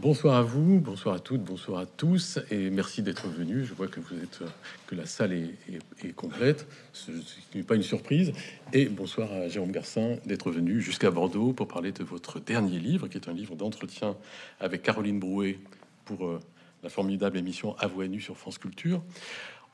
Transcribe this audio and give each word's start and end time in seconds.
Bonsoir 0.00 0.36
à 0.36 0.40
vous, 0.40 0.80
bonsoir 0.80 1.16
à 1.16 1.18
toutes, 1.18 1.42
bonsoir 1.42 1.80
à 1.80 1.84
tous, 1.84 2.38
et 2.50 2.70
merci 2.70 3.02
d'être 3.02 3.28
venus. 3.28 3.66
Je 3.68 3.74
vois 3.74 3.86
que 3.86 4.00
vous 4.00 4.14
êtes 4.14 4.40
que 4.86 4.94
la 4.94 5.04
salle 5.04 5.34
est, 5.34 6.12
complète, 6.16 6.66
ce 6.94 7.10
n'est 7.54 7.62
pas 7.62 7.74
une 7.74 7.82
surprise. 7.82 8.32
Et 8.72 8.86
bonsoir 8.86 9.30
à 9.30 9.48
Jérôme 9.48 9.72
Garcin 9.72 10.16
d'être 10.24 10.50
venu 10.50 10.80
jusqu'à 10.80 11.10
Bordeaux 11.10 11.52
pour 11.52 11.68
parler 11.68 11.92
de 11.92 12.02
votre 12.02 12.40
dernier 12.40 12.78
livre, 12.78 13.08
qui 13.08 13.18
est 13.18 13.28
un 13.28 13.34
livre 13.34 13.56
d'entretien 13.56 14.16
avec 14.58 14.82
Caroline 14.82 15.20
Brouet 15.20 15.58
pour 16.06 16.26
euh, 16.26 16.40
la 16.82 16.88
formidable 16.88 17.36
émission 17.36 17.76
À 17.78 17.86
voix 17.86 18.06
sur 18.20 18.38
France 18.38 18.56
Culture. 18.56 19.02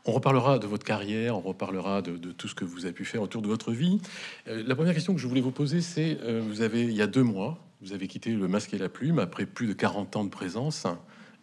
On 0.06 0.12
reparlera 0.12 0.58
de 0.58 0.66
votre 0.66 0.84
carrière, 0.84 1.36
on 1.36 1.40
reparlera 1.40 2.02
de, 2.02 2.16
tout 2.32 2.48
ce 2.48 2.56
que 2.56 2.64
vous 2.64 2.84
avez 2.84 2.95
pu 2.95 3.04
faire 3.04 3.22
autour 3.22 3.43
de 3.43 3.48
votre 3.48 3.70
vie. 3.70 4.00
Euh, 4.48 4.64
la 4.66 4.74
première 4.74 4.95
question 4.95 5.14
que 5.14 5.20
je 5.20 5.29
voulais 5.29 5.40
vous 5.40 5.52
poser, 5.52 5.80
c'est 5.82 6.18
euh, 6.22 6.43
vous 6.45 6.62
avez 6.62 6.82
il 6.82 6.95
y 6.95 7.02
a 7.02 7.06
deux 7.06 7.22
mois, 7.22 7.61
vous 7.80 7.93
avez 7.93 8.08
quitté 8.08 8.30
le 8.30 8.48
masque 8.48 8.74
et 8.74 8.79
la 8.79 8.88
plume 8.88 9.18
après 9.18 9.46
plus 9.46 9.66
de 9.66 9.72
40 9.72 10.16
ans 10.16 10.24
de 10.24 10.30
présence 10.30 10.86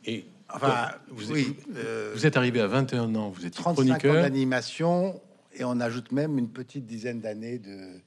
et 0.06 0.26
enfin, 0.54 0.90
vous, 1.10 1.32
oui, 1.32 1.56
euh, 1.76 2.12
vous 2.14 2.26
êtes 2.26 2.38
arrivé 2.38 2.60
à 2.60 2.68
21 2.68 3.16
ans, 3.16 3.30
vous 3.30 3.46
êtes 3.46 3.54
35 3.54 3.74
chroniqueur 3.74 4.14
d'animation 4.16 5.22
et 5.54 5.64
on 5.64 5.80
ajoute 5.80 6.12
même 6.12 6.38
une 6.38 6.50
petite 6.50 6.86
dizaine 6.86 7.22
d'années 7.22 7.60
de, 7.60 8.00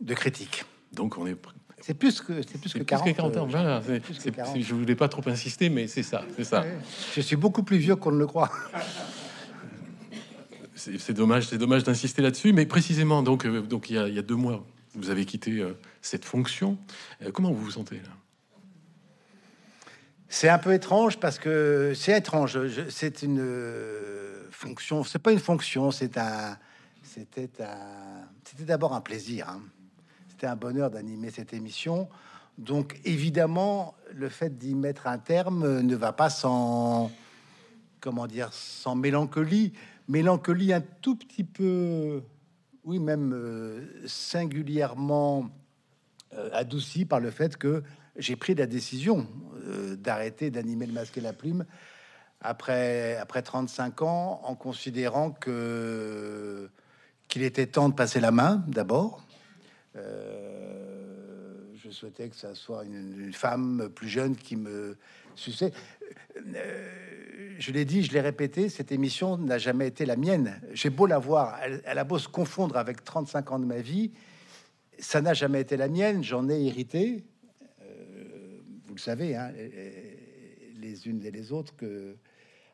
de 0.00 0.14
critique. 0.14 0.64
Donc 0.92 1.16
on 1.18 1.26
est 1.26 1.36
c'est 1.80 1.94
plus 1.94 2.20
que 2.20 2.42
c'est 2.42 2.60
plus, 2.60 2.72
que 2.72 2.78
40, 2.78 3.12
40 3.16 3.36
ans. 3.38 3.46
Voilà, 3.46 3.82
je 3.82 4.74
voulais 4.74 4.94
pas 4.94 5.08
trop 5.08 5.28
insister, 5.28 5.68
mais 5.68 5.88
c'est 5.88 6.04
ça, 6.04 6.24
c'est 6.36 6.44
ça. 6.44 6.64
Je 7.14 7.20
suis 7.20 7.34
beaucoup 7.34 7.64
plus 7.64 7.78
vieux 7.78 7.96
qu'on 7.96 8.12
ne 8.12 8.18
le 8.18 8.26
croit. 8.28 8.52
c'est 10.74 11.12
dommage, 11.12 11.48
c'est 11.48 11.58
dommage 11.58 11.82
d'insister 11.84 12.22
là-dessus, 12.22 12.52
mais 12.52 12.66
précisément, 12.66 13.22
donc, 13.22 13.44
euh, 13.44 13.62
donc 13.62 13.90
il, 13.90 13.96
y 13.96 14.18
a, 14.18 14.22
deux 14.22 14.36
mois, 14.36 14.64
vous 14.94 15.10
avez 15.10 15.24
quitté 15.24 15.58
euh, 15.58 15.78
cette 16.00 16.24
fonction. 16.24 16.78
Euh, 17.22 17.30
comment 17.32 17.50
vous 17.52 17.64
vous 17.64 17.70
sentez 17.72 17.96
là? 17.96 18.10
C'est 20.28 20.48
un 20.48 20.58
peu 20.58 20.72
étrange 20.72 21.18
parce 21.18 21.38
que 21.38 21.92
c'est 21.94 22.16
étrange. 22.16 22.58
C'est 22.88 23.22
une 23.22 23.44
fonction. 24.50 25.04
C'est 25.04 25.18
pas 25.18 25.32
une 25.32 25.38
fonction. 25.38 25.90
C'est 25.90 26.16
un. 26.16 26.56
C'était 27.02 27.50
un. 27.60 28.26
C'était 28.44 28.64
d'abord 28.64 28.94
un 28.94 29.02
plaisir. 29.02 29.50
Hein. 29.50 29.60
C'était 30.30 30.46
un 30.46 30.56
bonheur 30.56 30.90
d'animer 30.90 31.30
cette 31.30 31.52
émission. 31.52 32.08
Donc 32.56 32.98
évidemment, 33.04 33.94
le 34.14 34.30
fait 34.30 34.56
d'y 34.56 34.74
mettre 34.74 35.06
un 35.06 35.18
terme 35.18 35.80
ne 35.80 35.96
va 35.96 36.12
pas 36.12 36.30
sans 36.30 37.10
comment 38.00 38.26
dire 38.26 38.48
sans 38.52 38.94
mélancolie 38.96 39.74
mélancolie 40.08 40.72
un 40.72 40.80
tout 40.80 41.16
petit 41.16 41.44
peu, 41.44 42.22
oui, 42.84 42.98
même 42.98 43.32
euh, 43.32 43.86
singulièrement 44.06 45.48
euh, 46.34 46.50
adoucie 46.52 47.04
par 47.04 47.20
le 47.20 47.30
fait 47.30 47.56
que 47.56 47.82
j'ai 48.16 48.34
pris 48.36 48.54
la 48.54 48.66
décision 48.66 49.26
euh, 49.64 49.96
d'arrêter 49.96 50.50
d'animer 50.50 50.86
le 50.86 50.92
masque 50.92 51.16
et 51.18 51.20
la 51.20 51.32
plume 51.32 51.64
après, 52.40 53.16
après 53.16 53.42
35 53.42 54.02
ans, 54.02 54.40
en 54.42 54.56
considérant 54.56 55.30
que 55.30 56.68
qu'il 57.28 57.44
était 57.44 57.66
temps 57.66 57.88
de 57.88 57.94
passer 57.94 58.20
la 58.20 58.32
main 58.32 58.64
d'abord. 58.66 59.24
je 59.94 60.00
souhaitais 61.90 62.28
que 62.28 62.36
ça 62.36 62.54
soit 62.54 62.84
une, 62.84 63.32
femme 63.32 63.88
plus 63.94 64.08
jeune 64.08 64.36
qui 64.36 64.56
me 64.56 64.98
suçait 65.34 65.72
je 67.58 67.70
l'ai 67.70 67.84
dit, 67.84 68.02
je 68.02 68.12
l'ai 68.12 68.20
répété, 68.20 68.68
cette 68.68 68.92
émission 68.92 69.36
n'a 69.36 69.58
jamais 69.58 69.86
été 69.86 70.04
la 70.04 70.16
mienne. 70.16 70.60
J'ai 70.72 70.90
beau 70.90 71.06
la 71.06 71.18
voir, 71.18 71.58
elle, 71.62 71.98
a 71.98 72.04
beau 72.04 72.18
se 72.18 72.28
confondre 72.28 72.76
avec 72.76 73.04
35 73.04 73.52
ans 73.52 73.58
de 73.58 73.64
ma 73.64 73.80
vie, 73.80 74.12
ça 74.98 75.20
n'a 75.20 75.34
jamais 75.34 75.60
été 75.60 75.76
la 75.76 75.88
mienne. 75.88 76.22
J'en 76.22 76.48
ai 76.48 76.66
hérité, 76.66 77.24
euh, 77.82 78.60
vous 78.86 78.94
le 78.94 79.00
savez, 79.00 79.36
hein, 79.36 79.52
les 80.80 81.08
unes 81.08 81.24
et 81.24 81.30
les 81.30 81.52
autres, 81.52 81.74
que 81.76 82.16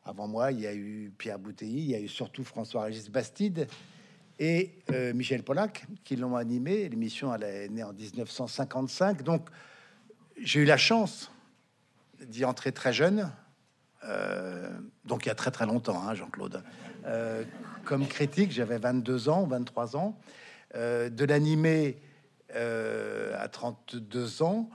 avant 0.05 0.27
moi, 0.27 0.51
il 0.51 0.61
y 0.61 0.67
a 0.67 0.73
eu 0.73 1.13
Pierre 1.17 1.37
Bouteilly, 1.37 1.81
il 1.81 1.89
y 1.91 1.95
a 1.95 1.99
eu 1.99 2.07
surtout 2.07 2.43
François-Régis 2.43 3.09
Bastide 3.09 3.67
et 4.39 4.71
euh, 4.91 5.13
Michel 5.13 5.43
Pollack 5.43 5.85
qui 6.03 6.15
l'ont 6.15 6.35
animé. 6.35 6.89
L'émission, 6.89 7.33
elle 7.33 7.43
est 7.43 7.69
née 7.69 7.83
en 7.83 7.93
1955. 7.93 9.21
Donc, 9.21 9.49
j'ai 10.41 10.61
eu 10.61 10.65
la 10.65 10.77
chance 10.77 11.31
d'y 12.27 12.45
entrer 12.45 12.71
très 12.71 12.93
jeune 12.93 13.31
euh, 14.05 14.69
donc 15.05 15.25
il 15.25 15.29
y 15.29 15.31
a 15.31 15.35
très 15.35 15.51
très 15.51 15.65
longtemps, 15.65 16.01
hein, 16.07 16.13
Jean-Claude. 16.13 16.63
Euh, 17.05 17.43
comme 17.85 18.07
critique, 18.07 18.51
j'avais 18.51 18.77
22 18.77 19.29
ans, 19.29 19.45
23 19.45 19.95
ans, 19.95 20.17
euh, 20.75 21.09
de 21.09 21.25
l'animer 21.25 21.97
à 22.55 23.47
32 23.47 24.41
ans, 24.41 24.71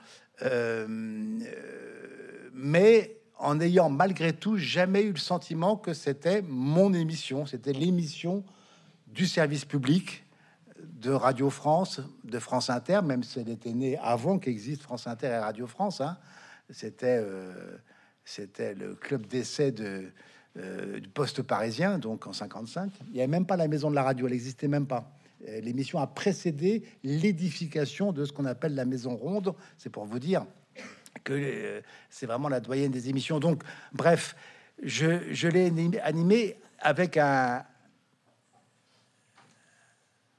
mais 2.52 3.16
en 3.36 3.60
ayant 3.60 3.90
malgré 3.90 4.32
tout 4.32 4.56
jamais 4.58 5.02
eu 5.02 5.10
le 5.10 5.18
sentiment 5.18 5.76
que 5.76 5.92
c'était 5.92 6.40
mon 6.42 6.94
émission, 6.94 7.46
c'était 7.46 7.72
l'émission 7.72 8.44
du 9.08 9.26
service 9.26 9.64
public 9.64 10.24
de 10.80 11.10
Radio 11.10 11.50
France, 11.50 12.00
de 12.22 12.38
France 12.38 12.70
Inter, 12.70 13.00
même 13.02 13.24
si 13.24 13.40
elle 13.40 13.48
était 13.48 13.72
née 13.72 13.98
avant 13.98 14.38
qu'existe 14.38 14.82
France 14.82 15.08
Inter 15.08 15.26
et 15.26 15.38
Radio 15.38 15.66
France. 15.66 16.00
Hein. 16.00 16.16
C'était 16.70 17.22
c'était 18.24 18.74
le 18.74 18.94
club 18.94 19.26
d'essai 19.26 19.70
de, 19.70 20.10
euh, 20.56 20.98
du 20.98 21.08
poste 21.08 21.42
parisien, 21.42 21.98
donc 21.98 22.26
en 22.26 22.32
55. 22.32 22.90
Il 23.08 23.12
n'y 23.12 23.20
avait 23.20 23.28
même 23.28 23.46
pas 23.46 23.56
la 23.56 23.68
maison 23.68 23.90
de 23.90 23.94
la 23.94 24.02
radio, 24.02 24.26
elle 24.26 24.32
n'existait 24.32 24.68
même 24.68 24.86
pas. 24.86 25.12
Euh, 25.48 25.60
l'émission 25.60 25.98
a 25.98 26.06
précédé 26.06 26.84
l'édification 27.02 28.12
de 28.12 28.24
ce 28.24 28.32
qu'on 28.32 28.46
appelle 28.46 28.74
la 28.74 28.86
maison 28.86 29.14
ronde. 29.14 29.54
C'est 29.76 29.90
pour 29.90 30.06
vous 30.06 30.18
dire 30.18 30.46
que 31.22 31.32
euh, 31.34 31.80
c'est 32.08 32.26
vraiment 32.26 32.48
la 32.48 32.60
doyenne 32.60 32.90
des 32.90 33.10
émissions. 33.10 33.40
Donc, 33.40 33.62
bref, 33.92 34.36
je, 34.82 35.32
je 35.32 35.48
l'ai 35.48 35.72
animé 36.02 36.56
avec 36.78 37.16
un, 37.18 37.64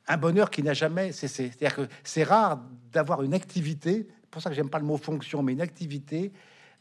un 0.07 0.18
bonheur 0.18 0.50
qui 0.50 0.63
n'a 0.63 0.74
jamais 0.74 1.12
cessé. 1.12 1.52
C'est-à-dire 1.52 1.75
que 1.75 1.94
c'est 2.03 2.24
rare 2.24 2.62
d'avoir 2.92 3.22
une 3.22 3.34
activité, 3.34 4.07
pour 4.35 4.44
ça 4.44 4.50
que 4.50 4.56
j'aime 4.57 4.69
pas 4.69 4.79
le 4.79 4.85
mot 4.85 4.97
fonction, 4.97 5.41
mais 5.41 5.53
une 5.53 5.62
activité 5.62 6.34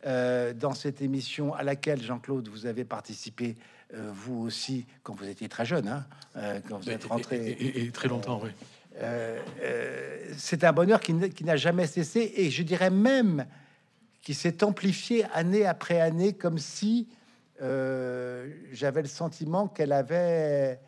euh, 0.06 0.52
dans 0.52 0.74
cette 0.74 1.00
émission 1.00 1.54
à 1.54 1.62
laquelle, 1.62 2.02
Jean-Claude, 2.02 2.48
vous 2.48 2.66
avez 2.66 2.84
participé, 2.84 3.54
euh, 3.94 4.10
vous 4.12 4.42
aussi, 4.44 4.86
quand 5.04 5.14
vous 5.14 5.28
étiez 5.28 5.48
très 5.48 5.64
jeune, 5.64 5.86
hein, 5.86 6.04
euh, 6.36 6.58
quand 6.68 6.78
vous 6.78 6.90
êtes 6.90 7.04
rentré. 7.04 7.56
Et, 7.60 7.92
très 7.92 8.08
longtemps, 8.08 8.40
oui. 8.42 8.50
c'est 10.36 10.64
un 10.64 10.72
bonheur 10.72 10.98
qui, 10.98 11.14
n'a 11.14 11.56
jamais 11.56 11.86
cessé, 11.86 12.32
et 12.34 12.50
je 12.50 12.64
dirais 12.64 12.90
même 12.90 13.46
qui 14.20 14.34
s'est 14.34 14.64
amplifié 14.64 15.24
année 15.32 15.64
après 15.64 16.00
année, 16.00 16.32
comme 16.32 16.58
si 16.58 17.06
j'avais 17.60 19.02
le 19.02 19.08
sentiment 19.08 19.68
qu'elle 19.68 19.92
avait. 19.92 20.80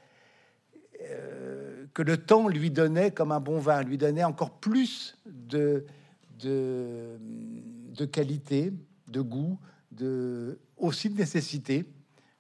que 1.95 2.03
le 2.03 2.17
temps 2.17 2.49
lui 2.49 2.73
donnait 2.73 3.13
comme 3.13 3.31
un 3.31 3.39
bon 3.39 3.61
vin, 3.61 3.85
lui 3.85 3.99
donnait 3.99 4.25
encore 4.25 4.51
plus 4.51 5.17
de, 5.27 5.87
de, 6.39 8.05
qualité, 8.05 8.73
de 9.09 9.21
goût, 9.21 9.59
de, 9.93 10.59
aussi 10.77 11.09
de 11.09 11.17
nécessité. 11.17 11.85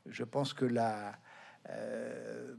Je 0.08 0.24
pense 0.24 0.52
que 0.52 0.64
la, 0.64 1.18
euh, 1.70 2.54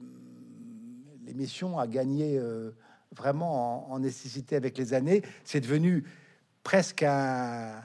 l'émission 1.25 1.79
a 1.79 1.87
gagné 1.87 2.37
euh, 2.37 2.71
vraiment 3.15 3.91
en, 3.91 3.99
nécessité 3.99 4.55
avec 4.55 4.77
les 4.77 4.93
années. 4.93 5.21
C'est 5.43 5.61
devenu 5.61 6.03
presque 6.63 7.03
un... 7.03 7.83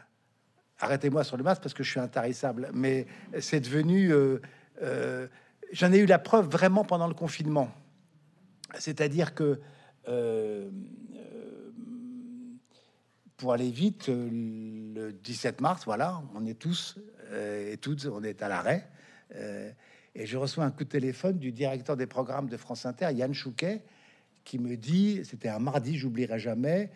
Arrêtez-moi 0.79 1.23
sur 1.23 1.37
le 1.37 1.45
masque 1.45 1.63
parce 1.63 1.75
que 1.75 1.85
je 1.85 1.91
suis 1.91 2.01
intarissable, 2.01 2.71
mais 2.75 3.07
c'est 3.41 3.61
devenu... 3.61 4.13
Euh, 4.13 5.29
j'en 5.71 5.93
ai 5.93 5.99
eu 5.99 6.07
la 6.07 6.19
preuve 6.19 6.49
vraiment 6.49 6.85
pendant 6.85 7.07
le 7.07 7.15
confinement. 7.15 7.71
C'est-à-dire 8.79 9.35
que 9.35 9.61
pour 13.43 13.53
aller 13.53 13.73
vite, 13.73 14.09
euh, 14.09 14.29
le 14.95 15.13
17 15.13 15.61
mars, 15.61 15.85
voilà, 15.85 16.23
on 16.37 16.47
est 16.47 16.57
tous 16.57 16.97
euh, 17.33 17.73
et 17.73 17.77
toutes, 17.77 18.07
on 18.07 18.23
est 18.23 18.41
à 18.41 18.47
l'arrêt. 18.47 18.89
Euh, 19.35 19.69
et 20.15 20.27
je 20.27 20.39
reçois 20.39 20.63
un 20.65 20.71
coup 20.71 20.85
de 20.85 20.89
téléphone 20.89 21.39
du 21.39 21.51
directeur 21.51 21.97
des 21.97 22.07
programmes 22.07 22.49
de 22.49 22.57
France 22.57 22.87
Inter, 22.87 23.09
Yann 23.13 23.35
Chouquet, 23.35 23.81
qui 24.45 24.61
me 24.61 24.77
dit, 24.77 25.23
c'était 25.25 25.49
un 25.49 25.59
mardi, 25.59 25.99
j'oublierai 25.99 26.39
jamais, 26.39 26.91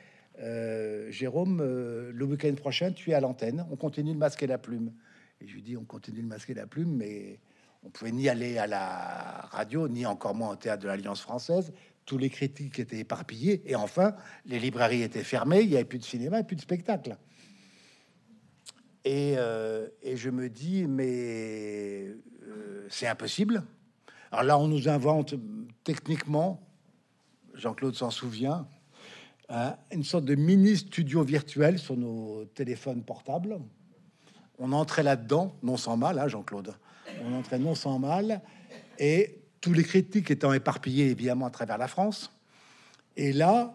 Jérôme, 1.08 1.62
le 1.62 2.25
week-end 2.25 2.54
prochain, 2.54 2.93
tu 2.93 3.10
es 3.10 3.14
à 3.14 3.20
l'antenne, 3.20 3.66
on 3.72 3.76
continue 3.76 4.12
de 4.12 4.19
masquer 4.19 4.46
la 4.46 4.58
plume. 4.58 4.93
Et 5.40 5.48
je 5.48 5.54
lui 5.54 5.62
dis, 5.62 5.76
on 5.76 5.84
continue 5.84 6.22
de 6.22 6.28
masquer 6.28 6.54
la 6.54 6.69
plume, 6.69 6.94
mais 6.94 7.40
on 7.82 7.88
pouvait 7.88 8.12
ni 8.12 8.28
aller 8.28 8.56
à 8.58 8.69
la 8.69 9.48
radio, 9.50 9.88
ni 9.88 10.06
encore 10.06 10.34
moins 10.37 10.50
au 10.50 10.56
théâtre 10.56 10.82
de 10.82 10.88
l'Alliance 10.88 11.22
française 11.22 11.72
tous 12.06 12.19
les 12.19 12.31
critiques 12.31 12.79
étaient 12.79 13.00
éparpillés, 13.00 13.62
et 13.67 13.75
enfin, 13.75 14.14
les 14.47 14.61
librairies 14.61 15.03
étaient 15.03 15.25
fermées, 15.25 15.61
il 15.62 15.70
n'y 15.70 15.75
avait 15.75 15.85
plus 15.85 15.99
de 15.99 16.05
cinéma 16.05 16.43
plus 16.44 16.56
de 16.56 16.61
spectacle. 16.61 17.17
Et, 19.05 19.35
euh, 19.37 19.88
je 20.14 20.31
me 20.31 20.49
dis, 20.49 20.87
mais 20.87 22.06
euh, 22.44 22.87
c'est 22.88 23.08
impossible. 23.08 23.64
Alors 24.31 24.44
là, 24.44 24.58
on 24.58 24.69
nous 24.69 24.88
invente 24.88 25.35
techniquement, 25.85 26.61
Jean-Claude 27.55 27.94
s'en 27.94 28.11
souvient, 28.11 28.69
hein, 29.49 29.76
une 29.93 30.05
sorte 30.05 30.25
de 30.25 30.35
mini 30.37 30.76
studio 30.76 31.25
virtuel 31.25 31.79
sur 31.79 31.97
nos 31.97 32.44
téléphones 32.47 33.03
portables. 33.05 33.58
on 34.58 34.73
entrait 34.73 35.03
là-dedans, 35.03 35.56
non 35.62 35.76
sans 35.76 35.97
mal, 35.97 36.19
hein, 36.19 36.29
Jean-Claude. 36.29 36.75
On 37.25 37.32
entrait 37.35 37.58
non 37.58 37.75
sans 37.75 37.99
mal, 37.99 38.43
et 38.99 39.45
tous 39.66 39.72
les 39.72 39.82
critiques 39.82 40.30
étant 40.30 40.52
éparpillés 40.52 41.10
évidemment 41.10 41.46
à 41.46 41.50
travers 41.50 41.76
la 41.76 41.88
France. 41.88 42.30
Et 43.16 43.32
là, 43.32 43.74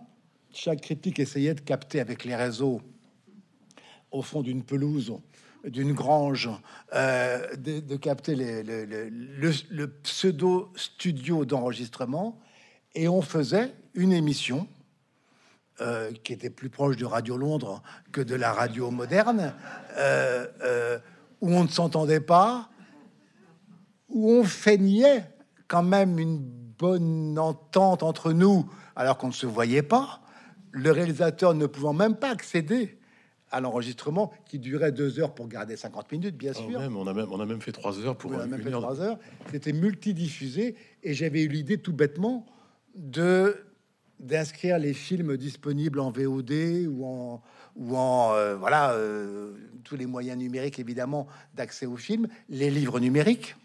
chaque 0.53 0.79
critique 0.79 1.19
essayait 1.19 1.53
de 1.53 1.59
capter 1.59 1.99
avec 1.99 2.23
les 2.23 2.33
réseaux 2.33 2.81
au 4.09 4.21
fond 4.21 4.41
d'une 4.41 4.63
pelouse, 4.63 5.13
d'une 5.65 5.91
grange, 5.91 6.49
euh, 6.93 7.57
de, 7.57 7.95
capter 7.97 8.35
le, 8.37 9.85
pseudo 10.01 10.71
studio 10.77 11.43
d'enregistrement, 11.43 12.39
et 12.95 13.09
on 13.09 13.21
faisait 13.21 13.73
une 13.93 14.13
émission 14.13 14.69
euh, 15.81 16.13
qui 16.23 16.31
était 16.31 16.49
plus 16.49 16.69
proche 16.69 16.95
de 16.95 17.03
Radio 17.03 17.35
Londres 17.35 17.83
que 18.13 18.21
de 18.21 18.35
la 18.35 18.53
radio 18.53 18.91
moderne, 18.91 19.53
euh, 19.97 20.99
où 21.41 21.51
on 21.53 21.65
ne 21.65 21.69
s'entendait 21.69 22.21
pas, 22.21 22.69
où 24.07 24.31
on 24.31 24.45
feignait 24.45 25.25
quand 25.71 25.83
même 25.83 26.19
une 26.19 26.37
bonne 26.37 27.39
entente 27.39 28.03
entre 28.03 28.33
nous, 28.33 28.69
alors 28.97 29.17
qu'on 29.17 29.29
ne 29.29 29.33
se 29.33 29.45
voyait 29.45 29.83
pas, 29.83 30.19
le 30.71 30.91
réalisateur 30.91 31.53
ne 31.53 31.65
pouvant 31.65 31.93
même 31.93 32.17
pas 32.17 32.29
accéder 32.29 32.99
à 33.51 33.61
l'enregistrement 33.61 34.33
qui 34.45 34.59
durait 34.59 34.91
deux 34.91 35.21
heures 35.21 35.33
pour 35.33 35.47
garder 35.47 35.77
50 35.77 36.11
minutes, 36.11 36.35
bien 36.35 36.51
oh, 36.57 36.69
sûr. 36.69 36.77
même, 36.77 36.97
on, 36.97 37.07
a 37.07 37.13
même, 37.13 37.27
on 37.31 37.39
a 37.39 37.45
même 37.45 37.61
fait 37.61 37.71
trois 37.71 37.97
heures 37.99 38.17
pour. 38.17 38.31
On 38.31 38.39
a 38.39 38.47
même 38.47 38.61
fait 38.61 38.69
trois 38.69 38.99
heures. 38.99 39.17
C'était 39.49 39.71
multidiffusé 39.71 40.75
et 41.03 41.13
j'avais 41.13 41.43
eu 41.43 41.47
l'idée 41.47 41.77
tout 41.77 41.93
bêtement 41.93 42.45
de 42.95 43.55
d'inscrire 44.19 44.77
les 44.77 44.93
films 44.93 45.37
disponibles 45.37 46.01
en 46.01 46.11
VOD 46.11 46.51
ou 46.89 47.05
en 47.05 47.41
ou 47.77 47.95
en 47.95 48.33
euh, 48.33 48.57
voilà 48.57 48.91
euh, 48.91 49.53
tous 49.85 49.95
les 49.95 50.05
moyens 50.05 50.37
numériques 50.37 50.79
évidemment 50.79 51.27
d'accès 51.55 51.85
aux 51.85 51.95
films, 51.95 52.27
les 52.49 52.69
livres 52.69 52.99
numériques 52.99 53.55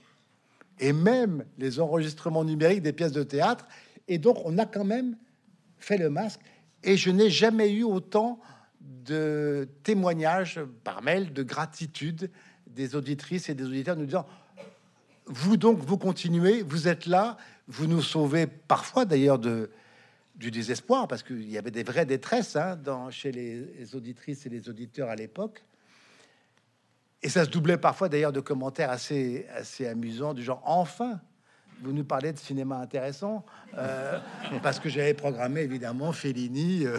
et 0.79 0.93
même 0.93 1.45
les 1.59 1.81
enregistrements 1.81 2.45
numériques 2.45 2.83
des 2.83 2.93
pièces 2.93 3.13
de 3.13 3.23
théâtre. 3.23 3.67
Et 4.09 4.19
donc 4.19 4.39
on 4.45 4.59
a 4.59 4.67
quand 4.67 4.85
même 4.85 5.17
fait 5.79 5.99
le 5.99 6.11
masque 6.11 6.41
et 6.83 6.97
je 6.97 7.11
n'ai 7.11 7.31
jamais 7.31 7.73
eu 7.73 7.83
autant 7.83 8.39
de 8.81 9.69
témoignages 9.83 10.61
par 10.85 11.03
mail 11.03 11.33
de 11.33 11.43
gratitude 11.43 12.31
des 12.67 12.95
auditrices 12.95 13.49
et 13.49 13.55
des 13.55 13.65
auditeurs 13.65 13.97
nous 13.97 14.07
disant 14.07 14.27
vous 15.27 15.57
donc 15.57 15.79
vous 15.79 15.99
continuez, 15.99 16.63
vous 16.63 16.87
êtes 16.87 17.07
là, 17.07 17.37
vous 17.67 17.87
nous 17.87 18.03
sauvez 18.03 18.47
parfois 18.47 19.05
d'ailleurs 19.05 19.39
de 19.39 19.71
du 20.37 20.51
désespoir 20.51 21.09
parce 21.09 21.23
qu'il 21.23 21.51
y 21.51 21.59
avait 21.59 21.71
des 21.71 21.83
vraies 21.83 22.07
détresses 22.07 22.57
hein, 22.57 22.77
dans, 22.77 23.11
chez 23.11 23.33
les, 23.33 23.97
auditrices 23.97 24.47
et 24.47 24.49
les 24.49 24.69
auditeurs 24.69 25.09
à 25.09 25.17
l'époque. 25.17 25.65
Et 27.23 27.29
ça 27.29 27.45
se 27.45 27.51
doublait 27.51 27.79
parfois 27.79 28.09
d'ailleurs 28.09 28.33
de 28.33 28.41
commentaires 28.41 28.91
assez, 28.91 29.47
assez 29.57 29.87
amusants 29.87 30.35
du 30.35 30.43
genre 30.43 30.63
enfin 30.65 31.21
vous 31.83 31.93
nous 31.93 32.05
parlez 32.05 32.33
de 32.33 32.39
cinéma 32.39 32.77
intéressant, 32.77 33.45
euh, 33.77 34.19
parce 34.63 34.81
que 34.81 34.89
j'avais 34.89 35.15
programmé 35.15 35.61
évidemment 35.61 36.13
Fellini 36.13 36.87
euh, 36.87 36.99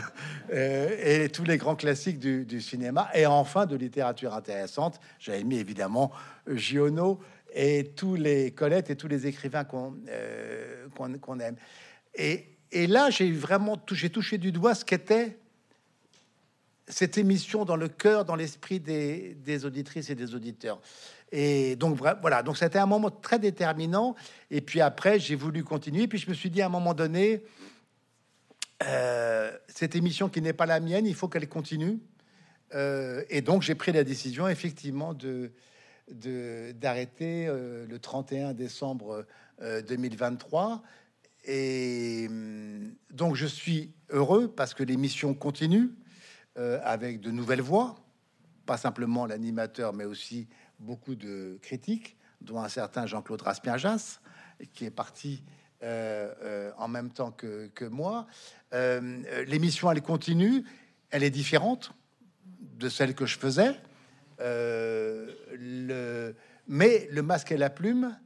euh, 0.53 1.23
et 1.23 1.29
tous 1.29 1.43
les 1.43 1.57
grands 1.57 1.75
classiques 1.75 2.19
du, 2.19 2.61
cinéma, 2.61 3.09
et 3.13 3.25
enfin 3.25 3.65
de 3.65 3.75
littérature 3.75 4.33
intéressante. 4.33 4.99
J'avais 5.19 5.43
mis 5.43 5.57
évidemment 5.57 6.11
Giono 6.47 7.19
et 7.53 7.91
tous 7.95 8.15
les 8.15 8.51
Colette 8.51 8.89
et 8.89 8.95
tous 8.95 9.07
les 9.07 9.25
écrivains 9.27 9.63
qu'on 9.63 9.95
qu'on 11.25 11.39
aime. 11.39 11.55
Et, 12.15 12.57
et 12.71 12.87
là, 12.87 13.09
j'ai 13.09 13.31
vraiment 13.31 13.77
touché, 13.77 14.09
touché 14.09 14.37
du 14.37 14.51
doigt 14.51 14.75
ce 14.75 14.85
qu'était 14.85 15.37
cette 16.87 17.17
émission 17.17 17.65
dans 17.65 17.75
le 17.75 17.89
cœur, 17.89 18.25
dans 18.25 18.35
l'esprit 18.35 18.79
des, 18.79 19.65
auditrices 19.65 20.09
et 20.09 20.15
des 20.15 20.35
auditeurs. 20.35 20.79
Et 21.31 21.75
donc 21.75 21.97
voilà, 21.97 22.43
donc 22.43 22.57
c'était 22.57 22.79
un 22.79 22.85
moment 22.85 23.11
très 23.11 23.39
déterminant. 23.39 24.15
Et 24.49 24.61
puis 24.61 24.79
après, 24.79 25.19
j'ai 25.19 25.35
voulu 25.35 25.63
continuer. 25.63 26.07
Puis 26.07 26.19
je 26.19 26.29
me 26.29 26.33
suis 26.33 26.49
dit 26.49 26.61
à 26.61 26.67
un 26.67 26.69
moment 26.69 26.93
donné, 26.93 27.43
euh, 28.83 29.51
cette 29.67 29.95
émission 29.95 30.29
qui 30.29 30.41
n'est 30.41 30.53
pas 30.53 30.65
la 30.65 30.79
mienne, 30.79 31.05
il 31.05 31.15
faut 31.15 31.27
qu'elle 31.27 31.49
continue. 31.49 31.99
Euh, 32.73 33.23
et 33.29 33.41
donc 33.41 33.61
j'ai 33.61 33.75
pris 33.75 33.91
la 33.91 34.03
décision 34.03 34.47
effectivement 34.47 35.13
de 35.13 35.51
d'arrêter 36.09 37.47
euh, 37.47 37.85
le 37.85 37.99
31 37.99 38.53
décembre 38.53 39.25
2023. 39.61 40.81
Et 41.43 42.27
hum, 42.29 42.93
donc 43.11 43.35
je 43.35 43.45
suis 43.45 43.91
heureux 44.09 44.47
parce 44.47 44.73
que 44.73 44.83
l'émission 44.83 45.33
continue 45.33 45.91
avec 46.57 47.21
de 47.21 47.29
nouvelles 47.31 47.61
voix, 47.61 47.95
pas 48.65 48.77
simplement 48.77 49.25
l'animateur, 49.25 49.93
mais 49.93 50.05
aussi 50.05 50.47
beaucoup 50.79 51.15
de 51.15 51.59
critiques, 51.61 52.17
dont 52.41 52.59
un 52.59 52.69
certain 52.69 53.05
Jean-Claude 53.05 53.41
Raspiajas, 53.41 54.19
qui 54.73 54.85
est 54.85 54.91
parti 54.91 55.43
euh, 55.83 56.33
euh, 56.41 56.71
en 56.77 56.87
même 56.87 57.11
temps 57.11 57.31
que, 57.31 57.87
moi. 57.87 58.25
Euh, 58.73 59.43
l'émission, 59.45 59.91
elle 59.91 60.01
continue, 60.01 60.63
elle 61.11 61.23
est 61.23 61.29
différente 61.29 61.93
de 62.59 62.89
celle 62.89 63.13
que 63.13 63.27
je 63.27 63.37
faisais. 63.37 63.75
mais 66.67 67.07
le 67.11 67.21
masque 67.21 67.51
et 67.51 67.57
la 67.57 67.69
plume 67.69 68.17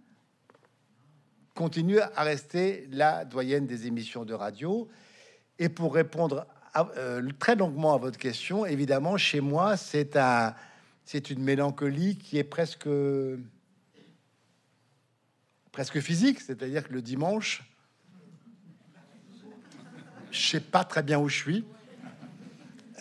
continue 1.53 1.99
à 1.99 2.23
rester 2.23 2.87
la 2.89 3.25
doyenne 3.25 3.67
des 3.67 3.85
émissions 3.85 4.23
de 4.23 4.33
radio. 4.33 4.87
Et 5.59 5.67
pour 5.69 5.93
répondre 5.93 6.47
très 7.39 7.55
longuement 7.55 7.93
à 7.93 7.97
votre 7.97 8.17
question, 8.17 8.65
évidemment, 8.65 9.17
chez 9.17 9.41
moi, 9.41 9.77
c'est 9.77 10.15
un 10.15 10.55
c'est 11.03 11.29
une 11.29 11.43
mélancolie 11.43 12.17
qui 12.17 12.37
est 12.37 12.43
presque 12.43 12.87
presque 15.71 15.99
physique, 15.99 16.39
c'est-à-dire 16.39 16.87
que 16.87 16.93
le 16.93 17.01
dimanche, 17.01 17.63
je 20.31 20.49
sais 20.51 20.59
pas 20.59 20.83
très 20.83 21.03
bien 21.03 21.19
où 21.19 21.27
je 21.27 21.35
suis. 21.35 21.65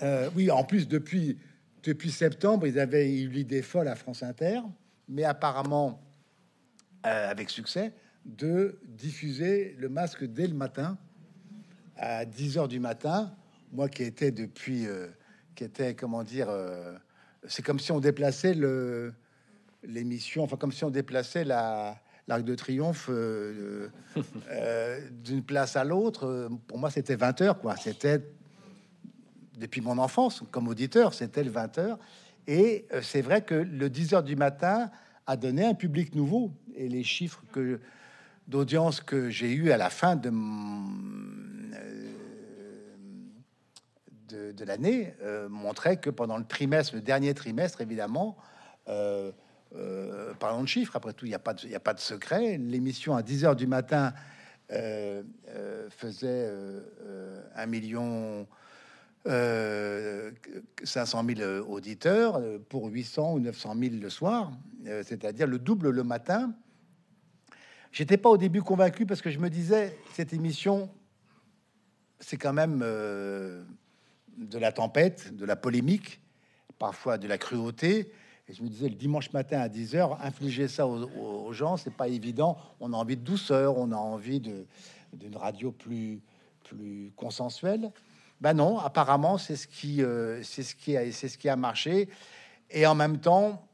Euh, 0.02 0.30
oui, 0.34 0.50
en 0.50 0.64
plus 0.64 0.88
depuis 0.88 1.38
depuis 1.82 2.10
septembre, 2.10 2.66
ils 2.66 2.78
avaient 2.78 3.10
eu 3.10 3.28
l'idée 3.28 3.62
folle 3.62 3.88
à 3.88 3.94
France 3.94 4.22
Inter, 4.22 4.60
mais 5.08 5.24
apparemment 5.24 6.00
euh, 7.06 7.30
avec 7.30 7.48
succès, 7.48 7.92
de 8.24 8.78
diffuser 8.84 9.74
le 9.78 9.88
masque 9.88 10.24
dès 10.24 10.46
le 10.46 10.54
matin 10.54 10.98
à 11.96 12.24
10 12.24 12.58
heures 12.58 12.68
du 12.68 12.80
matin. 12.80 13.34
Moi 13.72 13.88
qui 13.88 14.02
étais 14.02 14.30
depuis, 14.30 14.86
euh, 14.86 15.08
qui 15.54 15.64
était 15.64 15.94
comment 15.94 16.22
dire 16.22 16.48
c'est 17.46 17.64
comme 17.64 17.78
si 17.78 17.92
on 17.92 18.00
déplaçait 18.00 18.54
le 18.54 19.12
l'émission, 19.82 20.42
enfin 20.42 20.56
comme 20.56 20.72
si 20.72 20.84
on 20.84 20.90
déplaçait 20.90 21.44
la 21.44 22.00
l'Arc 22.30 22.44
de 22.44 22.54
Triomphe 22.54 23.08
euh, 23.10 23.88
euh, 24.50 25.00
d'une 25.24 25.42
place 25.42 25.76
à 25.76 25.84
l'autre. 25.84 26.48
Pour 26.68 26.78
moi, 26.78 26.90
c'était 26.90 27.16
20 27.16 27.40
heures, 27.42 27.58
quoi. 27.58 27.76
C'était 27.76 28.22
depuis 29.58 29.80
mon 29.80 29.98
enfance, 29.98 30.42
comme 30.50 30.68
auditeur, 30.68 31.12
c'était 31.12 31.44
le 31.44 31.50
20 31.50 31.78
heures. 31.78 31.98
Et 32.46 32.86
euh, 32.92 33.02
c'est 33.02 33.20
vrai 33.20 33.42
que 33.42 33.54
le 33.54 33.90
10 33.90 34.14
heures 34.14 34.22
du 34.22 34.36
matin 34.36 34.90
a 35.26 35.36
donné 35.36 35.66
un 35.66 35.74
public 35.74 36.14
nouveau. 36.14 36.52
Et 36.76 36.88
les 36.88 37.02
chiffres 37.02 37.42
que 37.52 37.80
d'audience 38.46 39.00
que 39.00 39.28
j'ai 39.28 39.52
eu 39.52 39.72
à 39.72 39.76
la 39.76 39.90
fin 39.90 40.16
de 40.16 40.30
de, 44.32 44.64
l'année 44.64 45.14
euh, 45.22 45.48
montrait 45.48 45.98
que 45.98 46.10
pendant 46.10 46.36
le 46.38 46.44
trimestre, 46.44 46.94
le 46.94 47.00
dernier 47.00 47.34
trimestre, 47.34 47.80
évidemment, 47.80 48.36
euh, 48.88 49.32
euh, 49.76 50.32
parlons 50.38 50.62
de 50.62 50.68
chiffres, 50.68 50.96
après 50.96 51.12
tout, 51.12 51.26
il 51.26 51.30
n'y 51.30 51.34
a, 51.34 51.38
pas 51.38 51.54
de, 51.54 51.74
a 51.74 51.80
pas 51.80 51.94
de 51.94 52.00
secret. 52.00 52.58
L'émission 52.58 53.14
à 53.14 53.22
10 53.22 53.44
heures 53.44 53.56
du 53.56 53.66
matin 53.66 54.12
faisait 55.90 56.48
1 57.56 57.66
million 57.66 58.46
500 59.26 61.24
000 61.36 61.68
auditeurs 61.68 62.40
pour 62.68 62.86
800 62.86 63.34
ou 63.34 63.40
900 63.40 63.74
000 63.80 63.94
le 64.00 64.10
soir, 64.10 64.52
c'est-à-dire 64.84 65.48
le 65.48 65.58
double 65.58 65.90
le 65.90 66.04
matin. 66.04 66.54
J'étais 67.90 68.16
pas 68.16 68.28
au 68.28 68.36
début 68.36 68.62
convaincu 68.62 69.06
parce 69.06 69.20
que 69.20 69.30
je 69.30 69.40
me 69.40 69.50
disais 69.50 69.98
cette 70.14 70.32
émission, 70.32 70.88
c'est 72.20 72.36
quand 72.36 72.52
même 72.52 72.84
de 74.36 74.58
la 74.58 74.72
tempête, 74.72 75.34
de 75.34 75.44
la 75.44 75.56
polémique, 75.56 76.20
parfois 76.78 77.18
de 77.18 77.28
la 77.28 77.38
cruauté. 77.38 78.12
Et 78.48 78.54
je 78.54 78.62
me 78.62 78.68
disais, 78.68 78.88
le 78.88 78.94
dimanche 78.94 79.32
matin 79.32 79.60
à 79.60 79.68
10h, 79.68 80.18
infliger 80.22 80.66
ça 80.66 80.86
aux, 80.86 81.52
gens, 81.52 81.76
c'est 81.76 81.94
pas 81.94 82.08
évident. 82.08 82.56
On 82.80 82.92
a 82.92 82.96
envie 82.96 83.16
de 83.16 83.22
douceur, 83.22 83.78
on 83.78 83.92
a 83.92 83.96
envie 83.96 84.40
d'une 84.40 85.36
radio 85.36 85.70
plus, 85.70 86.20
plus 86.64 87.12
consensuelle. 87.16 87.92
Ben 88.40 88.54
non, 88.54 88.78
apparemment, 88.78 89.38
c'est 89.38 89.56
ce 89.56 89.66
qui, 89.66 90.02
euh, 90.02 90.42
c'est 90.42 90.62
ce 90.62 90.74
qui 90.74 90.96
a, 90.96 91.12
c'est 91.12 91.28
ce 91.28 91.36
qui 91.36 91.48
a 91.48 91.56
marché. 91.56 92.08
Et 92.70 92.86
en 92.86 92.94
même 92.94 93.18
temps, 93.18 93.66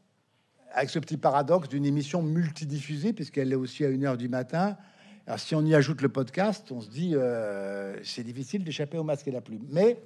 avec 0.72 0.90
ce 0.90 0.98
petit 0.98 1.16
paradoxe 1.16 1.68
d'une 1.68 1.86
émission 1.86 2.22
multidiffusée, 2.22 3.12
puisqu'elle 3.12 3.52
est 3.52 3.56
aussi 3.56 3.84
à 3.84 3.88
1h 3.88 4.16
du 4.16 4.28
matin. 4.28 4.76
Si 5.38 5.54
on 5.54 5.64
y 5.64 5.74
ajoute 5.74 6.02
le 6.02 6.08
podcast, 6.08 6.70
on 6.70 6.80
se 6.80 6.88
dit, 6.88 7.12
euh, 7.14 7.98
c'est 8.04 8.22
difficile 8.22 8.62
d'échapper 8.62 8.98
au 8.98 9.02
masque 9.02 9.26
et 9.26 9.32
la 9.32 9.40
plume. 9.40 9.66
Mais 9.70 9.98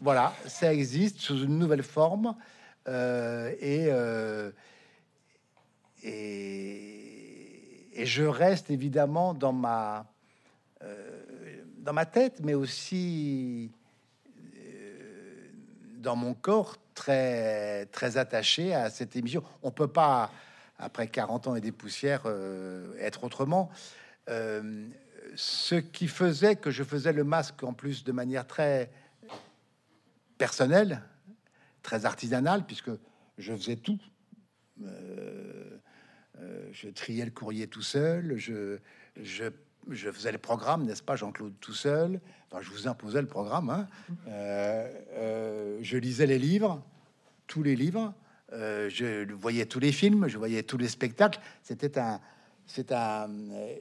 voilà, 0.00 0.32
ça 0.46 0.72
existe 0.72 1.20
sous 1.20 1.44
une 1.44 1.58
nouvelle 1.58 1.82
forme. 1.82 2.34
Euh, 2.88 3.52
et, 3.60 3.88
euh, 3.90 4.50
et, 6.02 7.36
je 8.04 8.24
reste 8.24 8.70
évidemment 8.70 9.34
dans 9.34 9.52
ma 9.52 10.06
euh, 10.82 11.22
dans 11.78 11.92
ma 11.92 12.06
tête, 12.06 12.40
mais 12.42 12.54
aussi 12.54 13.70
dans 15.98 16.16
mon 16.16 16.32
corps 16.32 16.78
très 16.94 17.84
très 17.86 18.16
attaché 18.16 18.74
à 18.74 18.88
cette 18.88 19.16
émission. 19.16 19.42
On 19.62 19.70
peut 19.70 19.88
pas 19.88 20.30
après 20.78 21.08
40 21.08 21.48
ans 21.48 21.56
et 21.56 21.60
des 21.60 21.72
poussières 21.72 22.22
être 22.98 23.24
autrement. 23.24 23.70
Ce 25.36 25.74
qui 25.74 26.08
faisait 26.08 26.56
que 26.56 26.70
je 26.70 26.82
faisais 26.84 27.12
le 27.12 27.24
masque 27.24 27.62
en 27.62 27.74
plus 27.74 28.02
de 28.02 28.12
manière 28.12 28.46
très 28.46 28.90
personnelle, 30.40 31.02
très 31.82 32.06
artisanale, 32.06 32.64
puisque 32.64 32.90
je 33.36 33.54
faisais 33.54 33.76
tout. 33.76 33.98
Euh, 34.82 35.76
euh, 36.40 36.66
je 36.72 36.88
triais 36.88 37.26
le 37.26 37.30
courrier 37.30 37.66
tout 37.66 37.82
seul, 37.82 38.38
je, 38.38 38.78
faisais 39.86 40.32
les 40.32 40.38
programmes, 40.38 40.86
n'est-ce 40.86 41.02
pas, 41.02 41.14
Jean-Claude, 41.14 41.52
tout 41.60 41.74
seul. 41.74 42.22
Enfin, 42.50 42.62
je 42.62 42.70
vous 42.70 42.88
imposais 42.88 43.20
le 43.20 43.26
programme. 43.26 43.68
hein. 43.68 43.86
Euh, 44.28 45.78
je 45.82 45.98
lisais 45.98 46.26
les 46.26 46.38
livres, 46.38 46.82
tous 47.46 47.62
les 47.62 47.76
livres. 47.76 48.14
Je 48.50 49.30
voyais 49.34 49.66
tous 49.66 49.78
les 49.78 49.92
films, 49.92 50.26
je 50.26 50.38
voyais 50.38 50.62
tous 50.62 50.78
les 50.78 50.88
spectacles. 50.88 51.38
C'était 51.62 51.98
un, 51.98 52.18
c'est 52.64 52.92
un, 52.92 53.28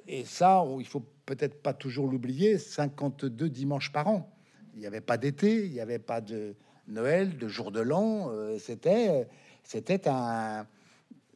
et 0.10 0.26
ça, 0.26 0.66
il 0.78 0.86
faut 0.86 1.06
peut-être 1.26 1.62
pas 1.64 1.74
toujours 1.74 2.10
l'oublier. 2.10 2.58
52 2.58 3.48
dimanches 3.48 3.94
par 3.94 4.10
an. 4.10 4.39
Il 4.80 4.84
n'y 4.84 4.88
avait 4.88 5.02
pas 5.02 5.18
d'été, 5.18 5.66
il 5.66 5.74
n'y 5.74 5.82
avait 5.82 6.00
pas 6.00 6.22
de 6.22 6.56
Noël, 6.88 7.38
de 7.38 7.50
jour 7.50 7.70
de 7.70 7.82
l'an. 7.82 8.30
euh, 8.32 8.58
c'était, 8.60 9.28
c'était 9.62 10.08
un, 10.08 10.66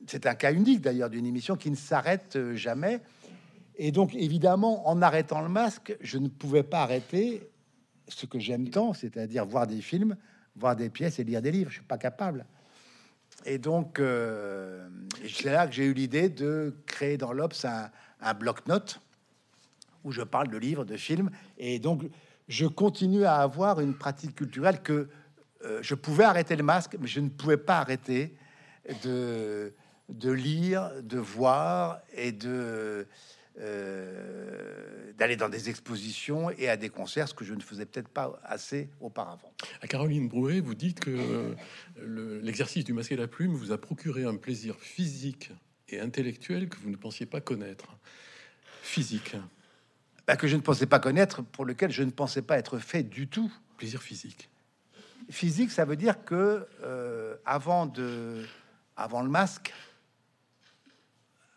c'est 0.08 0.26
un 0.28 0.34
cas 0.34 0.54
unique 0.54 0.80
d'ailleurs 0.80 1.10
d'une 1.10 1.26
émission 1.26 1.58
qui 1.58 1.70
ne 1.70 1.76
s'arrête 1.76 2.38
jamais. 2.56 3.02
Et 3.76 3.92
donc, 3.92 4.16
évidemment, 4.16 4.88
en 4.88 5.02
arrêtant 5.02 5.42
le 5.42 5.50
masque, 5.50 5.94
je 6.00 6.20
ne 6.20 6.30
pouvais 6.30 6.64
pas 6.64 6.84
arrêter 6.84 7.46
ce 8.08 8.26
que 8.26 8.40
j'aime 8.40 8.70
tant, 8.70 8.94
c'est-à-dire 8.94 9.46
voir 9.46 9.68
des 9.68 9.82
films, 9.82 10.16
voir 10.56 10.78
des 10.78 10.90
pièces 10.90 11.20
et 11.20 11.26
lire 11.26 11.42
des 11.42 11.52
livres. 11.52 11.70
Je 11.70 11.80
suis 11.80 11.86
pas 11.86 11.98
capable. 11.98 12.46
Et 13.44 13.58
donc, 13.58 14.00
euh, 14.00 14.88
c'est 15.28 15.52
là 15.52 15.68
que 15.68 15.74
j'ai 15.74 15.84
eu 15.84 15.94
l'idée 15.94 16.30
de 16.30 16.74
créer 16.86 17.18
dans 17.18 17.34
l'Obs 17.34 17.66
un, 17.66 17.92
un 18.22 18.34
bloc-notes 18.34 19.02
où 20.06 20.14
je 20.14 20.22
parle 20.22 20.48
de 20.48 20.58
livres, 20.58 20.86
de 20.86 20.96
films. 20.96 21.30
Et 21.58 21.80
donc, 21.80 22.04
je 22.54 22.68
continue 22.68 23.26
à 23.26 23.38
avoir 23.38 23.80
une 23.80 23.96
pratique 23.96 24.36
culturelle 24.36 24.80
que 24.82 25.10
euh, 25.66 25.80
je 25.82 25.96
pouvais 25.96 26.24
arrêter 26.26 26.56
le 26.56 26.64
masque, 26.64 26.96
mais 27.00 27.08
je 27.08 27.20
ne 27.20 27.30
pouvais 27.30 27.58
pas 27.58 27.80
arrêter 27.80 28.36
de, 29.04 29.74
de 30.10 30.32
lire, 30.32 30.92
de 31.02 31.18
voir 31.18 32.00
et 32.16 32.32
de 32.32 33.08
euh, 33.60 35.12
d'aller 35.18 35.36
dans 35.36 35.50
des 35.50 35.70
expositions 35.70 36.50
et 36.52 36.68
à 36.70 36.76
des 36.78 36.90
concerts, 36.90 37.28
ce 37.28 37.34
que 37.34 37.46
je 37.46 37.54
ne 37.54 37.62
faisais 37.62 37.86
peut-être 37.86 38.08
pas 38.10 38.40
assez 38.44 38.90
auparavant. 39.00 39.52
À 39.82 39.88
Caroline 39.88 40.28
Brouet, 40.28 40.60
vous 40.60 40.74
dites 40.76 41.00
que 41.00 41.12
euh, 41.12 41.54
le- 42.02 42.40
l'exercice 42.40 42.84
du 42.84 42.94
masque 42.94 43.12
et 43.12 43.16
la 43.16 43.28
plume 43.28 43.54
vous 43.54 43.72
a 43.72 43.78
procuré 43.80 44.26
un 44.26 44.36
plaisir 44.36 44.76
physique 44.80 45.52
et 45.90 46.00
intellectuel 46.00 46.68
que 46.70 46.78
vous 46.78 46.90
ne 46.90 46.96
pensiez 46.98 47.26
pas 47.28 47.42
connaître. 47.42 47.96
Physique, 48.82 49.36
Bah, 50.26 50.38
que 50.38 50.48
je 50.48 50.56
ne 50.56 50.62
pensais 50.62 50.86
pas 50.86 51.00
connaître, 51.00 51.42
pour 51.42 51.66
lequel 51.66 51.92
je 51.92 52.04
ne 52.04 52.12
pensais 52.12 52.42
pas 52.42 52.58
être 52.58 52.80
fait 52.80 53.04
du 53.04 53.28
tout. 53.28 53.52
plaisir 53.78 54.02
physique. 54.02 54.50
Physique, 55.30 55.72
ça 55.72 55.84
veut 55.86 55.96
dire 55.96 56.24
que 56.24 56.68
euh, 56.84 57.36
avant 57.46 57.86
de, 57.86 58.46
avant 58.96 59.22
le 59.22 59.30
masque, 59.30 59.74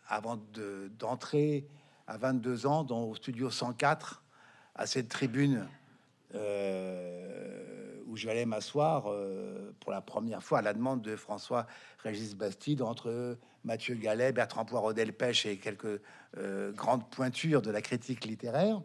avant 0.07 0.37
de- 0.53 0.89
d'entrer 0.99 1.65
à 2.07 2.17
22 2.17 2.65
ans 2.65 2.83
dans 2.83 3.03
au 3.03 3.15
studio 3.15 3.49
104, 3.49 4.23
à 4.75 4.85
cette 4.85 5.09
tribune 5.09 5.67
euh, 6.35 7.99
où 8.05 8.15
j'allais 8.15 8.45
m'asseoir 8.45 9.05
euh, 9.07 9.73
pour 9.79 9.91
la 9.91 10.01
première 10.01 10.43
fois 10.43 10.59
à 10.59 10.61
la 10.61 10.73
demande 10.73 11.01
de 11.01 11.15
François 11.15 11.67
Régis 12.03 12.35
Bastide 12.35 12.81
entre 12.81 13.37
Mathieu 13.67 13.95
Gallet, 13.95 14.31
Bertrand 14.31 14.63
Poirot 14.63 14.93
Delpech 14.93 15.45
et 15.45 15.57
quelques 15.57 15.99
euh, 16.37 16.71
grandes 16.71 17.05
pointures 17.09 17.61
de 17.61 17.69
la 17.69 17.81
critique 17.81 18.23
littéraire, 18.23 18.81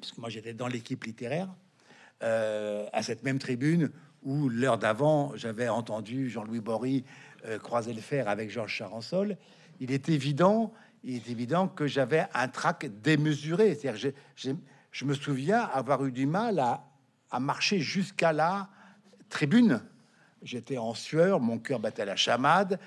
puisque 0.00 0.16
moi 0.16 0.30
j'étais 0.30 0.54
dans 0.54 0.68
l'équipe 0.68 1.04
littéraire 1.04 1.50
euh, 2.22 2.86
à 2.94 3.02
cette 3.02 3.22
même 3.24 3.38
tribune 3.38 3.90
où 4.22 4.48
l'heure 4.48 4.78
d'avant, 4.78 5.36
j'avais 5.36 5.68
entendu 5.68 6.30
Jean-Louis 6.30 6.60
Bory 6.60 7.04
euh, 7.44 7.58
croiser 7.58 7.92
le 7.92 8.00
fer 8.00 8.26
avec 8.26 8.50
Georges 8.50 8.74
Charansol. 8.74 9.36
Il 9.80 9.92
est 9.92 10.08
évident, 10.08 10.72
il 11.04 11.16
est 11.16 11.28
évident 11.28 11.68
que 11.68 11.86
j'avais 11.86 12.26
un 12.32 12.48
trac 12.48 12.86
démesuré. 13.02 13.74
C'est-à-dire, 13.74 14.12
je 14.90 15.04
me 15.04 15.12
souviens 15.12 15.60
avoir 15.60 16.06
eu 16.06 16.12
du 16.12 16.24
mal 16.24 16.58
à, 16.58 16.86
à 17.30 17.38
marcher 17.38 17.80
jusqu'à 17.80 18.32
la 18.32 18.70
tribune. 19.28 19.82
J'étais 20.42 20.78
en 20.78 20.94
sueur, 20.94 21.38
mon 21.38 21.58
cœur 21.58 21.80
battait 21.80 22.06
la 22.06 22.16
chamade, 22.16 22.80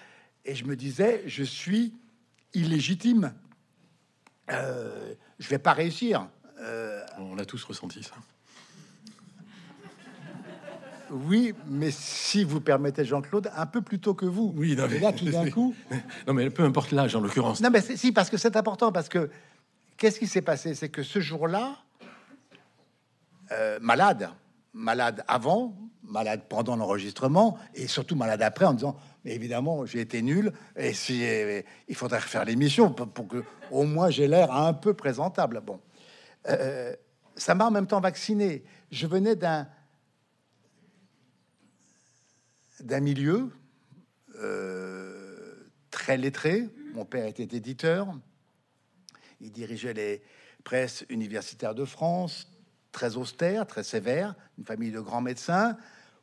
et 0.46 0.56
je 0.56 0.66
me 0.66 0.76
disais, 0.76 1.24
je 1.26 1.44
suis 1.44 1.94
illégitime. 2.54 3.34
Euh, 4.52 5.14
je 5.40 5.48
vais 5.50 5.58
pas 5.60 5.74
réussir. 5.74 6.28
Euh, 6.60 7.02
On 7.18 7.36
l'a 7.36 7.46
tous 7.46 7.64
ressenti 7.64 8.04
ça. 8.04 8.16
Oui, 11.12 11.54
mais 11.68 11.92
si 11.92 12.44
vous 12.44 12.60
permettez, 12.60 13.06
Jean-Claude, 13.06 13.52
un 13.56 13.66
peu 13.68 13.82
plus 13.82 14.00
tôt 14.00 14.16
que 14.16 14.26
vous. 14.26 14.52
Oui, 14.56 14.76
non, 14.76 14.88
mais- 14.90 15.00
là, 15.00 15.14
tout 15.14 15.26
d'un 15.26 15.50
coup. 15.52 15.76
Non, 16.28 16.34
mais 16.34 16.50
peu 16.50 16.64
importe 16.64 16.92
l'âge 16.92 17.16
en 17.16 17.22
l'occurrence. 17.22 17.62
Non, 17.62 17.70
mais 17.70 17.82
si, 17.82 18.12
parce 18.12 18.30
que 18.30 18.38
c'est 18.38 18.56
important, 18.56 18.92
parce 18.92 19.10
que 19.10 19.30
qu'est-ce 19.98 20.18
qui 20.20 20.28
s'est 20.28 20.42
passé? 20.42 20.74
C'est 20.74 20.90
que 20.90 21.04
ce 21.04 21.20
jour-là, 21.20 21.78
euh, 23.52 23.78
malade, 23.82 24.30
malade 24.74 25.24
avant, 25.27 25.75
malade 26.03 26.44
pendant 26.50 26.75
l'enregistrement, 26.75 27.58
et 27.74 27.88
surtout 27.88 28.15
malade 28.15 28.42
après, 28.42 28.65
en 28.65 28.74
disant, 28.74 28.98
mais 29.24 29.34
évidemment, 29.34 29.86
j'ai 29.86 30.01
été 30.01 30.22
nul, 30.22 30.51
et 30.75 30.94
si, 30.94 31.24
il 31.88 31.96
faudrait 31.96 32.20
refaire 32.20 32.46
l'émission 32.46 32.92
pour, 32.92 33.08
pour 33.08 33.27
que 33.27 33.44
au 33.72 33.84
moins 33.84 34.10
j'ai 34.10 34.27
l'air 34.27 34.51
un 34.51 34.74
peu 34.74 34.94
présentable. 34.94 35.62
Bon, 35.62 35.80
Euh, 36.50 36.94
ça 37.36 37.56
m'a 37.56 37.65
en 37.65 37.72
même 37.72 37.88
temps 37.88 38.01
vacciné. 38.01 38.63
Je 38.92 39.08
venais 39.08 39.36
d'un 39.36 39.68
d'un 42.82 43.00
milieu 43.00 43.50
euh, 44.36 45.72
très 45.89 46.18
lettré. 46.18 46.68
Mon 46.94 47.06
père 47.06 47.25
était 47.25 47.56
éditeur. 47.56 48.08
Il 49.39 49.51
dirigeait 49.51 49.94
les 49.94 50.22
presses 50.63 51.06
universitaires 51.10 51.75
de 51.75 51.86
France, 51.86 52.48
très 52.94 53.18
austère, 53.18 53.68
très 53.68 53.84
sévère, 53.84 54.36
une 54.58 54.64
famille 54.64 54.92
de 54.92 55.02
grands 55.02 55.20
médecins, 55.20 55.76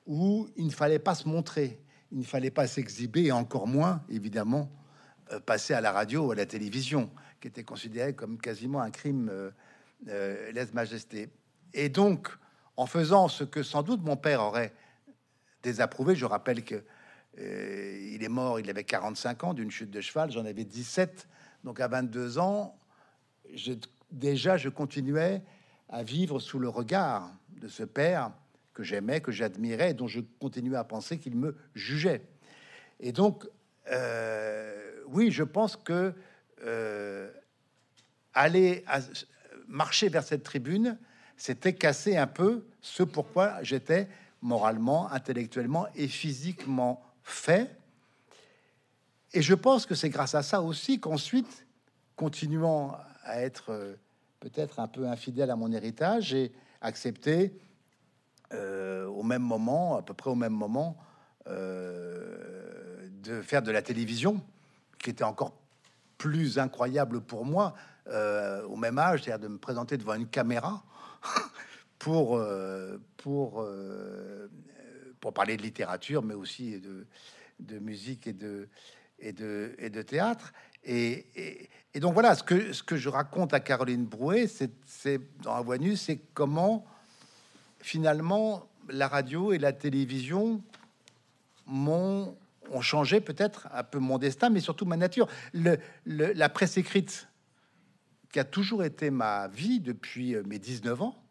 où 0.07 0.49
il 0.57 0.67
ne 0.67 0.73
fallait 0.73 0.99
pas 0.99 1.15
se 1.15 1.29
montrer, 1.29 1.79
il 2.11 2.21
ne 2.21 2.25
fallait 2.25 2.51
pas 2.51 2.67
s'exhiber, 2.67 3.25
et 3.25 3.33
encore 3.33 3.67
moins, 3.67 4.03
évidemment, 4.09 4.71
euh, 5.33 5.41
passer 5.41 5.75
à 5.75 5.83
la 5.83 5.93
radio 5.93 6.29
ou 6.29 6.31
à 6.31 6.35
la 6.35 6.47
télévision, 6.47 7.11
qui 7.41 7.49
était 7.49 7.65
considéré 7.65 8.15
comme 8.15 8.39
quasiment 8.39 8.81
un 8.81 8.91
crime 8.91 9.29
euh, 9.31 9.51
euh, 10.09 10.51
lèse-majesté. 10.53 11.29
Et 11.75 11.91
donc, 11.91 12.29
en 12.77 12.87
faisant 12.87 13.29
ce 13.29 13.45
que 13.45 13.63
sans 13.63 13.83
doute 13.83 14.03
mon 14.03 14.17
père 14.17 14.41
aurait 14.41 14.73
désapprouvé, 15.63 16.15
je 16.15 16.25
rappelle 16.25 16.65
que 16.65 16.83
euh, 17.39 18.11
il 18.13 18.23
est 18.23 18.29
mort, 18.29 18.59
il 18.59 18.71
avait 18.71 18.85
45 18.85 19.45
ans 19.45 19.55
d'une 19.55 19.71
chute 19.71 19.91
de 19.91 20.01
cheval, 20.01 20.31
j'en 20.31 20.45
avais 20.47 20.65
17, 20.65 21.29
donc 21.65 21.81
à 21.81 21.89
22 21.89 22.39
ans, 22.39 22.79
déjà 24.11 24.57
je 24.57 24.69
continuais 24.69 25.43
à 25.91 26.03
vivre 26.03 26.39
sous 26.39 26.59
le 26.59 26.69
regard 26.69 27.31
de 27.61 27.69
ce 27.69 27.83
père 27.83 28.31
que 28.73 28.83
j'aimais, 28.83 29.21
que 29.21 29.33
j'admirais, 29.33 29.93
dont 29.93 30.07
je 30.07 30.21
continuais 30.39 30.77
à 30.77 30.85
penser 30.85 31.19
qu'il 31.19 31.37
me 31.37 31.57
jugeait. 31.75 32.23
Et 33.01 33.13
donc, 33.13 33.47
euh, 33.91 34.93
oui, 35.09 35.31
je 35.31 35.43
pense 35.43 35.77
que 35.77 36.15
euh, 36.63 37.31
aller 38.33 38.85
à- 38.87 39.01
marcher 39.67 40.09
vers 40.09 40.23
cette 40.23 40.45
tribune, 40.45 40.97
c'était 41.37 41.75
casser 41.75 42.17
un 42.17 42.27
peu 42.27 42.65
ce 42.81 43.03
pourquoi 43.03 43.63
j'étais 43.63 44.09
moralement, 44.43 45.11
intellectuellement 45.11 45.87
et 45.97 46.09
physiquement 46.09 47.03
fait. 47.23 47.77
Et 49.33 49.43
je 49.43 49.55
pense 49.55 49.87
que 49.87 49.95
c'est 49.95 50.09
grâce 50.09 50.35
à 50.35 50.43
ça 50.43 50.63
aussi 50.63 51.01
qu'ensuite, 51.01 51.67
continuant 52.17 52.97
à 53.25 53.41
être 53.43 53.71
euh, 53.71 53.95
peut-être 54.41 54.81
un 54.81 54.89
peu 54.89 55.07
infidèle 55.07 55.51
à 55.51 55.57
mon 55.57 55.71
héritage, 55.71 56.29
j'ai 56.29 56.53
accepté 56.81 57.53
euh, 58.53 59.07
au 59.07 59.23
même 59.23 59.43
moment, 59.43 59.97
à 59.99 60.03
peu 60.03 60.15
près 60.15 60.31
au 60.31 60.35
même 60.35 60.55
moment, 60.55 60.97
euh, 61.47 63.07
de 63.23 63.43
faire 63.43 63.63
de 63.63 63.71
la 63.71 63.83
télévision, 63.83 64.43
qui 64.99 65.11
était 65.11 65.25
encore 65.25 65.55
plus 66.19 66.59
incroyable 66.59 67.21
pour 67.21 67.45
moi 67.45 67.75
euh, 68.09 68.65
au 68.65 68.77
même 68.77 68.99
âge, 68.99 69.23
c'est-à-dire 69.23 69.49
de 69.49 69.53
me 69.53 69.59
présenter 69.59 69.97
devant 69.97 70.15
une 70.15 70.27
caméra 70.27 70.83
pour, 71.99 72.43
pour, 73.19 73.67
pour 75.21 75.33
parler 75.35 75.57
de 75.59 75.63
littérature, 75.63 76.23
mais 76.23 76.35
aussi 76.35 76.81
de, 76.81 77.07
de 77.61 77.79
musique 77.79 78.27
et 78.27 78.33
de, 78.33 78.69
et 79.21 79.33
de, 79.33 79.75
et 79.79 79.91
de 79.91 80.03
théâtre. 80.03 80.53
Et, 80.85 81.27
donc 81.97 82.15
voilà, 82.15 82.35
ce 82.35 82.43
que, 82.43 82.97
je 82.97 83.09
raconte 83.09 83.53
à 83.53 83.61
Caroline 83.61 84.05
Brouet, 84.05 84.47
c'est 84.49 85.21
dans 85.43 85.55
la 85.55 85.61
voix 85.61 85.79
nue, 85.79 85.97
c'est 85.97 86.21
comment 86.35 86.85
finalement 87.81 88.69
la 88.89 89.09
radio 89.09 89.53
et 89.53 89.59
la 89.59 89.73
télévision 89.73 90.63
ont 91.67 92.35
changé 92.81 93.21
peut-être 93.21 93.69
un 93.73 93.83
peu 93.83 93.99
mon 93.99 94.19
destin, 94.19 94.51
mais 94.51 94.61
surtout 94.61 94.85
ma 94.85 94.97
nature. 94.97 95.29
Le, 95.53 95.79
la 96.07 96.49
presse 96.49 96.77
écrite, 96.77 97.29
qui 98.33 98.39
a 98.39 98.45
toujours 98.45 98.85
été 98.85 99.11
ma 99.11 99.49
vie 99.49 99.81
depuis 99.81 100.35
euh, 100.35 100.43
mes 100.47 100.59
19 100.59 101.03
ans, 101.03 101.23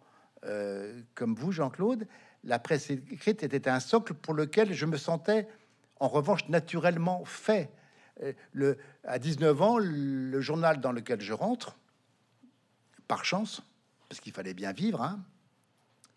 euh, 0.46 1.02
comme 1.16 1.36
vous, 1.36 1.52
Jean-Claude, 1.52 2.08
la 2.44 2.60
presse 2.60 2.90
écrite 2.90 3.44
était 3.44 3.70
un 3.70 3.80
socle 3.80 4.14
pour 4.14 4.34
lequel 4.34 4.74
je 4.74 4.86
me 4.86 4.98
sentais, 4.98 5.48
en 6.00 6.08
revanche, 6.08 6.48
naturellement 6.50 7.24
fait. 7.26 7.70
Le, 8.54 8.78
à 9.06 9.20
19 9.20 9.62
ans, 9.62 9.78
le 9.78 10.42
journal 10.42 10.82
dans 10.82 10.92
lequel 10.92 11.22
je 11.22 11.34
rentre, 11.34 11.78
par 13.08 13.26
chance, 13.26 13.62
parce 14.08 14.20
qu'il 14.20 14.34
fallait 14.34 14.54
bien 14.54 14.72
vivre, 14.72 15.02
hein, 15.02 15.20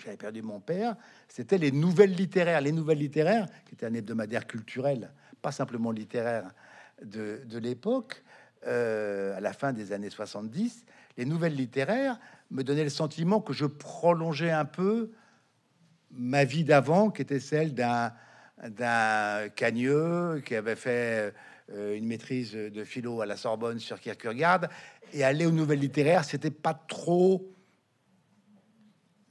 j'avais 0.05 0.17
perdu 0.17 0.43
mon 0.43 0.61
père, 0.61 0.97
c'était 1.29 1.59
les 1.59 1.71
nouvelles 1.71 2.13
littéraires. 2.13 2.61
Les 2.61 2.73
nouvelles 2.73 2.99
littéraires, 2.99 3.47
qui 3.67 3.75
était 3.75 3.87
un 3.87 3.95
hebdomadaire 3.95 4.47
culturel, 4.47 5.13
pas 5.41 5.53
simplement 5.53 5.93
littéraire 5.93 6.51
de, 7.05 7.43
de 7.45 7.59
l'époque, 7.59 8.23
euh, 8.67 9.37
à 9.37 9.41
la 9.41 9.53
fin 9.53 9.73
des 9.73 9.93
années 9.93 10.11
70, 10.11 10.85
les 11.17 11.25
nouvelles 11.25 11.55
littéraires 11.55 12.19
me 12.51 12.63
donnaient 12.63 12.85
le 12.85 12.91
sentiment 12.91 13.41
que 13.41 13.53
je 13.53 13.67
prolongeais 13.67 14.51
un 14.51 14.65
peu 14.65 15.13
ma 16.11 16.45
vie 16.45 16.65
d'avant, 16.65 17.11
qui 17.11 17.23
était 17.23 17.41
celle 17.41 17.75
d'un 17.75 18.13
d'un 18.63 19.49
cagneux 19.49 20.41
qui 20.47 20.55
avait 20.55 20.77
fait 20.77 21.31
euh, 21.31 21.31
une 21.69 22.07
maîtrise 22.07 22.53
de 22.53 22.85
philo 22.85 23.21
à 23.21 23.27
la 23.27 23.37
Sorbonne 23.37 23.79
sur 23.79 24.01
Kierkegaard 24.01 24.69
et 25.13 25.25
aller 25.25 25.47
aux 25.47 25.53
nouvelles 25.53 25.81
littéraires, 25.81 26.25
c'était 26.25 26.51
pas 26.51 26.75
trop 26.75 27.53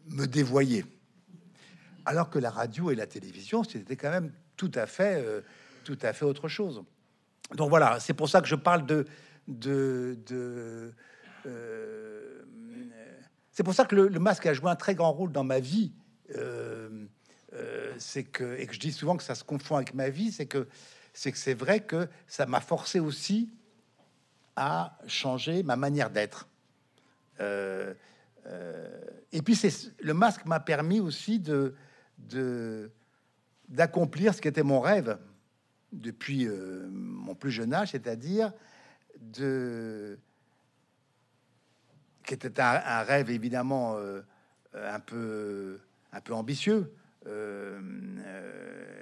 me 0.09 0.25
dévoyer. 0.25 0.85
Alors 2.05 2.29
que 2.29 2.39
la 2.39 2.50
radio 2.50 2.91
et 2.91 2.95
la 2.95 3.07
télévision, 3.07 3.63
c'était 3.63 3.95
quand 3.95 4.09
même 4.09 4.31
tout 4.57 4.71
à 4.75 4.85
fait, 4.85 5.23
euh, 5.23 5.41
tout 5.83 5.97
à 6.01 6.13
fait 6.13 6.25
autre 6.25 6.47
chose. 6.47 6.83
Donc 7.55 7.69
voilà, 7.69 8.00
c'est 8.00 8.13
pour 8.13 8.29
ça 8.29 8.41
que 8.41 8.47
je 8.47 8.55
parle 8.55 8.85
de, 8.85 9.05
de, 9.47 10.93
euh, 11.45 12.41
c'est 13.51 13.63
pour 13.63 13.73
ça 13.73 13.85
que 13.85 13.95
le, 13.95 14.19
masque 14.19 14.45
a 14.45 14.53
joué 14.53 14.69
un 14.69 14.75
très 14.75 14.95
grand 14.95 15.11
rôle 15.11 15.31
dans 15.31 15.43
ma 15.43 15.59
vie. 15.59 15.93
Euh, 16.35 17.07
c'est 17.97 18.23
que 18.23 18.57
et 18.57 18.65
que 18.65 18.73
je 18.73 18.79
dis 18.79 18.93
souvent 18.93 19.17
que 19.17 19.23
ça 19.23 19.35
se 19.35 19.43
confond 19.43 19.75
avec 19.75 19.93
ma 19.93 20.09
vie, 20.09 20.31
c'est 20.31 20.45
que 20.45 20.67
c'est 21.13 21.31
que 21.31 21.37
c'est 21.37 21.53
vrai 21.53 21.81
que 21.81 22.07
ça 22.27 22.45
m'a 22.45 22.61
forcé 22.61 22.99
aussi 22.99 23.49
à 24.55 24.97
changer 25.07 25.63
ma 25.63 25.75
manière 25.75 26.09
d'être. 26.09 26.47
Euh, 27.39 27.93
et 29.31 29.41
puis 29.41 29.55
c'est 29.55 29.71
le 30.01 30.13
masque 30.13 30.45
m'a 30.45 30.59
permis 30.59 30.99
aussi 30.99 31.39
de 31.39 31.75
d'accomplir 33.69 34.33
ce 34.33 34.41
qui 34.41 34.47
était 34.47 34.63
mon 34.63 34.79
rêve 34.79 35.17
depuis 35.91 36.47
euh, 36.47 36.87
mon 36.91 37.35
plus 37.35 37.51
jeune 37.51 37.73
âge, 37.73 37.91
c'est-à-dire 37.91 38.53
de 39.19 40.17
qui 42.25 42.33
était 42.33 42.59
un, 42.61 43.01
rêve 43.03 43.29
évidemment 43.29 43.95
euh, 43.97 44.21
un 44.73 44.99
peu 44.99 45.79
un 46.11 46.21
peu 46.21 46.33
ambitieux, 46.33 46.93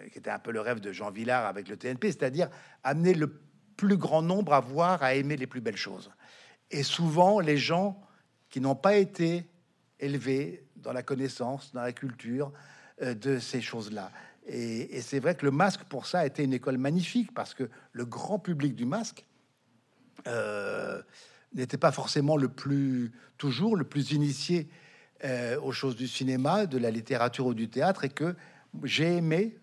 qui 0.09 0.17
était 0.17 0.29
un 0.29 0.39
peu 0.39 0.51
le 0.51 0.61
rêve 0.61 0.79
de 0.79 0.91
Jean 0.91 1.11
Villard 1.11 1.45
avec 1.45 1.67
le 1.67 1.77
TNP, 1.77 2.11
c'est-à-dire 2.11 2.49
amener 2.83 3.13
le 3.13 3.39
plus 3.77 3.97
grand 3.97 4.21
nombre 4.21 4.53
à 4.53 4.59
voir, 4.59 5.03
à 5.03 5.15
aimer 5.15 5.37
les 5.37 5.47
plus 5.47 5.61
belles 5.61 5.77
choses. 5.77 6.11
Et 6.71 6.83
souvent, 6.83 7.39
les 7.39 7.57
gens 7.57 8.01
qui 8.49 8.61
n'ont 8.61 8.75
pas 8.75 8.97
été 8.97 9.45
élevés 9.99 10.65
dans 10.75 10.93
la 10.93 11.03
connaissance, 11.03 11.71
dans 11.73 11.81
la 11.81 11.93
culture 11.93 12.51
euh, 13.01 13.13
de 13.13 13.39
ces 13.39 13.61
choses-là. 13.61 14.11
Et, 14.47 15.01
c'est 15.01 15.19
vrai 15.19 15.35
que 15.35 15.45
le 15.45 15.51
masque, 15.51 15.83
pour 15.83 16.07
ça, 16.07 16.19
a 16.19 16.25
été 16.25 16.43
une 16.43 16.53
école 16.53 16.77
magnifique, 16.77 17.33
parce 17.33 17.53
que 17.53 17.69
le 17.91 18.05
grand 18.05 18.39
public 18.39 18.75
du 18.75 18.85
masque 18.85 19.25
euh, 20.27 21.01
n'était 21.53 21.77
pas 21.77 21.91
forcément 21.91 22.35
le 22.35 22.49
plus, 22.49 23.11
toujours 23.37 23.75
le 23.75 23.83
plus 23.83 24.11
initié 24.11 24.67
euh, 25.23 25.59
aux 25.61 25.71
choses 25.71 25.95
du 25.95 26.07
cinéma, 26.07 26.65
de 26.65 26.77
la 26.77 26.89
littérature 26.89 27.45
ou 27.45 27.53
du 27.53 27.69
théâtre, 27.69 28.05
et 28.05 28.09
que 28.09 28.35
j'ai 28.83 29.17
aimé 29.17 29.57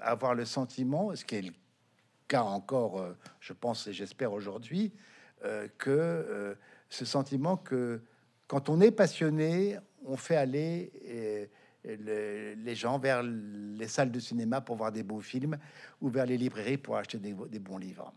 avoir 0.00 0.34
le 0.34 0.44
sentiment, 0.44 1.14
ce 1.14 1.24
qui 1.24 1.36
est 1.36 1.42
le 1.42 1.52
cas 2.28 2.42
encore, 2.42 3.14
je 3.40 3.52
pense 3.52 3.86
et 3.86 3.92
j'espère 3.92 4.32
aujourd'hui, 4.32 4.92
que 5.78 6.56
ce 6.88 7.04
sentiment 7.04 7.56
que 7.56 8.00
quand 8.46 8.68
on 8.68 8.80
est 8.80 8.90
passionné, 8.90 9.78
on 10.04 10.16
fait 10.16 10.36
aller 10.36 11.50
les 11.84 12.74
gens 12.74 12.98
vers 12.98 13.22
les 13.22 13.88
salles 13.88 14.10
de 14.10 14.20
cinéma 14.20 14.60
pour 14.60 14.76
voir 14.76 14.92
des 14.92 15.02
beaux 15.02 15.20
films 15.20 15.58
ou 16.00 16.08
vers 16.08 16.26
les 16.26 16.36
librairies 16.36 16.78
pour 16.78 16.96
acheter 16.96 17.18
des, 17.18 17.58
bons 17.58 17.78
livres. 17.78 18.12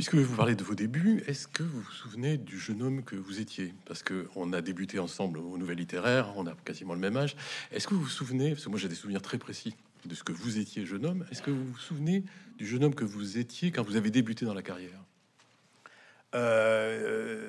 Puisque 0.00 0.14
vous 0.14 0.34
parlez 0.34 0.54
de 0.54 0.64
vos 0.64 0.74
débuts, 0.74 1.22
est-ce 1.26 1.46
que 1.46 1.62
vous 1.62 1.82
vous 1.82 1.92
souvenez 1.92 2.38
du 2.38 2.58
jeune 2.58 2.80
homme 2.80 3.04
que 3.04 3.16
vous 3.16 3.38
étiez? 3.38 3.74
Parce 3.84 4.02
que 4.02 4.28
on 4.34 4.54
a 4.54 4.62
débuté 4.62 4.98
ensemble 4.98 5.36
aux 5.36 5.58
Nouvelles 5.58 5.76
Littéraires, 5.76 6.32
on 6.36 6.46
a 6.46 6.54
quasiment 6.64 6.94
le 6.94 7.00
même 7.00 7.18
âge. 7.18 7.36
Est-ce 7.70 7.86
que 7.86 7.92
vous 7.92 8.04
vous 8.04 8.08
souvenez 8.08 8.52
Parce 8.52 8.64
que 8.64 8.70
moi 8.70 8.78
j'ai 8.78 8.88
des 8.88 8.94
souvenirs 8.94 9.20
très 9.20 9.36
précis 9.36 9.76
de 10.06 10.14
ce 10.14 10.24
que 10.24 10.32
vous 10.32 10.58
étiez 10.58 10.86
jeune 10.86 11.04
homme. 11.04 11.26
Est-ce 11.30 11.42
que 11.42 11.50
vous 11.50 11.66
vous 11.66 11.76
souvenez 11.76 12.24
du 12.56 12.66
jeune 12.66 12.82
homme 12.84 12.94
que 12.94 13.04
vous 13.04 13.36
étiez 13.36 13.72
quand 13.72 13.82
vous 13.82 13.96
avez 13.96 14.10
débuté 14.10 14.46
dans 14.46 14.54
la 14.54 14.62
carrière? 14.62 15.04
Euh, 16.34 17.44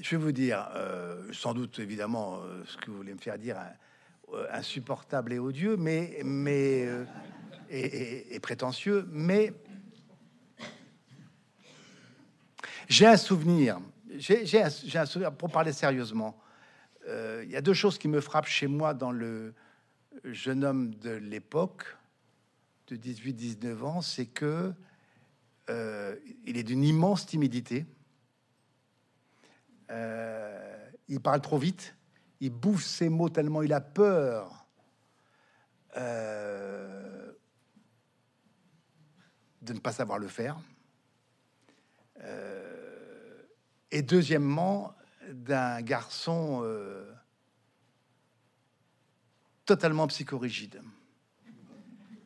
je 0.00 0.10
vais 0.10 0.22
vous 0.22 0.30
dire, 0.30 0.68
euh, 0.76 1.24
sans 1.32 1.54
doute 1.54 1.80
évidemment 1.80 2.36
euh, 2.36 2.62
ce 2.66 2.76
que 2.76 2.92
vous 2.92 2.98
voulez 2.98 3.14
me 3.14 3.18
faire 3.18 3.40
dire, 3.40 3.56
insupportable 4.52 5.32
et 5.32 5.40
odieux, 5.40 5.76
mais, 5.76 6.20
mais 6.24 6.86
et, 7.68 8.38
prétentieux, 8.38 9.08
mais 9.10 9.52
j'ai 12.88 13.06
un 13.06 13.16
souvenir. 13.16 13.80
J'ai 14.16 14.62
un, 14.62 15.06
souvenir 15.06 15.32
pour 15.32 15.50
parler 15.50 15.72
sérieusement. 15.72 16.38
Il 17.06 17.50
y 17.50 17.56
a 17.56 17.60
deux 17.60 17.74
choses 17.74 17.98
qui 17.98 18.08
me 18.08 18.20
frappent 18.20 18.46
chez 18.46 18.66
moi 18.66 18.94
dans 18.94 19.10
le 19.10 19.54
jeune 20.24 20.64
homme 20.64 20.94
de 20.94 21.10
l'époque, 21.10 21.84
de 22.88 22.96
18-19 22.96 23.82
ans, 23.82 24.00
c'est 24.00 24.26
que 24.26 24.72
euh, 25.70 26.16
il 26.44 26.56
est 26.56 26.62
d'une 26.62 26.84
immense 26.84 27.26
timidité. 27.26 27.86
Euh, 29.90 30.90
il 31.08 31.20
parle 31.20 31.40
trop 31.40 31.58
vite. 31.58 31.94
Il 32.40 32.50
bouffe 32.50 32.84
ses 32.84 33.08
mots 33.08 33.28
tellement 33.28 33.62
il 33.62 33.72
a 33.72 33.80
peur 33.80 34.66
euh, 35.96 37.32
de 39.62 39.72
ne 39.72 39.78
pas 39.78 39.92
savoir 39.92 40.18
le 40.18 40.28
faire. 40.28 40.58
Et 43.94 44.02
deuxièmement, 44.02 44.92
d'un 45.32 45.80
garçon 45.80 46.62
totalement 49.64 50.06
psychorigide. 50.08 50.82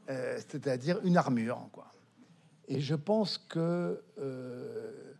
C'est-à-dire 0.08 0.98
une 1.04 1.16
armure, 1.16 1.68
quoi. 1.70 1.92
Et 2.68 2.80
je 2.80 2.94
pense 2.94 3.38
que 3.38 4.02
euh, 4.18 5.14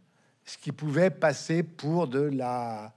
ce 0.45 0.59
qui 0.59 0.71
pouvait 0.71 1.11
passer 1.11 1.63
pour 1.63 2.07
de 2.07 2.21
la, 2.21 2.95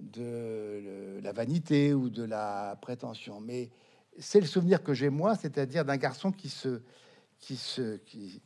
de 0.00 1.20
la 1.22 1.32
vanité 1.32 1.92
ou 1.92 2.08
de 2.08 2.22
la 2.22 2.78
prétention, 2.80 3.40
mais 3.40 3.70
c'est 4.18 4.40
le 4.40 4.46
souvenir 4.46 4.82
que 4.82 4.94
j'ai 4.94 5.10
moi, 5.10 5.34
c'est-à-dire 5.36 5.84
d'un 5.84 5.98
garçon 5.98 6.32
qui 6.32 6.48
se, 6.48 6.80
qui 7.38 7.56
se, 7.56 7.96
qui, 7.96 8.40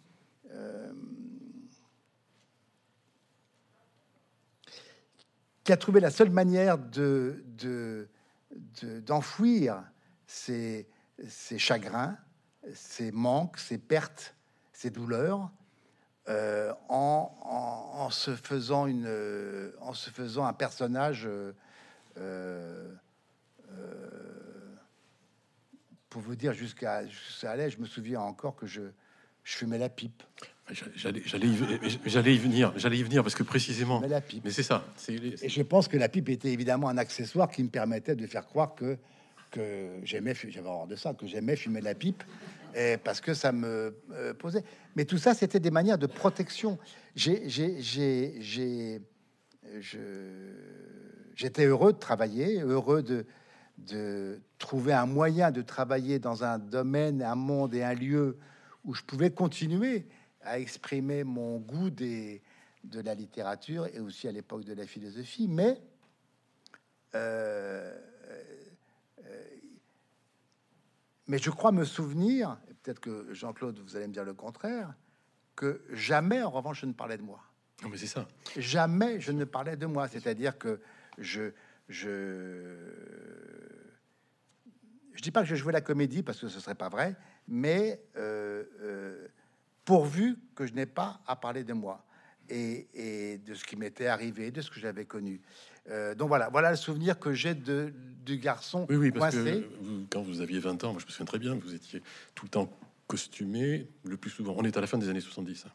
qui 5.64 5.72
a 5.72 5.76
trouvé 5.76 6.00
la 6.00 6.10
seule 6.10 6.30
manière 6.30 6.78
de, 6.78 7.42
d'enfouir 9.04 9.82
ses, 10.26 10.86
chagrins, 11.58 12.16
ses 12.74 13.10
manques, 13.10 13.58
ses 13.58 13.78
pertes 13.78 14.34
ses 14.74 14.90
douleurs 14.90 15.50
euh, 16.28 16.72
en, 16.88 18.10
se 18.10 18.34
faisant 18.34 18.86
une, 18.86 19.72
en 19.80 19.94
se 19.94 20.10
faisant 20.10 20.44
un 20.44 20.52
personnage. 20.52 21.26
Euh, 21.26 21.52
euh, 22.18 22.92
pour 26.10 26.22
vous 26.22 26.36
dire 26.36 26.52
jusqu'à 26.52 27.02
allait, 27.42 27.70
je 27.70 27.80
me 27.80 27.86
souviens 27.86 28.20
encore 28.20 28.54
que 28.54 28.66
je, 28.66 28.82
je 29.42 29.56
fumais 29.56 29.78
la 29.78 29.88
pipe. 29.88 30.22
J'allais, 30.96 31.20
y 32.34 32.38
venir, 32.38 32.72
j'allais 32.76 32.98
y 32.98 33.02
venir 33.02 33.22
parce 33.22 33.34
que 33.34 33.42
précisément. 33.42 34.00
Mais 34.00 34.08
la 34.08 34.22
pipe. 34.22 34.42
Mais 34.44 34.50
c'est 34.50 34.62
ça. 34.62 34.84
Et 35.08 35.48
je 35.48 35.62
pense 35.62 35.88
que 35.88 35.98
la 35.98 36.08
pipe 36.08 36.30
était 36.30 36.52
évidemment 36.52 36.88
un 36.88 36.96
accessoire 36.96 37.50
qui 37.50 37.62
me 37.62 37.68
permettait 37.68 38.16
de 38.16 38.26
faire 38.26 38.46
croire 38.46 38.74
que 38.74 38.96
que 39.54 40.00
j'aimais, 40.02 40.34
j'avais 40.34 40.68
horreur 40.68 40.88
de 40.88 40.96
ça, 40.96 41.14
que 41.14 41.26
j'aimais 41.28 41.54
fumer 41.54 41.80
la 41.80 41.94
pipe, 41.94 42.24
et 42.74 42.96
parce 42.96 43.20
que 43.20 43.34
ça 43.34 43.52
me 43.52 43.94
euh, 44.12 44.34
posait. 44.34 44.64
Mais 44.96 45.04
tout 45.04 45.18
ça, 45.18 45.32
c'était 45.32 45.60
des 45.60 45.70
manières 45.70 45.98
de 45.98 46.08
protection. 46.08 46.76
J'étais 47.14 49.00
heureux 51.58 51.92
de 51.92 51.98
travailler, 51.98 52.60
heureux 52.62 53.04
de, 53.04 53.26
de 53.78 54.40
trouver 54.58 54.92
un 54.92 55.06
moyen 55.06 55.52
de 55.52 55.62
travailler 55.62 56.18
dans 56.18 56.42
un 56.42 56.58
domaine, 56.58 57.22
un 57.22 57.36
monde 57.36 57.74
et 57.74 57.84
un 57.84 57.94
lieu 57.94 58.36
où 58.84 58.92
je 58.92 59.02
pouvais 59.02 59.30
continuer 59.30 60.06
à 60.44 60.58
exprimer 60.58 61.24
mon 61.24 61.58
goût 61.58 61.90
des, 61.90 62.42
de 62.84 63.00
la 63.00 63.14
littérature 63.14 63.86
et 63.86 64.00
aussi 64.00 64.28
à 64.28 64.32
l'époque 64.32 64.64
de 64.64 64.74
la 64.74 64.86
philosophie, 64.86 65.48
mais 65.48 65.80
euh, 67.14 67.98
euh, 69.24 69.44
mais 71.26 71.38
je 71.38 71.50
crois 71.50 71.72
me 71.72 71.84
souvenir, 71.84 72.58
peut-être 72.82 73.00
que 73.00 73.32
Jean-Claude, 73.32 73.78
vous 73.78 73.96
allez 73.96 74.06
me 74.06 74.12
dire 74.12 74.24
le 74.24 74.34
contraire, 74.34 74.94
que 75.56 75.82
jamais, 75.90 76.42
en 76.42 76.50
revanche, 76.50 76.80
je 76.80 76.86
ne 76.86 76.92
parlais 76.92 77.16
de 77.16 77.22
moi. 77.22 77.40
Non, 77.82 77.88
mais 77.88 77.96
c'est 77.96 78.06
ça. 78.06 78.28
Jamais 78.56 79.20
je 79.20 79.32
ne 79.32 79.44
parlais 79.44 79.76
de 79.76 79.86
moi. 79.86 80.08
C'est-à-dire 80.08 80.58
que 80.58 80.80
je, 81.18 81.52
je, 81.88 82.76
je 85.12 85.22
dis 85.22 85.30
pas 85.30 85.42
que 85.42 85.48
je 85.48 85.54
jouais 85.54 85.72
la 85.72 85.80
comédie 85.80 86.22
parce 86.22 86.40
que 86.40 86.48
ce 86.48 86.60
serait 86.60 86.74
pas 86.74 86.88
vrai, 86.88 87.16
mais 87.48 88.02
euh, 88.16 89.26
pourvu 89.84 90.36
que 90.54 90.66
je 90.66 90.72
n'ai 90.72 90.86
pas 90.86 91.20
à 91.26 91.36
parler 91.36 91.64
de 91.64 91.72
moi 91.72 92.04
et, 92.48 93.40
de 93.44 93.54
ce 93.54 93.64
qui 93.64 93.76
m'était 93.76 94.06
arrivé, 94.06 94.50
de 94.50 94.60
ce 94.60 94.70
que 94.70 94.80
j'avais 94.80 95.04
connu. 95.04 95.40
Euh, 95.90 96.14
donc 96.14 96.28
voilà, 96.28 96.48
voilà 96.50 96.70
le 96.70 96.76
souvenir 96.76 97.18
que 97.18 97.32
j'ai 97.32 97.54
de 97.54 97.92
du 98.24 98.38
garçon. 98.38 98.86
Oui, 98.88 98.96
oui, 98.96 99.10
parce 99.10 99.34
que 99.34 99.68
quand 100.10 100.22
vous 100.22 100.40
aviez 100.40 100.58
20 100.58 100.84
ans, 100.84 100.92
moi 100.92 101.00
je 101.00 101.06
me 101.06 101.10
souviens 101.10 101.26
très 101.26 101.38
bien, 101.38 101.54
vous 101.54 101.74
étiez 101.74 102.02
tout 102.34 102.46
le 102.46 102.50
temps 102.50 102.70
costumé, 103.06 103.86
le 104.02 104.16
plus 104.16 104.30
souvent. 104.30 104.54
On 104.56 104.64
est 104.64 104.76
à 104.76 104.80
la 104.80 104.86
fin 104.86 104.96
des 104.96 105.10
années 105.10 105.20
70, 105.20 105.66
hein. 105.66 105.70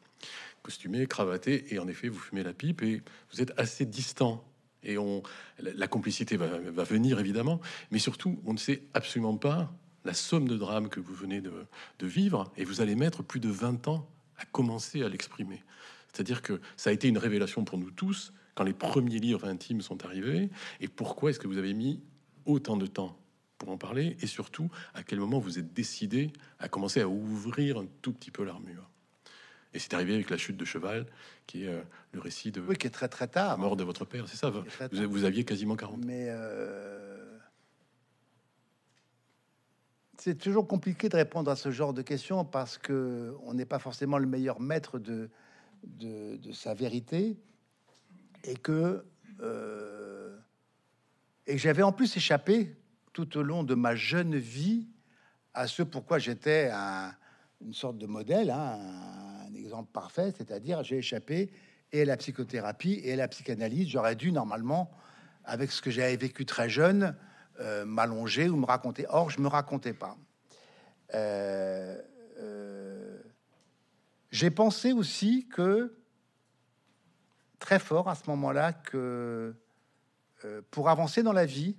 costumé, 0.63 1.06
cravaté, 1.06 1.74
et 1.74 1.78
en 1.78 1.88
effet, 1.88 2.10
vous 2.10 2.17
fumez 2.17 2.43
la 2.43 2.54
pipe 2.54 2.82
et 2.82 3.04
vous 3.32 3.41
êtes 3.41 3.54
assez 3.58 3.86
distant 3.86 4.43
et 4.82 4.98
on, 4.98 5.22
la, 5.60 5.88
complicité 5.88 6.38
va, 6.38 6.84
venir 6.84 7.19
évidemment, 7.19 7.60
mais 7.91 8.00
surtout, 8.00 8.39
on 8.45 8.54
ne 8.54 8.58
sait 8.58 8.84
absolument 8.93 9.38
pas 9.38 9.74
la 10.10 10.15
somme 10.15 10.48
de 10.48 10.58
drame 10.58 10.89
que 10.89 11.00
vous 11.00 11.13
venez 11.13 11.39
de, 11.39 11.67
vivre, 12.02 12.52
et 12.58 12.63
vous 12.63 12.82
allez 12.82 12.95
mettre 12.95 13.22
plus 13.22 13.39
de 13.39 13.50
20 13.50 13.88
ans 13.88 14.10
à 14.39 14.45
commencer 14.45 15.04
à 15.04 15.08
l'exprimer. 15.08 15.62
C'est-à-dire 16.12 16.41
que 16.41 16.60
ça 16.78 16.89
a 16.89 16.93
été 16.93 17.08
une 17.08 17.19
révélation 17.19 17.63
pour 17.63 17.78
nous 17.78 17.91
tous 17.91 18.34
quand 18.56 18.63
les 18.63 18.74
premiers 18.74 19.19
livres 19.19 19.48
intimes 19.48 19.82
sont 19.82 20.04
arrivés. 20.04 20.50
Et 20.82 20.88
pourquoi 20.88 21.30
est-ce 21.30 21.38
que 21.38 21.48
vous 21.48 21.60
avez 21.60 21.76
mis 21.76 22.02
autant 22.45 22.76
de 22.76 22.88
temps 22.88 23.19
pour 23.60 23.69
en 23.69 23.78
parler 23.78 24.17
Et 24.22 24.26
surtout, 24.26 24.72
à 24.95 25.04
quel 25.04 25.19
moment 25.19 25.38
vous 25.38 25.60
êtes 25.60 25.74
décidé 25.74 26.34
à 26.58 26.69
commencer 26.69 27.02
à 27.02 27.08
ouvrir 27.08 27.78
un 27.78 27.86
tout 28.02 28.12
petit 28.12 28.32
peu 28.32 28.43
l'armure 28.43 28.89
et 29.74 29.80
c'est 29.80 29.93
arrivé 29.93 30.15
avec 30.15 30.30
la 30.32 30.38
chute 30.38 30.58
de 30.58 30.65
cheval, 30.65 31.06
qui 31.45 31.65
est 31.65 31.67
euh, 31.67 31.82
le 32.12 32.19
récit 32.19 32.52
de. 32.52 32.60
Oui, 32.62 32.76
qui 32.76 32.88
est 32.88 32.91
très 32.91 33.08
très 33.08 33.28
tard. 33.28 33.52
La 33.52 33.58
mort 33.58 33.76
de 33.76 33.84
votre 33.84 34.04
père, 34.04 34.28
c'est 34.28 34.36
ça. 34.36 34.50
Vous, 34.50 34.63
vous, 34.91 35.24
aviez 35.26 35.43
quasiment 35.45 35.76
40 35.76 36.04
Mais 36.04 36.26
euh, 36.30 37.09
c'est 40.19 40.36
toujours 40.36 40.67
compliqué 40.67 41.08
de 41.08 41.15
répondre 41.15 41.49
à 41.49 41.55
ce 41.55 41.71
genre 41.71 41.93
de 41.93 42.01
questions 42.01 42.43
parce 42.43 42.77
que 42.77 43.36
on 43.43 43.53
n'est 43.53 43.65
pas 43.65 43.79
forcément 43.79 44.17
le 44.17 44.27
meilleur 44.27 44.60
maître 44.60 44.99
de, 44.99 45.29
sa 46.53 46.73
vérité 46.73 47.38
et 48.43 48.55
que 48.55 49.05
euh, 49.41 50.38
et 51.47 51.58
j'avais 51.58 51.84
en 51.84 51.93
plus 51.93 52.17
échappé 52.17 52.75
tout 53.13 53.38
au 53.38 53.43
long 53.43 53.63
de 53.63 53.75
ma 53.75 53.95
jeune 53.95 54.36
vie 54.36 54.88
à 55.53 55.67
ce 55.67 55.84
pourquoi 55.84 56.19
j'étais 56.19 56.69
une 57.62 57.73
sorte 57.73 57.97
de 57.97 58.05
modèle, 58.05 58.51
hein, 58.51 58.77
exemple 59.55 59.91
parfait, 59.91 60.34
c'est-à-dire 60.38 60.84
j'ai 60.84 60.97
échappé 60.97 61.49
et 61.91 62.01
à 62.01 62.05
la 62.05 62.17
psychothérapie 62.17 62.99
et 63.03 63.13
à 63.13 63.15
la 63.15 63.27
psychanalyse. 63.27 63.88
J'aurais 63.88 64.15
dû 64.15 64.32
normalement, 64.32 64.91
avec 65.43 65.71
ce 65.71 65.82
que 65.82 65.89
j'avais 65.89 66.17
vécu 66.17 66.45
très 66.45 66.69
jeune, 66.69 67.15
euh, 67.60 67.84
m'allonger 67.84 68.48
ou 68.48 68.56
me 68.56 68.65
raconter. 68.65 69.06
Or, 69.10 69.30
je 69.30 69.41
me 69.41 69.48
racontais 69.48 69.93
pas. 69.93 70.17
Euh, 71.13 72.02
euh, 72.38 73.22
j'ai 74.32 74.50
pensé 74.50 74.93
aussi 74.93 75.45
que 75.50 75.98
très 77.58 77.80
fort 77.80 78.08
à 78.08 78.15
ce 78.15 78.30
moment-là 78.30 78.72
que 78.72 79.54
pour 80.72 80.88
avancer 80.88 81.22
dans 81.22 81.34
la 81.34 81.45
vie, 81.45 81.76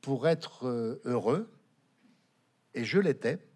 pour 0.00 0.26
être 0.26 0.64
heureux, 1.04 1.52
et 2.72 2.84
je 2.84 2.98
l'étais, 2.98 3.46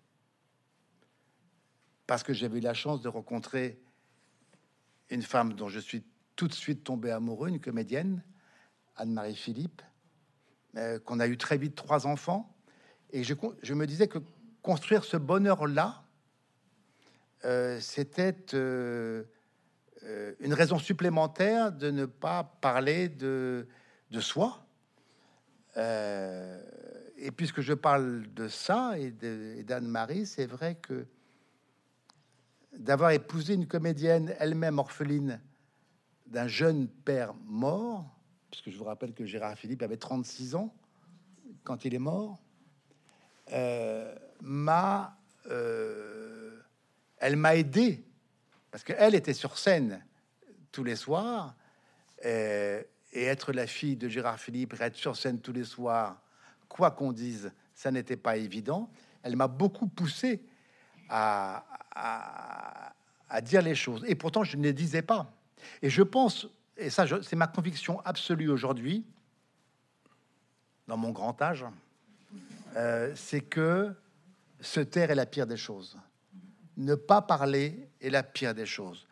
parce 2.07 2.23
que 2.23 2.35
j'avais 2.35 2.59
eu 2.59 2.61
la 2.61 2.75
chance 2.75 3.01
de 3.01 3.09
rencontrer 3.09 3.81
une 5.09 5.23
femme 5.23 5.55
dont 5.55 5.69
je 5.69 5.79
suis 5.79 6.05
tout 6.37 6.49
de 6.49 6.53
suite 6.53 6.85
tombé 6.85 7.11
amoureux, 7.11 7.49
une 7.49 7.61
comédienne, 7.61 8.23
Anne-Marie 8.97 9.37
Philippe, 9.37 9.81
euh, 10.79 10.99
qu'on 11.01 11.19
a 11.19 11.27
eu 11.27 11.37
très 11.37 11.59
vite 11.59 11.75
trois 11.75 12.07
enfants. 12.07 12.55
Et 13.11 13.25
je, 13.25 13.35
me 13.75 13.87
disais 13.87 14.07
que 14.07 14.19
construire 14.63 15.03
ce 15.05 15.17
bonheur-là, 15.17 16.05
euh, 17.45 17.81
c'était 17.81 18.37
euh, 18.55 19.25
une 20.39 20.55
raison 20.55 20.79
supplémentaire 20.79 21.73
de 21.73 21.91
ne 21.91 22.05
pas 22.05 22.45
parler 22.61 23.09
de, 23.09 23.67
de 24.13 24.21
soi. 24.21 24.65
et 25.77 27.31
puisque 27.37 27.61
je 27.61 27.75
parle 27.75 28.33
de 28.35 28.47
ça 28.47 28.97
et 28.99 29.11
d'Anne-Marie, 29.65 30.27
c'est 30.27 30.47
vrai 30.47 30.77
que 30.77 31.07
d'avoir 32.73 33.11
épousé 33.11 33.55
une 33.55 33.67
comédienne 33.67 34.33
elle-même 34.39 34.79
orpheline 34.79 35.41
d'un 36.27 36.47
jeune 36.47 36.87
père 36.87 37.35
mort, 37.47 38.18
puisque 38.51 38.71
je 38.71 38.77
vous 38.77 38.85
rappelle 38.85 39.13
que 39.13 39.25
Gérard 39.25 39.57
Philippe 39.57 39.83
avait 39.83 39.97
36 39.97 40.55
ans 40.55 40.75
quand 41.65 41.85
il 41.85 41.95
est 41.95 42.01
mort, 42.01 42.39
euh, 43.53 44.15
m'a, 44.41 45.17
euh, 45.51 46.61
elle 47.19 47.37
m'a 47.37 47.57
aidé 47.57 48.05
parce 48.71 48.85
qu'elle 48.85 49.15
était 49.15 49.35
sur 49.35 49.59
scène 49.59 50.05
tous 50.73 50.85
les 50.85 50.97
soirs 50.97 51.55
euh, 52.25 52.83
et 53.13 53.25
être 53.25 53.53
la 53.53 53.67
fille 53.67 53.97
de 53.97 54.09
Gérard 54.09 54.39
Philippe, 54.39 54.75
être 54.81 54.97
sur 54.97 55.17
scène 55.17 55.41
tous 55.41 55.53
les 55.53 55.65
soirs, 55.65 56.21
quoi 56.69 56.91
qu'on 56.91 57.13
dise, 57.13 57.51
ça 57.75 57.91
n'était 57.91 58.17
pas 58.17 58.37
évident. 58.37 58.91
Elle 59.23 59.37
m'a 59.37 59.49
beaucoup 59.49 59.89
poussé 59.89 60.43
à, 61.09 61.65
à, 63.29 63.41
dire 63.41 63.63
les 63.63 63.75
choses. 63.75 64.05
Et 64.07 64.15
pourtant, 64.15 64.45
je 64.45 64.57
ne 64.57 64.63
les 64.63 64.73
disais 64.73 65.03
pas. 65.03 65.33
Et 65.81 65.91
je 65.91 66.03
pense, 66.03 66.47
et 66.79 66.91
ça, 66.91 67.05
c'est 67.23 67.37
ma 67.37 67.49
conviction 67.49 68.01
absolue 68.05 68.49
aujourd'hui, 68.49 69.05
dans 70.87 70.97
mon 70.97 71.11
grand 71.11 71.41
âge, 71.43 71.67
euh, 72.77 73.13
c'est 73.15 73.41
que 73.41 73.93
se 74.61 74.81
taire 74.81 75.11
est 75.11 75.15
la 75.15 75.27
pire 75.27 75.47
des 75.47 75.57
choses. 75.57 75.99
Ne 76.77 76.95
pas 76.95 77.21
parler 77.21 77.91
est 78.01 78.11
la 78.11 78.23
pire 78.23 78.55
des 78.55 78.67
choses. 78.67 79.07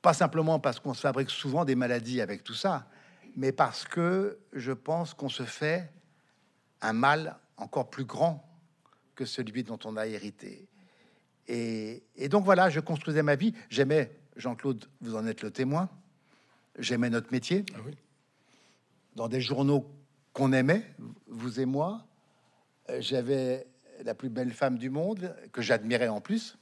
Pas 0.00 0.12
simplement 0.12 0.60
parce 0.60 0.80
qu'on 0.80 0.94
se 0.94 1.00
fabrique 1.00 1.30
souvent 1.30 1.64
des 1.64 1.74
maladies 1.74 2.20
avec 2.20 2.44
tout 2.44 2.54
ça, 2.54 2.86
mais 3.36 3.52
parce 3.52 3.84
que 3.84 4.38
je 4.52 4.72
pense 4.72 5.14
qu'on 5.14 5.28
se 5.28 5.44
fait 5.44 5.90
un 6.80 6.92
mal 6.92 7.38
encore 7.56 7.88
plus 7.88 8.04
grand 8.04 8.46
que 9.14 9.24
celui 9.24 9.62
dont 9.62 9.78
on 9.84 9.96
a 9.96 10.06
hérité. 10.06 10.68
Et, 11.48 12.02
donc 12.28 12.44
voilà, 12.44 12.70
je 12.70 12.80
construisais 12.80 13.22
ma 13.22 13.34
vie. 13.34 13.54
J'aimais, 13.68 14.16
Jean-Claude, 14.36 14.88
vous 15.00 15.16
en 15.16 15.26
êtes 15.26 15.42
le 15.42 15.50
témoin, 15.50 15.88
j'aimais 16.78 17.10
notre 17.10 17.32
métier. 17.32 17.64
Ah 17.74 17.78
Dans 19.16 19.28
des 19.28 19.40
journaux 19.40 19.90
qu'on 20.32 20.52
aimait, 20.52 20.94
vous 21.26 21.60
et 21.60 21.66
moi, 21.66 22.06
euh, 22.90 23.00
j'avais 23.00 23.66
la 24.04 24.14
plus 24.14 24.30
belle 24.30 24.52
femme 24.52 24.78
du 24.78 24.90
monde, 24.90 25.34
que 25.52 25.62
j'admirais 25.62 26.08
en 26.08 26.20
plus, 26.20 26.58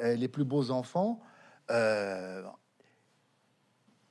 euh, 0.00 0.14
les 0.14 0.28
plus 0.28 0.44
beaux 0.44 0.70
enfants. 0.70 1.22
Euh, 1.70 2.42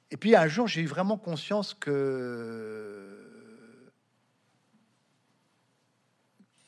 et 0.10 0.18
puis 0.18 0.36
un 0.36 0.48
jour, 0.48 0.68
j'ai 0.68 0.82
eu 0.82 0.88
vraiment 0.88 1.18
conscience 1.18 1.74
que 1.74 3.20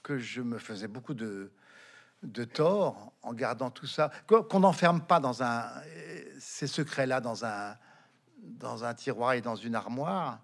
que 0.03 0.19
je 0.19 0.41
me 0.41 0.59
faisais 0.59 0.87
beaucoup 0.87 1.15
de, 1.15 1.51
de 2.21 2.43
tort 2.43 3.11
en 3.23 3.33
gardant 3.33 3.71
tout 3.71 3.87
ça, 3.87 4.11
qu'on 4.27 4.59
n'enferme 4.59 5.01
pas 5.01 5.19
dans 5.19 5.41
un 5.41 5.67
ces 6.37 6.67
secrets-là 6.67 7.21
dans 7.21 7.43
un 7.43 7.75
dans 8.45 8.83
un 8.83 8.93
tiroir 8.93 9.33
et 9.33 9.41
dans 9.41 9.55
une 9.55 9.75
armoire. 9.75 10.41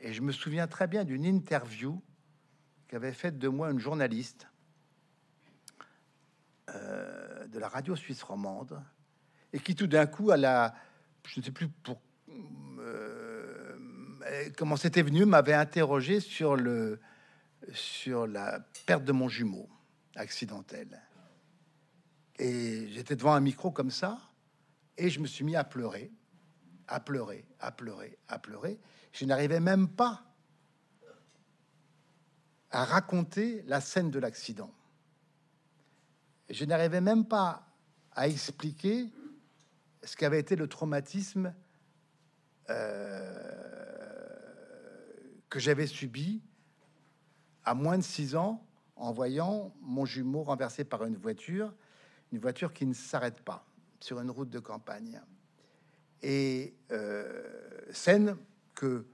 Et 0.00 0.12
je 0.12 0.22
me 0.22 0.32
souviens 0.32 0.66
très 0.66 0.86
bien 0.86 1.04
d'une 1.04 1.24
interview 1.24 2.02
qu'avait 2.86 3.12
faite 3.12 3.38
de 3.38 3.48
moi 3.48 3.70
une 3.70 3.78
journaliste 3.78 4.48
euh, 6.70 7.46
de 7.48 7.58
la 7.58 7.68
radio 7.68 7.96
suisse 7.96 8.22
romande 8.22 8.80
et 9.52 9.58
qui 9.58 9.74
tout 9.74 9.86
d'un 9.86 10.06
coup 10.06 10.30
à 10.30 10.36
la 10.36 10.74
je 11.26 11.40
ne 11.40 11.44
sais 11.44 11.52
plus 11.52 11.68
pour 11.68 12.00
euh, 12.78 13.76
comment 14.56 14.76
c'était 14.76 15.02
venu 15.02 15.24
m'avait 15.24 15.54
interrogé 15.54 16.20
sur 16.20 16.56
le 16.56 17.00
sur 17.72 18.26
la 18.26 18.60
perte 18.86 19.04
de 19.04 19.12
mon 19.12 19.28
jumeau 19.28 19.68
accidentel. 20.14 21.02
Et 22.38 22.88
j'étais 22.88 23.16
devant 23.16 23.34
un 23.34 23.40
micro 23.40 23.70
comme 23.70 23.90
ça, 23.90 24.18
et 24.96 25.10
je 25.10 25.20
me 25.20 25.26
suis 25.26 25.44
mis 25.44 25.56
à 25.56 25.64
pleurer, 25.64 26.12
à 26.88 27.00
pleurer, 27.00 27.44
à 27.60 27.70
pleurer, 27.70 28.18
à 28.28 28.38
pleurer. 28.38 28.78
Je 29.12 29.24
n'arrivais 29.24 29.60
même 29.60 29.88
pas 29.88 30.24
à 32.70 32.84
raconter 32.84 33.62
la 33.66 33.80
scène 33.80 34.10
de 34.10 34.18
l'accident. 34.18 34.72
Je 36.50 36.64
n'arrivais 36.64 37.00
même 37.00 37.26
pas 37.26 37.66
à 38.12 38.28
expliquer 38.28 39.10
ce 40.02 40.16
qu'avait 40.16 40.40
été 40.40 40.56
le 40.56 40.66
traumatisme 40.66 41.54
euh, 42.70 43.48
que 45.48 45.58
j'avais 45.58 45.86
subi 45.86 46.42
à 47.64 47.74
moins 47.74 47.98
de 47.98 48.02
six 48.02 48.34
ans 48.34 48.64
en 48.96 49.12
voyant 49.12 49.74
mon 49.80 50.04
jumeau 50.04 50.42
renversé 50.42 50.84
par 50.84 51.04
une 51.04 51.16
voiture, 51.16 51.74
une 52.32 52.38
voiture 52.38 52.72
qui 52.72 52.86
ne 52.86 52.94
s'arrête 52.94 53.40
pas 53.42 53.66
sur 54.00 54.20
une 54.20 54.30
route 54.30 54.50
de 54.50 54.58
campagne. 54.58 55.20
Et 56.22 56.74
euh, 56.90 57.42
scène 57.90 58.36
que, 58.74 59.06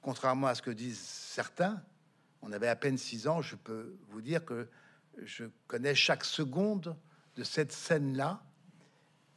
contrairement 0.00 0.46
à 0.46 0.54
ce 0.54 0.62
que 0.62 0.70
disent 0.70 1.00
certains, 1.00 1.82
on 2.42 2.52
avait 2.52 2.68
à 2.68 2.76
peine 2.76 2.98
six 2.98 3.28
ans, 3.28 3.42
je 3.42 3.56
peux 3.56 3.96
vous 4.08 4.22
dire 4.22 4.44
que 4.44 4.68
je 5.22 5.44
connais 5.66 5.94
chaque 5.94 6.24
seconde 6.24 6.96
de 7.36 7.44
cette 7.44 7.72
scène-là 7.72 8.42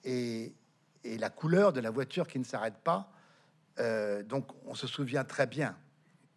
et, 0.04 0.54
la 1.04 1.30
couleur 1.30 1.74
de 1.74 1.82
la 1.82 1.90
voiture 1.90 2.28
qui 2.28 2.40
ne 2.40 2.46
s'arrête 2.46 2.78
pas. 2.78 3.12
Euh, 3.80 4.24
donc 4.24 4.48
on 4.66 4.74
se 4.74 4.88
souvient 4.88 5.26
très 5.26 5.48
bien 5.48 5.78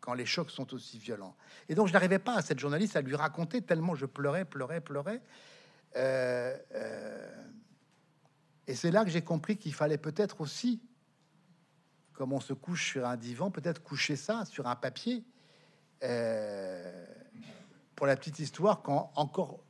quand 0.00 0.14
les 0.14 0.26
chocs 0.26 0.50
sont 0.50 0.74
aussi 0.74 0.98
violents. 0.98 1.36
Et 1.68 1.76
donc 1.76 1.86
je 1.86 1.92
n'arrivais 1.92 2.18
pas 2.18 2.34
à 2.34 2.42
cette 2.42 2.58
journaliste 2.58 2.96
à 2.96 3.00
lui 3.00 3.14
raconter 3.14 3.62
tellement 3.62 3.94
je 3.94 4.06
pleurais, 4.06 4.44
pleurais, 4.44 4.80
pleurais. 4.80 5.22
Euh, 5.96 6.56
euh, 6.74 7.44
et 8.66 8.74
c'est 8.74 8.90
là 8.90 9.04
que 9.04 9.10
j'ai 9.10 9.22
compris 9.22 9.56
qu'il 9.56 9.74
fallait 9.74 9.98
peut-être 9.98 10.40
aussi, 10.40 10.82
comme 12.12 12.32
on 12.32 12.40
se 12.40 12.52
couche 12.52 12.92
sur 12.92 13.06
un 13.06 13.16
divan, 13.16 13.50
peut-être 13.50 13.82
coucher 13.82 14.16
ça 14.16 14.44
sur 14.44 14.66
un 14.66 14.76
papier 14.76 15.24
euh, 16.02 17.06
pour 17.94 18.06
la 18.06 18.16
petite 18.16 18.38
histoire, 18.38 18.82
quand 18.82 19.12
encore 19.14 19.62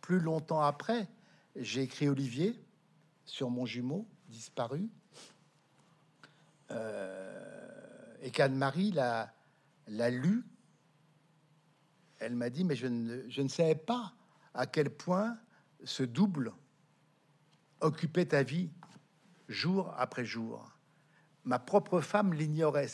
plus 0.00 0.18
longtemps 0.18 0.60
après, 0.60 1.08
j'ai 1.56 1.82
écrit 1.82 2.08
Olivier 2.08 2.60
sur 3.24 3.50
mon 3.50 3.66
jumeau 3.66 4.08
disparu, 4.28 4.90
euh, 6.70 8.14
et 8.20 8.30
qu'Anne-Marie 8.30 8.92
l'a, 8.92 9.32
l'a 9.86 10.10
lu, 10.10 10.44
elle 12.18 12.34
m'a 12.34 12.50
dit, 12.50 12.64
mais 12.64 12.76
je 12.76 12.86
ne, 12.86 13.28
je 13.28 13.42
ne 13.42 13.48
savais 13.48 13.74
pas 13.74 14.12
à 14.54 14.66
quel 14.66 14.90
point 14.90 15.38
ce 15.84 16.02
double 16.02 16.52
occupait 17.82 18.26
ta 18.26 18.42
vie 18.42 18.70
jour 19.48 19.92
après 19.96 20.24
jour. 20.24 20.72
Ma 21.44 21.58
propre 21.58 22.00
femme 22.00 22.32
l'ignorait. 22.32 22.88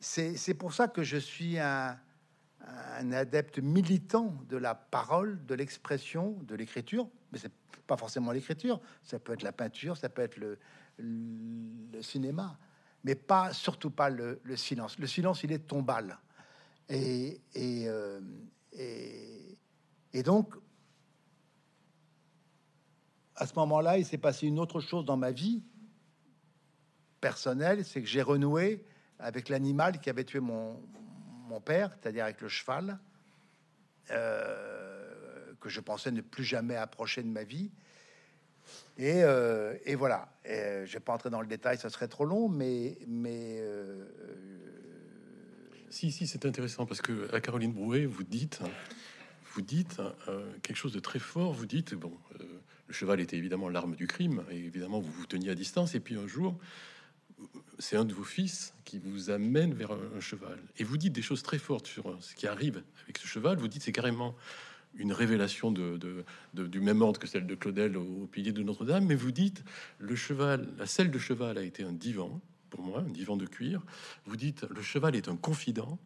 C'est, 0.00 0.54
pour 0.54 0.72
ça 0.72 0.88
que 0.88 1.02
je 1.02 1.16
suis 1.16 1.58
un, 1.58 1.98
adepte 3.12 3.58
militant 3.58 4.34
de 4.48 4.56
la 4.56 4.74
parole, 4.74 5.44
de 5.46 5.54
l'expression, 5.54 6.32
de 6.42 6.54
l'écriture. 6.54 7.08
Mais 7.32 7.38
c'est 7.38 7.52
pas 7.86 7.96
forcément 7.96 8.32
l'écriture. 8.32 8.80
Ça 9.02 9.18
peut 9.18 9.32
être 9.32 9.42
la 9.42 9.52
peinture, 9.52 9.96
ça 9.96 10.08
peut 10.08 10.22
être 10.22 10.36
le, 10.36 10.58
cinéma, 12.02 12.58
mais 13.04 13.14
pas 13.14 13.52
surtout 13.52 13.90
pas 13.90 14.10
le, 14.10 14.40
silence. 14.56 14.98
Le 14.98 15.06
silence, 15.06 15.44
il 15.44 15.52
est 15.52 15.66
tombal. 15.66 16.18
Et, 16.88 17.40
euh, 17.56 18.20
et, 18.72 19.56
et 20.12 20.22
donc, 20.22 20.54
à 23.38 23.46
ce 23.46 23.54
moment-là, 23.54 23.98
il 23.98 24.04
s'est 24.04 24.18
passé 24.18 24.48
une 24.48 24.58
autre 24.58 24.80
chose 24.80 25.04
dans 25.04 25.16
ma 25.16 25.30
vie 25.30 25.62
personnelle, 27.20 27.84
c'est 27.84 28.00
que 28.02 28.08
j'ai 28.08 28.22
renoué 28.22 28.84
avec 29.20 29.48
l'animal 29.48 30.00
qui 30.00 30.10
avait 30.10 30.24
tué 30.24 30.40
mon, 30.40 30.80
mon 31.48 31.60
père, 31.60 31.92
c'est-à-dire 31.94 32.24
avec 32.24 32.40
le 32.40 32.48
cheval, 32.48 32.98
euh, 34.10 35.52
que 35.60 35.68
je 35.68 35.80
pensais 35.80 36.10
ne 36.10 36.20
plus 36.20 36.44
jamais 36.44 36.74
approcher 36.74 37.22
de 37.22 37.28
ma 37.28 37.44
vie. 37.44 37.70
Et, 38.96 39.22
euh, 39.22 39.76
et 39.84 39.94
voilà, 39.94 40.28
et 40.44 40.84
je 40.84 40.92
vais 40.94 41.00
pas 41.00 41.14
entrer 41.14 41.30
dans 41.30 41.40
le 41.40 41.46
détail, 41.46 41.78
ça 41.78 41.90
serait 41.90 42.08
trop 42.08 42.24
long, 42.24 42.48
mais... 42.48 42.98
mais 43.06 43.58
euh, 43.60 44.04
si, 45.90 46.12
si, 46.12 46.26
c'est 46.26 46.44
intéressant, 46.44 46.86
parce 46.86 47.00
que 47.00 47.32
à 47.34 47.40
Caroline 47.40 47.72
Brouet, 47.72 48.04
vous 48.04 48.24
dites, 48.24 48.60
vous 49.54 49.62
dites 49.62 50.02
quelque 50.62 50.76
chose 50.76 50.92
de 50.92 51.00
très 51.00 51.18
fort, 51.18 51.52
vous 51.52 51.64
dites, 51.64 51.94
bon, 51.94 52.12
le 52.88 52.94
cheval 52.94 53.20
était 53.20 53.36
évidemment 53.36 53.68
l'arme 53.68 53.94
du 53.94 54.06
crime, 54.06 54.42
et 54.50 54.56
évidemment 54.56 54.98
vous 54.98 55.12
vous 55.12 55.26
teniez 55.26 55.50
à 55.50 55.54
distance, 55.54 55.94
et 55.94 56.00
puis 56.00 56.16
un 56.16 56.26
jour, 56.26 56.58
c'est 57.78 57.96
un 57.96 58.04
de 58.04 58.14
vos 58.14 58.24
fils 58.24 58.74
qui 58.84 58.98
vous 58.98 59.30
amène 59.30 59.74
vers 59.74 59.92
un, 59.92 60.20
cheval. 60.20 60.58
Et 60.78 60.84
vous 60.84 60.96
dites 60.96 61.12
des 61.12 61.22
choses 61.22 61.42
très 61.42 61.58
fortes 61.58 61.86
sur 61.86 62.16
ce 62.20 62.34
qui 62.34 62.46
arrive 62.46 62.82
avec 63.04 63.18
ce 63.18 63.26
cheval. 63.26 63.58
Vous 63.58 63.68
dites 63.68 63.82
c'est 63.82 63.92
carrément 63.92 64.34
une 64.96 65.12
révélation 65.12 65.70
du 65.70 66.80
même 66.80 67.02
ordre 67.02 67.20
que 67.20 67.26
celle 67.26 67.46
de 67.46 67.54
Claudel 67.54 67.96
au, 67.96 68.26
pilier 68.26 68.52
de 68.52 68.62
Notre-Dame. 68.62 69.04
Mais 69.04 69.14
vous 69.14 69.30
dites 69.30 69.62
le 69.98 70.16
cheval, 70.16 70.68
la 70.78 70.86
selle 70.86 71.10
de 71.10 71.18
cheval 71.18 71.58
a 71.58 71.62
été 71.62 71.84
un 71.84 71.92
divan 71.92 72.40
pour 72.70 72.82
moi, 72.82 73.00
un 73.00 73.10
divan 73.10 73.36
de 73.36 73.46
cuir. 73.46 73.82
Vous 74.24 74.36
dites 74.36 74.64
le 74.68 74.82
cheval 74.82 75.14
est 75.14 75.28
un 75.28 75.36
confident 75.36 75.98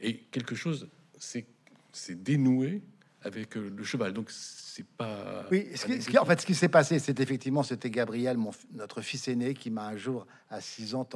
et 0.00 0.18
quelque 0.30 0.54
chose 0.54 0.88
c'est 1.18 2.22
dénoué 2.22 2.82
avec 3.22 3.56
euh, 3.56 3.70
le 3.76 3.84
cheval. 3.84 4.12
Donc 4.12 4.30
c'est 4.30 4.86
pas. 4.86 5.46
Oui, 5.50 5.68
ce 5.74 5.86
qui, 5.86 6.18
en 6.18 6.24
fait, 6.24 6.40
ce 6.40 6.46
qui 6.46 6.54
s'est 6.54 6.68
passé, 6.68 6.98
c'est 6.98 7.18
effectivement, 7.20 7.62
c'était 7.62 7.90
Gabriel, 7.90 8.36
mon, 8.36 8.50
notre 8.72 9.00
fils 9.00 9.28
aîné, 9.28 9.54
qui 9.54 9.70
m'a 9.70 9.86
un 9.86 9.96
jour, 9.96 10.26
à 10.50 10.60
6 10.60 10.94
ans, 10.94 11.08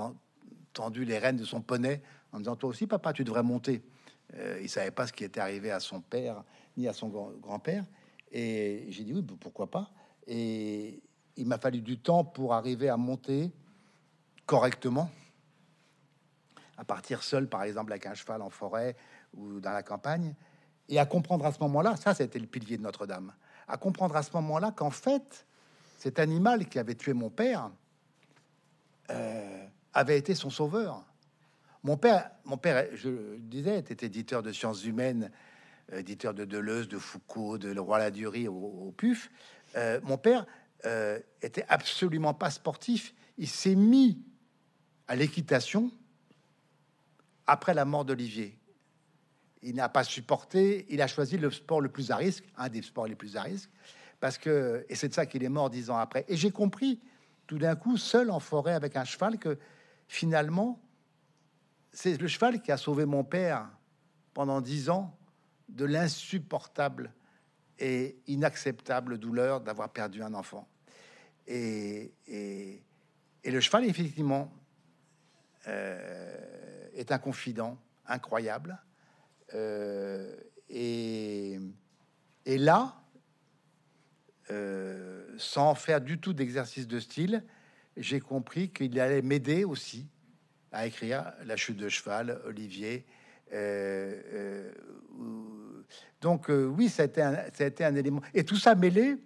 tendu 0.72 1.04
les 1.04 1.18
rênes 1.18 1.36
de 1.36 1.44
son 1.44 1.60
poney 1.60 2.02
en 2.32 2.38
disant 2.38 2.56
Toi 2.56 2.70
aussi, 2.70 2.86
papa, 2.86 3.12
tu 3.12 3.24
devrais 3.24 3.42
monter. 3.42 3.82
Euh, 4.34 4.58
il 4.62 4.68
savait 4.68 4.90
pas 4.90 5.06
ce 5.06 5.12
qui 5.12 5.24
était 5.24 5.40
arrivé 5.40 5.70
à 5.70 5.80
son 5.80 6.00
père 6.00 6.42
ni 6.76 6.88
à 6.88 6.92
son 6.92 7.08
grand-père. 7.08 7.84
Et 8.30 8.86
j'ai 8.88 9.04
dit 9.04 9.12
Oui, 9.12 9.22
pourquoi 9.22 9.70
pas 9.70 9.90
Et 10.26 11.02
il 11.36 11.46
m'a 11.46 11.58
fallu 11.58 11.80
du 11.80 11.98
temps 11.98 12.24
pour 12.24 12.54
arriver 12.54 12.88
à 12.88 12.96
monter 12.96 13.52
correctement, 14.46 15.10
à 16.76 16.84
partir 16.84 17.22
seul, 17.22 17.48
par 17.48 17.62
exemple, 17.62 17.92
avec 17.92 18.06
un 18.06 18.14
cheval 18.14 18.42
en 18.42 18.50
forêt 18.50 18.96
ou 19.34 19.60
dans 19.60 19.70
la 19.70 19.82
campagne 19.82 20.34
et 20.88 20.98
à 20.98 21.06
comprendre 21.06 21.46
à 21.46 21.52
ce 21.52 21.60
moment-là, 21.60 21.96
ça 21.96 22.14
c'était 22.14 22.38
le 22.38 22.46
pilier 22.46 22.76
de 22.76 22.82
Notre-Dame, 22.82 23.32
à 23.68 23.76
comprendre 23.76 24.16
à 24.16 24.22
ce 24.22 24.32
moment-là 24.34 24.72
qu'en 24.72 24.90
fait, 24.90 25.46
cet 25.98 26.18
animal 26.18 26.66
qui 26.68 26.78
avait 26.78 26.94
tué 26.94 27.12
mon 27.12 27.30
père 27.30 27.70
euh, 29.10 29.66
avait 29.94 30.18
été 30.18 30.34
son 30.34 30.50
sauveur. 30.50 31.04
Mon 31.84 31.96
père, 31.96 32.30
mon 32.44 32.56
père, 32.56 32.86
je 32.94 33.08
le 33.08 33.38
disais, 33.38 33.78
était 33.78 34.06
éditeur 34.06 34.42
de 34.42 34.52
sciences 34.52 34.84
humaines, 34.84 35.30
éditeur 35.92 36.34
de 36.34 36.44
Deleuze, 36.44 36.88
de 36.88 36.98
Foucault, 36.98 37.58
de 37.58 37.68
Le 37.68 37.80
Roi 37.80 37.98
Ladurie 37.98 38.48
au, 38.48 38.54
au 38.54 38.94
PUF. 38.96 39.30
Euh, 39.76 40.00
mon 40.02 40.18
père 40.18 40.46
euh, 40.86 41.18
était 41.40 41.64
absolument 41.68 42.34
pas 42.34 42.50
sportif. 42.50 43.14
Il 43.38 43.48
s'est 43.48 43.74
mis 43.74 44.20
à 45.08 45.16
l'équitation 45.16 45.90
après 47.46 47.74
la 47.74 47.84
mort 47.84 48.04
d'Olivier 48.04 48.56
il 49.62 49.77
n'a 49.77 49.88
pas 49.88 50.05
supporté, 50.05 50.87
il 50.88 51.01
a 51.01 51.07
choisi 51.07 51.38
le 51.38 51.51
sport 51.51 51.81
le 51.81 51.88
plus 51.88 52.11
à 52.11 52.16
risque, 52.16 52.44
un 52.57 52.68
des 52.68 52.83
sports 52.83 53.07
les 53.07 53.14
plus 53.14 53.37
à 53.37 53.42
risque, 53.42 53.70
parce 54.20 54.38
que, 54.38 54.85
et 54.88 54.94
c'est 54.94 55.09
de 55.09 55.14
ça 55.14 55.27
qu'il 55.27 55.44
est 55.44 55.48
mort 55.48 55.70
dix 55.70 55.90
ans 55.90 55.96
après. 55.96 56.25
Et 56.29 56.37
j'ai 56.37 56.51
compris, 56.51 57.01
tout 57.46 57.59
d'un 57.59 57.77
coup, 57.77 57.96
seul 57.96 58.31
en 58.31 58.40
forêt 58.40 58.75
avec 58.75 58.96
un 58.96 59.05
cheval, 59.05 59.38
que 59.38 59.59
finalement, 60.09 60.81
c'est 61.92 62.20
le 62.20 62.29
cheval 62.29 62.61
qui 62.61 62.72
a 62.72 62.77
sauvé 62.77 63.05
mon 63.05 63.25
père 63.25 63.68
pendant 64.35 64.61
dix 64.61 64.90
ans 64.90 65.16
de 65.68 65.85
l'insupportable 65.85 67.12
et 67.79 68.16
inacceptable 68.27 69.18
douleur 69.18 69.61
d'avoir 69.61 69.90
perdu 69.90 70.22
un 70.22 70.35
enfant. 70.35 70.68
Et, 71.46 72.12
le 73.44 73.61
cheval, 73.61 73.85
effectivement, 73.85 74.53
euh, 75.66 76.88
est 76.94 77.12
un 77.12 77.18
confident 77.18 77.79
incroyable 78.07 78.79
euh, 79.54 80.34
et, 80.68 81.58
là, 82.46 82.94
euh, 84.50 85.24
sans 85.38 85.74
faire 85.74 86.00
du 86.00 86.18
tout 86.18 86.32
d'exercice 86.32 86.86
de 86.86 86.98
style, 86.98 87.44
j'ai 87.96 88.20
compris 88.20 88.70
qu'il 88.70 88.98
allait 89.00 89.22
m'aider 89.22 89.64
aussi 89.64 90.06
à 90.70 90.86
écrire 90.86 91.32
La 91.44 91.56
chute 91.56 91.76
de 91.76 91.88
cheval, 91.88 92.40
Olivier. 92.46 93.04
Euh, 93.52 94.72
donc 96.20 96.48
oui, 96.48 96.88
ça 96.88 97.02
un, 97.02 97.34
ça 97.52 97.64
a 97.64 97.66
été 97.66 97.84
un 97.84 97.94
élément. 97.94 98.22
Et 98.32 98.44
tout 98.44 98.56
ça 98.56 98.74
mêlé 98.74 99.16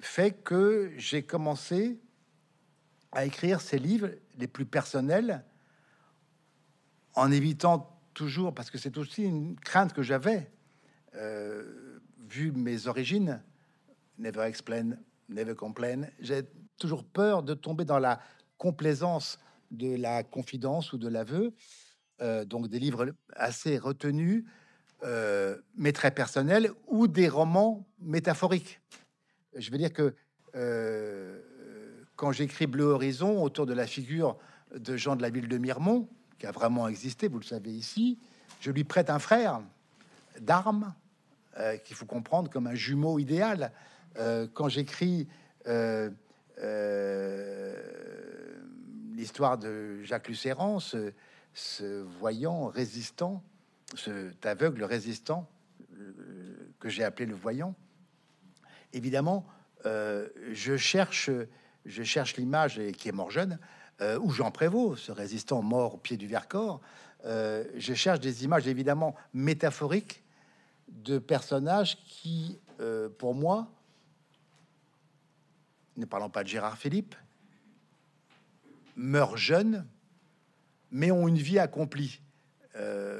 fait 0.00 0.32
que 0.32 0.92
j'ai 0.96 1.22
commencé 1.22 1.98
à 3.12 3.24
écrire 3.24 3.60
ces 3.60 3.78
livres 3.78 4.10
les 4.36 4.46
plus 4.46 4.66
personnels 4.66 5.44
en 7.14 7.32
évitant 7.32 7.97
toujours, 8.18 8.52
parce 8.52 8.68
que 8.68 8.78
c'est 8.78 8.98
aussi 8.98 9.22
une 9.22 9.54
crainte 9.60 9.92
que 9.92 10.02
j'avais, 10.02 10.50
vu 12.28 12.50
mes 12.50 12.88
origines, 12.88 13.40
never 14.18 14.42
explain, 14.42 14.96
never 15.28 15.54
complain, 15.54 16.08
j'ai 16.18 16.42
toujours 16.78 17.04
peur 17.04 17.44
de 17.44 17.54
tomber 17.54 17.84
dans 17.84 18.00
la 18.00 18.20
complaisance 18.56 19.38
de 19.70 19.94
la 19.96 20.24
confidence 20.24 20.92
ou 20.92 20.98
de 20.98 21.06
l'aveu. 21.06 21.54
donc 22.46 22.68
des 22.68 22.78
livres 22.78 23.12
assez 23.36 23.78
retenus, 23.78 24.44
mais 25.02 25.92
très 25.92 26.10
personnels, 26.10 26.70
ou 26.86 27.06
des 27.06 27.28
romans 27.28 27.86
métaphoriques. 28.00 28.80
Je 29.54 29.70
veux 29.70 29.78
dire 29.78 29.92
que 29.92 30.14
quand 32.16 32.32
j'écris 32.32 32.66
Bleu 32.66 32.84
Horizon 32.84 33.42
autour 33.42 33.66
de 33.66 33.74
la 33.74 33.86
figure 33.86 34.38
de 34.74 34.96
Jean 34.96 35.14
de 35.16 35.22
la 35.22 35.30
ville 35.30 35.48
de 35.48 35.58
Miremont, 35.58 36.08
qui 36.38 36.46
a 36.46 36.52
vraiment 36.52 36.88
existé, 36.88 37.28
vous 37.28 37.38
le 37.38 37.44
savez 37.44 37.70
ici, 37.70 38.18
je 38.60 38.70
lui 38.70 38.84
prête 38.84 39.10
un 39.10 39.18
frère 39.18 39.60
d'armes 40.40 40.94
euh, 41.58 41.76
qu'il 41.78 41.96
faut 41.96 42.06
comprendre 42.06 42.50
comme 42.50 42.66
un 42.66 42.74
jumeau 42.74 43.18
idéal. 43.18 43.72
Euh, 44.18 44.46
quand 44.52 44.68
j'écris 44.68 45.28
euh, 45.66 46.10
l'histoire 49.12 49.58
de 49.58 50.02
Jacques 50.04 50.28
Lucéran, 50.28 50.78
ce, 50.80 51.12
voyant 52.20 52.66
résistant, 52.66 53.42
cet 53.96 54.46
aveugle 54.46 54.84
résistant 54.84 55.48
que 56.78 56.88
j'ai 56.88 57.02
appelé 57.02 57.26
le 57.26 57.34
voyant, 57.34 57.74
évidemment, 58.92 59.44
je 59.84 60.76
cherche 60.76 61.30
je 61.86 62.02
cherche 62.02 62.36
l'image 62.36 62.80
qui 62.98 63.08
est 63.08 63.12
mort 63.12 63.30
jeune, 63.30 63.58
euh, 64.00 64.18
ou 64.20 64.30
Jean 64.30 64.52
Prévost, 64.52 65.04
ce 65.04 65.12
résistant 65.12 65.60
mort 65.60 65.94
au 65.94 65.98
pied 65.98 66.16
du 66.16 66.28
Vercors. 66.28 66.80
Euh, 67.24 67.64
je 67.76 67.94
cherche 67.94 68.20
des 68.20 68.44
images 68.44 68.68
évidemment 68.68 69.16
métaphoriques 69.34 70.22
de 70.86 71.18
personnages 71.18 71.96
qui, 72.04 72.60
euh, 72.80 73.08
pour 73.08 73.34
moi, 73.34 73.72
ne 75.96 76.04
parlons 76.04 76.30
pas 76.30 76.44
de 76.44 76.48
Gérard 76.48 76.78
Philippe, 76.78 77.16
meurent 78.94 79.36
jeunes, 79.36 79.84
mais 80.92 81.10
ont 81.10 81.26
une 81.26 81.38
vie 81.38 81.58
accomplie, 81.58 82.20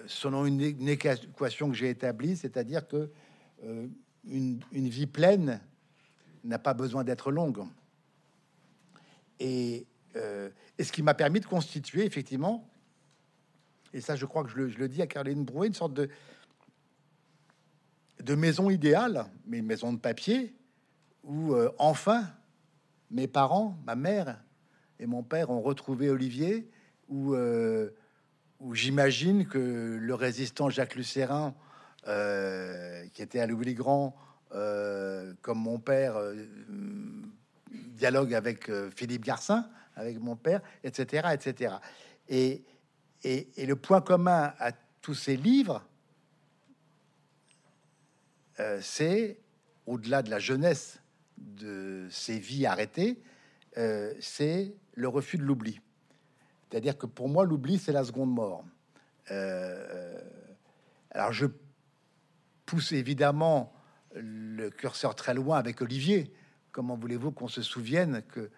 selon 0.06 0.46
une, 0.46 0.60
équation 0.88 1.68
que 1.68 1.74
j'ai 1.74 1.90
établie, 1.90 2.36
c'est-à-dire 2.36 2.86
que 2.86 3.10
une, 4.24 4.60
vie 4.72 5.08
pleine 5.08 5.60
n'a 6.44 6.60
pas 6.60 6.72
besoin 6.72 7.02
d'être 7.02 7.32
longue. 7.32 7.64
Et, 9.40 9.88
euh, 10.18 10.50
et 10.78 10.85
ce 10.85 10.92
qui 10.92 11.02
m'a 11.02 11.14
permis 11.14 11.40
de 11.40 11.46
constituer 11.46 12.04
effectivement, 12.04 12.68
et 13.92 14.00
ça 14.00 14.16
je 14.16 14.26
crois 14.26 14.44
que 14.44 14.50
je 14.50 14.57
le, 14.57 14.88
dis 14.88 15.02
à 15.02 15.07
Caroline 15.07 15.44
Brouet, 15.44 15.68
une 15.68 15.74
sorte 15.74 15.94
de, 15.94 16.09
maison 18.35 18.70
idéale, 18.70 19.26
mais 19.46 19.59
une 19.59 19.66
maison 19.66 19.92
de 19.92 19.98
papier, 19.98 20.54
où 21.24 21.54
euh, 21.54 21.70
enfin 21.78 22.28
mes 23.11 23.26
parents, 23.26 23.78
ma 23.87 23.96
mère 23.96 24.42
et 25.00 25.07
mon 25.07 25.22
père 25.22 25.50
ont 25.50 25.62
retrouvé 25.62 26.11
Olivier, 26.11 26.70
où, 27.09 27.35
euh, 27.35 27.90
j'imagine 28.72 29.46
que 29.46 29.98
le 30.00 30.14
résistant 30.14 30.68
Jacques 30.68 30.96
Lucérin, 30.96 31.54
qui 32.04 33.22
était 33.22 33.38
à 33.38 33.46
Louis-le-Grand, 33.46 34.16
comme 34.50 35.59
mon 35.59 35.78
père, 35.78 36.16
dialogue 37.70 38.35
avec 38.35 38.70
Philippe 38.96 39.24
Garcin, 39.24 39.68
avec 39.98 40.18
mon 40.20 40.37
père, 40.37 40.61
etc., 40.84 41.28
etc. 41.32 41.74
Et, 42.28 42.62
et, 43.24 43.48
et 43.56 43.66
le 43.66 43.76
point 43.76 44.00
commun 44.00 44.54
à 44.58 44.72
tous 45.02 45.14
ces 45.14 45.37
livres, 45.37 45.84
euh, 48.61 48.78
c'est, 48.80 49.38
au-delà 49.87 50.22
de 50.22 50.30
la 50.30 50.38
jeunesse 50.38 51.00
de 51.37 52.06
ces 52.11 52.38
vies 52.38 52.66
arrêtées, 52.66 53.20
euh, 53.76 54.14
c'est 54.20 54.74
le 54.94 55.08
refus 55.08 55.38
de 55.38 55.44
l'oubli. 55.44 55.80
C'est-à-dire 56.70 56.96
que 56.96 57.06
pour 57.06 57.28
moi, 57.28 57.44
l'oubli, 57.44 57.78
c'est 57.78 57.92
la 57.92 58.04
seconde 58.04 58.32
mort. 58.32 58.64
alors 61.11 61.32
je 61.32 61.46
pousse 62.66 62.92
évidemment 62.92 63.72
le 64.14 64.70
curseur 64.70 65.14
très 65.14 65.34
loin 65.34 65.58
avec 65.58 65.82
Olivier, 65.82 66.32
Comment 66.78 66.96
voulez-vous 66.96 67.32
qu'on 67.32 67.48
se 67.48 67.61
souvienne 67.61 68.22
que 68.28 68.50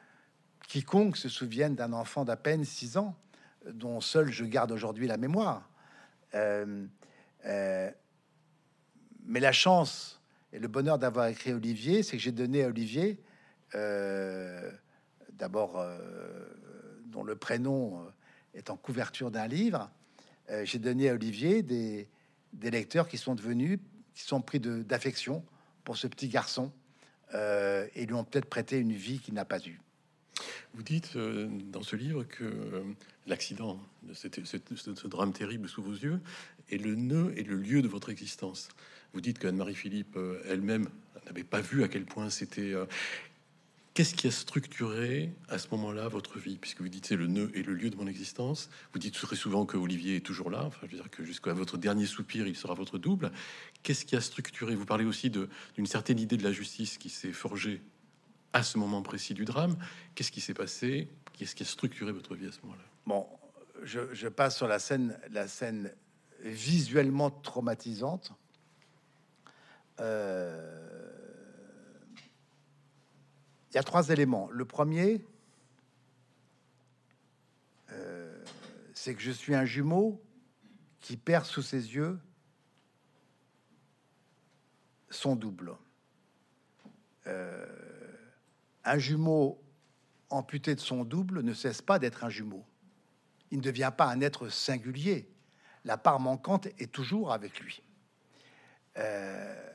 quiconque 0.70 1.16
se 1.16 1.28
souvienne 1.28 1.74
d'un 1.74 1.92
enfant 1.92 2.24
d'à 2.24 2.36
peine 2.36 2.64
6 2.64 2.96
ans, 2.96 3.16
dont 3.72 4.00
seul 4.00 4.30
je 4.30 4.44
garde 4.44 4.70
aujourd'hui 4.70 5.08
la 5.08 5.16
mémoire 5.16 5.68
euh, 6.34 6.86
euh, 7.44 7.90
Mais 9.24 9.40
la 9.40 9.50
chance 9.50 10.20
et 10.52 10.60
le 10.60 10.68
bonheur 10.68 11.00
d'avoir 11.00 11.26
écrit 11.26 11.52
Olivier, 11.52 12.04
c'est 12.04 12.16
que 12.16 12.22
j'ai 12.22 12.30
donné 12.30 12.62
à 12.62 12.68
Olivier, 12.68 13.20
euh, 13.74 14.70
d'abord, 15.32 15.84
dont 17.06 17.24
le 17.24 17.34
prénom 17.34 18.06
est 18.54 18.70
en 18.70 18.76
couverture 18.76 19.32
d'un 19.32 19.48
livre, 19.48 19.90
j'ai 20.62 20.78
donné 20.78 21.10
à 21.10 21.14
Olivier 21.14 21.62
des, 21.62 22.08
des 22.52 22.70
lecteurs 22.70 23.08
qui 23.08 23.18
sont 23.18 23.34
devenus, 23.34 23.80
qui 24.14 24.22
sont 24.22 24.40
pris 24.40 24.60
d'affection 24.60 25.44
pour 25.82 25.96
ce 25.96 26.06
petit 26.06 26.28
garçon 26.28 26.72
et 27.32 28.06
lui 28.06 28.14
ont 28.14 28.24
peut-être 28.24 28.48
prêté 28.48 28.78
une 28.78 28.92
vie 28.92 29.18
qu'il 29.18 29.34
n'a 29.34 29.44
pas 29.44 29.58
eue. 29.66 29.80
Vous 30.74 30.82
dites 30.82 31.16
euh, 31.16 31.48
dans 31.72 31.82
ce 31.82 31.96
livre 31.96 32.24
que 32.24 32.44
euh, 32.44 32.82
l'accident 33.26 33.80
de 34.02 34.14
ce 34.14 35.06
drame 35.08 35.32
terrible 35.32 35.68
sous 35.68 35.82
vos 35.82 35.92
yeux 35.92 36.20
est 36.70 36.78
le 36.78 36.94
nœud 36.94 37.32
et 37.36 37.42
le 37.42 37.56
lieu 37.56 37.82
de 37.82 37.88
votre 37.88 38.10
existence. 38.10 38.68
Vous 39.12 39.20
dites 39.20 39.38
qu'Anne-Marie 39.38 39.74
Philippe 39.74 40.16
elle-même 40.46 40.88
n'avait 41.26 41.44
pas 41.44 41.60
vu 41.60 41.82
à 41.82 41.88
quel 41.88 42.04
point 42.04 42.30
c'était 42.30 42.74
Qu'est-ce 43.92 44.14
qui 44.14 44.28
a 44.28 44.30
structuré 44.30 45.30
à 45.48 45.58
ce 45.58 45.66
moment-là 45.72 46.06
votre 46.06 46.38
vie? 46.38 46.58
Puisque 46.58 46.80
vous 46.80 46.88
dites 46.88 47.06
c'est 47.06 47.16
le 47.16 47.26
nœud 47.26 47.50
et 47.54 47.62
le 47.64 47.74
lieu 47.74 47.90
de 47.90 47.96
mon 47.96 48.06
existence. 48.06 48.70
Vous 48.92 49.00
dites 49.00 49.14
très 49.14 49.34
souvent 49.34 49.66
que 49.66 49.76
Olivier 49.76 50.16
est 50.16 50.20
toujours 50.24 50.48
là. 50.48 50.62
Enfin, 50.64 50.86
je 50.86 50.92
veux 50.92 51.02
dire 51.02 51.10
que 51.10 51.24
jusqu'à 51.24 51.52
votre 51.54 51.76
dernier 51.76 52.06
soupir, 52.06 52.46
il 52.46 52.54
sera 52.54 52.74
votre 52.74 52.98
double. 52.98 53.32
Qu'est-ce 53.82 54.04
qui 54.04 54.14
a 54.14 54.20
structuré? 54.20 54.76
Vous 54.76 54.86
parlez 54.86 55.04
aussi 55.04 55.28
d'une 55.28 55.86
certaine 55.86 56.20
idée 56.20 56.36
de 56.36 56.44
la 56.44 56.52
justice 56.52 56.98
qui 56.98 57.10
s'est 57.10 57.32
forgée 57.32 57.82
à 58.52 58.62
ce 58.62 58.78
moment 58.78 59.02
précis 59.02 59.34
du 59.34 59.44
drame. 59.44 59.76
Qu'est-ce 60.14 60.32
qui 60.32 60.40
s'est 60.40 60.54
passé? 60.54 61.08
Qu'est-ce 61.32 61.54
qui 61.54 61.62
a 61.62 61.66
structuré 61.66 62.12
votre 62.12 62.34
vie 62.34 62.46
à 62.46 62.52
ce 62.52 62.60
moment-là? 62.62 62.82
Bon, 63.06 63.26
je, 63.82 64.28
passe 64.28 64.56
sur 64.56 64.68
la 64.68 64.78
scène, 64.78 65.18
la 65.30 65.48
scène 65.48 65.92
visuellement 66.40 67.30
traumatisante. 67.30 68.32
Euh 70.00 70.90
il 73.70 73.76
y 73.76 73.78
a 73.78 73.82
trois 73.82 74.08
éléments. 74.08 74.48
Le 74.50 74.64
premier, 74.64 75.24
euh, 77.92 78.44
c'est 78.94 79.14
que 79.14 79.20
je 79.20 79.30
suis 79.30 79.54
un 79.54 79.64
jumeau 79.64 80.20
qui 81.00 81.16
perd 81.16 81.46
sous 81.46 81.62
ses 81.62 81.94
yeux 81.94 82.18
son 85.08 85.36
double. 85.36 85.76
Euh, 87.26 87.66
un 88.84 88.98
jumeau 88.98 89.62
amputé 90.30 90.74
de 90.74 90.80
son 90.80 91.04
double 91.04 91.42
ne 91.42 91.54
cesse 91.54 91.82
pas 91.82 91.98
d'être 91.98 92.24
un 92.24 92.30
jumeau. 92.30 92.64
Il 93.50 93.58
ne 93.58 93.62
devient 93.62 93.92
pas 93.96 94.06
un 94.06 94.20
être 94.20 94.48
singulier. 94.48 95.28
La 95.84 95.96
part 95.96 96.20
manquante 96.20 96.66
est 96.78 96.92
toujours 96.92 97.32
avec 97.32 97.58
lui. 97.60 97.82
Euh, 98.98 99.70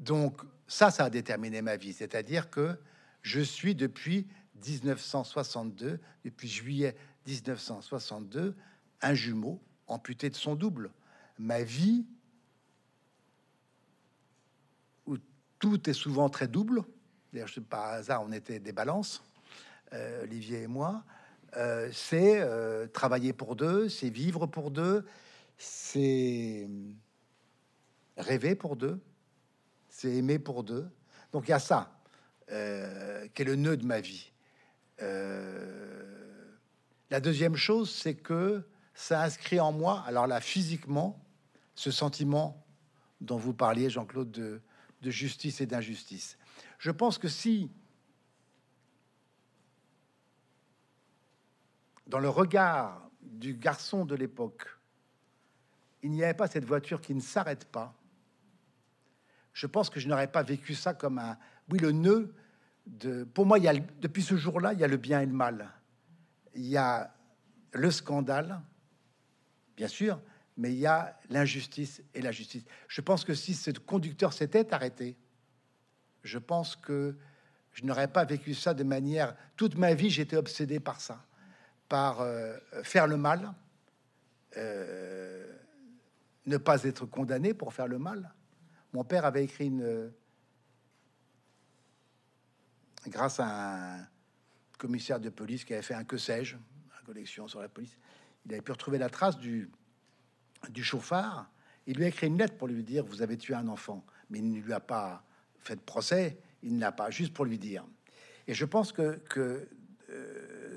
donc, 0.00 0.40
ça, 0.66 0.90
ça 0.90 1.04
a 1.04 1.10
déterminé 1.10 1.62
ma 1.62 1.76
vie. 1.76 1.92
C'est-à-dire 1.92 2.50
que 2.50 2.78
je 3.22 3.40
suis 3.40 3.74
depuis 3.74 4.26
1962, 4.64 6.00
depuis 6.24 6.48
juillet 6.48 6.96
1962, 7.26 8.56
un 9.02 9.14
jumeau 9.14 9.60
amputé 9.86 10.30
de 10.30 10.36
son 10.36 10.54
double. 10.54 10.92
Ma 11.38 11.62
vie, 11.62 12.06
où 15.06 15.16
tout 15.58 15.90
est 15.90 15.92
souvent 15.92 16.28
très 16.28 16.48
double, 16.48 16.82
d'ailleurs, 17.36 17.50
par 17.68 17.84
hasard, 17.84 18.22
on 18.22 18.32
était 18.32 18.58
des 18.58 18.72
balances, 18.72 19.22
euh, 19.92 20.22
Olivier 20.22 20.62
et 20.62 20.66
moi, 20.66 21.04
euh, 21.56 21.90
c'est 21.92 22.40
euh, 22.40 22.86
travailler 22.86 23.34
pour 23.34 23.56
deux, 23.56 23.90
c'est 23.90 24.08
vivre 24.08 24.46
pour 24.46 24.70
deux, 24.70 25.04
c'est 25.58 26.66
rêver 28.16 28.54
pour 28.54 28.76
deux, 28.76 28.98
c'est 29.90 30.14
aimer 30.14 30.38
pour 30.38 30.64
deux. 30.64 30.88
Donc 31.32 31.48
il 31.48 31.50
y 31.50 31.54
a 31.54 31.58
ça, 31.58 31.92
qui 32.48 32.54
est 32.54 33.44
le 33.44 33.56
nœud 33.56 33.76
de 33.76 33.84
ma 33.84 34.00
vie. 34.00 34.32
La 37.10 37.20
deuxième 37.20 37.56
chose, 37.56 37.90
c'est 37.90 38.14
que 38.14 38.62
ça 38.94 39.22
inscrit 39.22 39.60
en 39.60 39.72
moi, 39.72 40.02
alors 40.06 40.26
là, 40.26 40.40
physiquement, 40.40 41.22
ce 41.74 41.90
sentiment 41.90 42.64
dont 43.20 43.36
vous 43.36 43.52
parliez, 43.52 43.90
Jean-Claude, 43.90 44.30
de, 44.30 44.62
de 45.02 45.10
justice 45.10 45.60
et 45.60 45.66
d'injustice. 45.66 46.38
Je 46.78 46.90
pense 46.90 47.18
que 47.18 47.28
si, 47.28 47.70
dans 52.06 52.18
le 52.18 52.28
regard 52.28 53.08
du 53.22 53.54
garçon 53.54 54.04
de 54.04 54.14
l'époque, 54.14 54.66
il 56.02 56.10
n'y 56.10 56.22
avait 56.22 56.34
pas 56.34 56.46
cette 56.46 56.64
voiture 56.64 57.00
qui 57.00 57.14
ne 57.14 57.20
s'arrête 57.20 57.64
pas, 57.66 57.94
je 59.52 59.66
pense 59.66 59.88
que 59.88 59.98
je 59.98 60.06
n'aurais 60.06 60.30
pas 60.30 60.42
vécu 60.42 60.74
ça 60.74 60.92
comme 60.92 61.18
un, 61.18 61.38
oui, 61.70 61.78
le 61.78 61.92
nœud. 61.92 62.34
Pour 63.32 63.46
moi, 63.46 63.58
depuis 63.58 64.22
ce 64.22 64.36
jour-là, 64.36 64.74
il 64.74 64.80
y 64.80 64.84
a 64.84 64.88
le 64.88 64.98
bien 64.98 65.22
et 65.22 65.26
le 65.26 65.32
mal. 65.32 65.70
Il 66.54 66.66
y 66.66 66.76
a 66.76 67.14
le 67.72 67.90
scandale, 67.90 68.60
bien 69.76 69.88
sûr, 69.88 70.20
mais 70.58 70.72
il 70.72 70.78
y 70.78 70.86
a 70.86 71.18
l'injustice 71.30 72.02
et 72.14 72.20
la 72.20 72.32
justice. 72.32 72.64
Je 72.86 73.00
pense 73.00 73.24
que 73.24 73.34
si 73.34 73.54
ce 73.54 73.70
conducteur 73.70 74.32
s'était 74.32 74.72
arrêté, 74.72 75.16
je 76.26 76.38
pense 76.38 76.76
que 76.76 77.16
je 77.72 77.84
n'aurais 77.84 78.08
pas 78.08 78.24
vécu 78.24 78.54
ça 78.54 78.74
de 78.74 78.84
manière. 78.84 79.36
Toute 79.56 79.76
ma 79.76 79.94
vie, 79.94 80.10
j'étais 80.10 80.36
obsédé 80.36 80.80
par 80.80 81.00
ça, 81.00 81.24
par 81.88 82.20
euh, 82.20 82.56
faire 82.82 83.06
le 83.06 83.16
mal, 83.16 83.52
euh, 84.56 85.46
ne 86.46 86.56
pas 86.56 86.82
être 86.84 87.06
condamné 87.06 87.54
pour 87.54 87.74
faire 87.74 87.86
le 87.86 87.98
mal. 87.98 88.32
Mon 88.92 89.04
père 89.04 89.24
avait 89.24 89.44
écrit 89.44 89.66
une. 89.66 90.10
Grâce 93.08 93.38
à 93.40 93.98
un 93.98 94.08
commissaire 94.78 95.20
de 95.20 95.28
police 95.28 95.64
qui 95.64 95.74
avait 95.74 95.82
fait 95.82 95.94
un 95.94 96.04
que 96.04 96.16
sais-je, 96.16 96.56
une 96.56 97.04
collection 97.04 97.46
sur 97.46 97.60
la 97.60 97.68
police, 97.68 97.96
il 98.46 98.52
avait 98.52 98.62
pu 98.62 98.72
retrouver 98.72 98.98
la 98.98 99.08
trace 99.10 99.38
du, 99.38 99.70
du 100.70 100.82
chauffard. 100.82 101.50
Il 101.86 101.98
lui 101.98 102.04
a 102.04 102.08
écrit 102.08 102.26
une 102.26 102.38
lettre 102.38 102.56
pour 102.56 102.68
lui 102.68 102.82
dire 102.82 103.04
Vous 103.04 103.20
avez 103.20 103.36
tué 103.36 103.54
un 103.54 103.68
enfant. 103.68 104.04
Mais 104.30 104.38
il 104.38 104.50
ne 104.50 104.60
lui 104.60 104.72
a 104.72 104.80
pas 104.80 105.25
fait 105.66 105.76
de 105.76 105.80
procès, 105.80 106.38
il 106.62 106.76
ne 106.76 106.80
l'a 106.80 106.92
pas, 106.92 107.10
juste 107.10 107.32
pour 107.32 107.44
lui 107.44 107.58
dire. 107.58 107.84
Et 108.46 108.54
je 108.54 108.64
pense 108.64 108.92
que, 108.92 109.20
euh, 109.38 109.64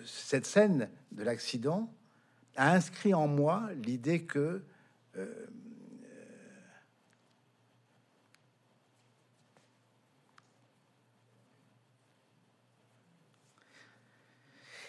cette 0.05 0.45
scène 0.45 0.89
de 1.11 1.23
l'accident 1.23 1.93
a 2.55 2.73
inscrit 2.73 3.13
en 3.13 3.27
moi 3.27 3.69
l'idée 3.83 4.23
que 4.23 4.63
euh, 5.17 5.45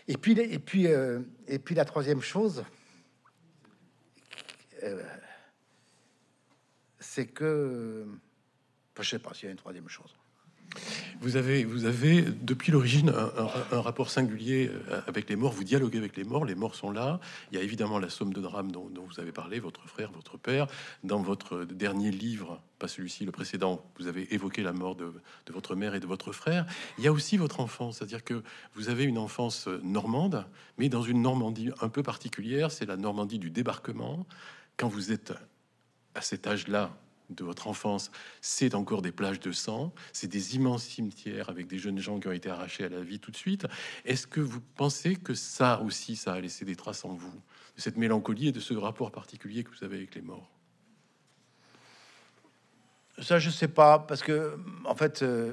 Et 0.08 0.16
puis, 0.16 0.32
et 0.32 0.58
puis, 0.58 0.88
euh, 0.88 1.20
et 1.46 1.60
puis 1.60 1.76
la 1.76 1.84
troisième 1.84 2.20
chose, 2.20 2.64
c'est 6.98 7.26
que, 7.26 8.08
je 9.02 9.10
sais 9.10 9.18
pas 9.18 9.34
s'il 9.34 9.46
y 9.46 9.48
a 9.48 9.50
une 9.52 9.56
troisième 9.56 9.88
chose. 9.88 10.14
Vous 11.20 11.36
avez, 11.36 11.64
vous 11.64 11.84
avez 11.84 12.22
depuis 12.22 12.72
l'origine 12.72 13.12
un, 13.72 13.80
rapport 13.80 14.08
singulier 14.08 14.70
euh, 14.88 15.00
avec 15.06 15.28
les 15.28 15.36
morts. 15.36 15.52
Vous 15.52 15.64
dialoguez 15.64 15.98
avec 15.98 16.16
les 16.16 16.24
morts. 16.24 16.44
Les 16.44 16.54
morts 16.54 16.74
sont 16.74 16.90
là. 16.90 17.20
Il 17.50 17.58
y 17.58 17.60
a 17.60 17.64
évidemment 17.64 17.98
la 17.98 18.08
somme 18.08 18.32
de 18.32 18.40
drame 18.40 18.72
dont, 18.72 18.90
vous 18.96 19.20
avez 19.20 19.32
parlé, 19.32 19.58
votre 19.60 19.86
frère, 19.86 20.10
votre 20.12 20.38
père. 20.38 20.66
Dans 21.04 21.20
votre 21.20 21.64
dernier 21.64 22.10
livre, 22.10 22.62
pas 22.78 22.88
celui-ci, 22.88 23.24
le 23.24 23.32
précédent, 23.32 23.84
vous 23.98 24.06
avez 24.06 24.32
évoqué 24.32 24.62
la 24.62 24.72
mort 24.72 24.94
de, 24.94 25.12
de, 25.46 25.52
votre 25.52 25.74
mère 25.74 25.94
et 25.94 26.00
de 26.00 26.06
votre 26.06 26.32
frère. 26.32 26.64
Il 26.96 27.04
y 27.04 27.08
a 27.08 27.12
aussi 27.12 27.36
votre 27.36 27.60
enfance, 27.60 27.98
c'est-à-dire 27.98 28.24
que 28.24 28.42
vous 28.74 28.88
avez 28.88 29.04
une 29.04 29.18
enfance 29.18 29.68
normande, 29.82 30.46
mais 30.78 30.88
dans 30.88 31.02
une 31.02 31.20
Normandie 31.20 31.70
un 31.82 31.88
peu 31.88 32.02
particulière. 32.02 32.70
C'est 32.70 32.86
la 32.86 32.96
Normandie 32.96 33.38
du 33.38 33.50
débarquement. 33.50 34.26
Quand 34.78 34.88
vous 34.88 35.12
êtes 35.12 35.34
à 36.14 36.22
cet 36.22 36.46
âge-là, 36.46 36.96
de 37.30 37.44
votre 37.44 37.68
enfance, 37.68 38.10
c'est 38.40 38.74
encore 38.74 39.02
des 39.02 39.12
plages 39.12 39.40
de 39.40 39.52
sang, 39.52 39.92
c'est 40.12 40.26
des 40.26 40.56
immenses 40.56 40.84
cimetières 40.84 41.48
avec 41.48 41.66
des 41.66 41.78
jeunes 41.78 41.98
gens 41.98 42.18
qui 42.18 42.28
ont 42.28 42.32
été 42.32 42.50
arrachés 42.50 42.84
à 42.84 42.88
la 42.88 43.00
vie 43.00 43.18
tout 43.18 43.30
de 43.30 43.36
suite. 43.36 43.66
Est-ce 44.04 44.26
que 44.26 44.40
vous 44.40 44.60
pensez 44.76 45.16
que 45.16 45.34
ça 45.34 45.80
aussi, 45.80 46.16
ça 46.16 46.34
a 46.34 46.40
laissé 46.40 46.64
des 46.64 46.76
traces 46.76 47.04
en 47.04 47.14
vous, 47.14 47.40
de 47.76 47.80
cette 47.80 47.96
mélancolie 47.96 48.48
et 48.48 48.52
de 48.52 48.60
ce 48.60 48.74
rapport 48.74 49.10
particulier 49.10 49.64
que 49.64 49.70
vous 49.70 49.84
avez 49.84 49.96
avec 49.96 50.14
les 50.14 50.22
morts? 50.22 50.50
Ça, 53.20 53.38
je 53.38 53.50
sais 53.50 53.68
pas, 53.68 53.98
parce 53.98 54.22
que 54.22 54.58
en 54.84 54.94
fait, 54.94 55.22
euh, 55.22 55.52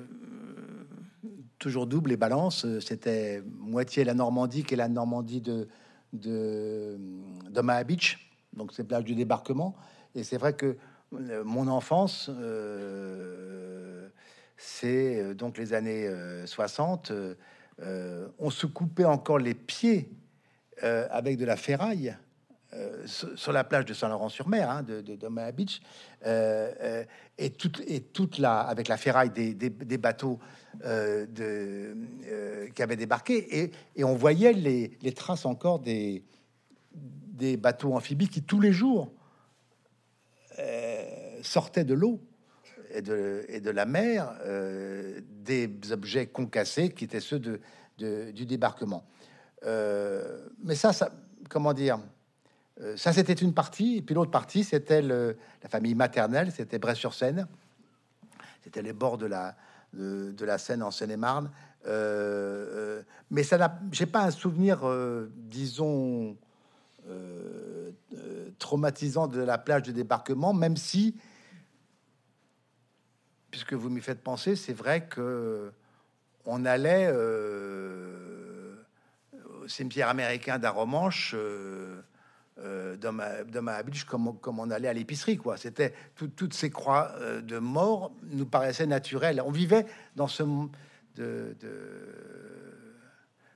toujours 1.59 1.87
double 1.87 2.11
et 2.11 2.17
balance. 2.17 2.65
C'était 2.79 3.41
moitié 3.59 4.03
la 4.03 4.13
Normandie 4.13 4.63
qui 4.63 4.73
est 4.73 4.77
la 4.77 4.87
Normandie 4.87 5.41
de 5.41 5.67
de 6.13 6.97
d'Omaha 7.49 7.83
Beach, 7.83 8.31
donc 8.53 8.71
c'est 8.73 8.85
plage 8.85 9.03
du 9.03 9.15
débarquement. 9.15 9.75
Et 10.15 10.23
c'est 10.23 10.37
vrai 10.37 10.53
que 10.53 10.65
euh, 10.65 10.75
mon 11.11 11.67
enfance, 11.67 12.29
euh, 12.29 14.07
c'est 14.57 15.21
euh, 15.21 15.33
donc 15.33 15.57
les 15.57 15.73
années 15.73 16.09
60. 16.45 17.11
on 18.39 18.49
se 18.49 18.65
coupait 18.65 19.05
encore 19.05 19.39
les 19.39 19.53
pieds 19.53 20.09
avec 20.81 21.37
de 21.37 21.45
la 21.45 21.55
ferraille. 21.55 22.15
sur 23.05 23.53
la 23.53 23.63
plage 23.63 23.85
de 23.85 23.93
Saint-Laurent-sur-Mer, 23.93 24.69
hein, 24.69 24.83
de, 24.83 25.51
Beach, 25.51 25.81
et 27.37 27.99
toute 28.13 28.39
avec 28.43 28.87
la 28.87 28.97
ferraille 28.97 29.29
des, 29.29 29.97
bateaux 29.97 30.39
qui 30.81 32.81
avaient 32.81 32.95
débarqué, 32.95 33.71
et, 33.95 34.03
on 34.03 34.15
voyait 34.15 34.53
les, 34.53 35.13
traces 35.13 35.45
encore 35.45 35.79
des 35.79 36.23
bateaux 37.57 37.93
amphibies 37.93 38.29
qui 38.29 38.43
tous 38.43 38.59
les 38.59 38.73
jours 38.73 39.11
sortaient 41.47 41.85
de 41.85 41.93
l'eau 41.93 42.21
et 42.91 43.01
de, 43.01 43.69
la 43.69 43.85
mer 43.85 44.33
euh, 44.41 45.19
des 45.43 45.69
objets 45.91 46.27
concassés 46.27 46.89
qui 46.89 47.05
étaient 47.05 47.19
ceux 47.19 47.39
du 47.39 48.45
débarquement. 48.45 49.05
Euh, 49.65 50.47
mais 50.63 50.75
ça, 50.75 50.91
comment 51.49 51.73
dire 51.73 51.99
euh, 52.81 52.95
Ça, 52.97 53.13
c'était 53.13 53.33
une 53.33 53.53
partie, 53.53 53.97
et 53.97 54.01
puis 54.01 54.15
l'autre 54.15 54.31
partie, 54.31 54.63
c'était 54.63 55.01
la 55.01 55.33
famille 55.69 55.95
maternelle, 55.95 56.51
c'était 56.51 56.79
Bray-sur-Seine, 56.79 57.47
c'était 58.63 58.81
les 58.81 58.93
bords 58.93 59.17
de 59.17 59.25
la, 59.25 60.57
Seine 60.57 60.83
en 60.83 60.91
Seine-et-Marne. 60.91 61.51
mais 61.85 63.43
ça 63.43 63.79
j'ai 63.91 64.05
pas 64.05 64.23
un 64.23 64.31
souvenir, 64.31 64.81
disons, 65.29 66.37
traumatisant 68.59 69.27
de 69.27 69.41
la 69.41 69.57
plage 69.57 69.83
de 69.83 69.91
débarquement, 69.91 70.53
même 70.53 70.77
si 70.77 71.15
puisque 73.51 73.73
vous 73.73 73.89
m'y 73.89 74.01
faites 74.01 74.21
penser, 74.21 74.55
c'est 74.55 74.73
vrai 74.73 75.05
que 75.05 75.71
on 76.45 76.65
allait 76.65 77.09
euh, 77.11 78.73
au 79.61 79.67
cimetière 79.67 80.07
américain 80.07 80.57
d'Aromanche 80.57 81.33
euh, 81.35 82.01
euh, 82.59 82.95
dans, 82.95 83.11
ma, 83.11 83.43
dans 83.43 83.61
ma 83.61 83.83
comme, 84.07 84.39
comme 84.39 84.59
on 84.59 84.71
allait 84.71 84.87
à 84.87 84.93
l'épicerie, 84.93 85.37
quoi. 85.37 85.57
C'était 85.57 85.93
toutes 86.15 86.53
ces 86.53 86.69
croix 86.69 87.13
de 87.41 87.59
mort 87.59 88.11
nous 88.31 88.45
paraissaient 88.45 88.87
naturelles. 88.87 89.41
On 89.45 89.51
vivait 89.51 89.85
dans 90.15 90.27
ce 90.27 90.43
de, 90.43 91.55
de... 91.59 91.69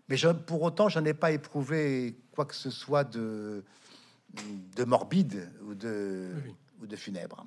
mais 0.10 0.18
je, 0.18 0.28
pour 0.28 0.62
autant, 0.62 0.90
j'en 0.90 1.06
ai 1.06 1.14
pas 1.14 1.32
éprouvé 1.32 2.16
quoi 2.34 2.46
que 2.46 2.56
ce 2.56 2.70
soit 2.70 3.04
de 3.04 3.64
de 4.76 4.84
morbide 4.86 5.50
ou 5.66 5.76
de 5.76 6.30
ou 6.82 6.88
de 6.88 6.96
funèbre. 6.96 7.46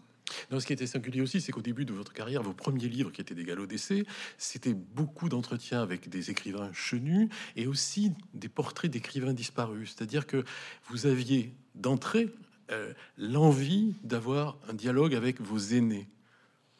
Non, 0.51 0.61
ce 0.61 0.67
qui 0.67 0.73
était 0.73 0.87
singulier 0.87 1.21
aussi, 1.21 1.41
c'est 1.41 1.53
qu'au 1.53 1.61
début 1.61 1.85
de 1.85 1.93
votre 1.93 2.13
carrière, 2.13 2.43
vos 2.43 2.55
premiers 2.55 2.89
livres, 2.89 3.11
qui 3.13 3.21
étaient 3.21 3.35
des 3.35 3.45
galops 3.45 3.69
d'essai, 3.69 4.07
c'était 4.39 4.75
beaucoup 4.75 5.29
d'entretiens 5.29 5.83
avec 5.83 6.09
des 6.09 6.31
écrivains 6.31 6.73
chenus 6.73 7.29
et 7.57 7.67
aussi 7.67 8.13
des 8.33 8.49
portraits 8.49 8.91
d'écrivains 8.91 9.35
disparus. 9.35 9.95
C'est-à-dire 9.95 10.27
que 10.27 10.45
vous 10.89 11.07
aviez 11.07 11.53
d'entrée 11.75 12.31
euh, 12.71 12.93
l'envie 13.19 13.95
d'avoir 14.03 14.57
un 14.69 14.75
dialogue 14.75 15.15
avec 15.15 15.41
vos 15.41 15.59
aînés, 15.59 16.09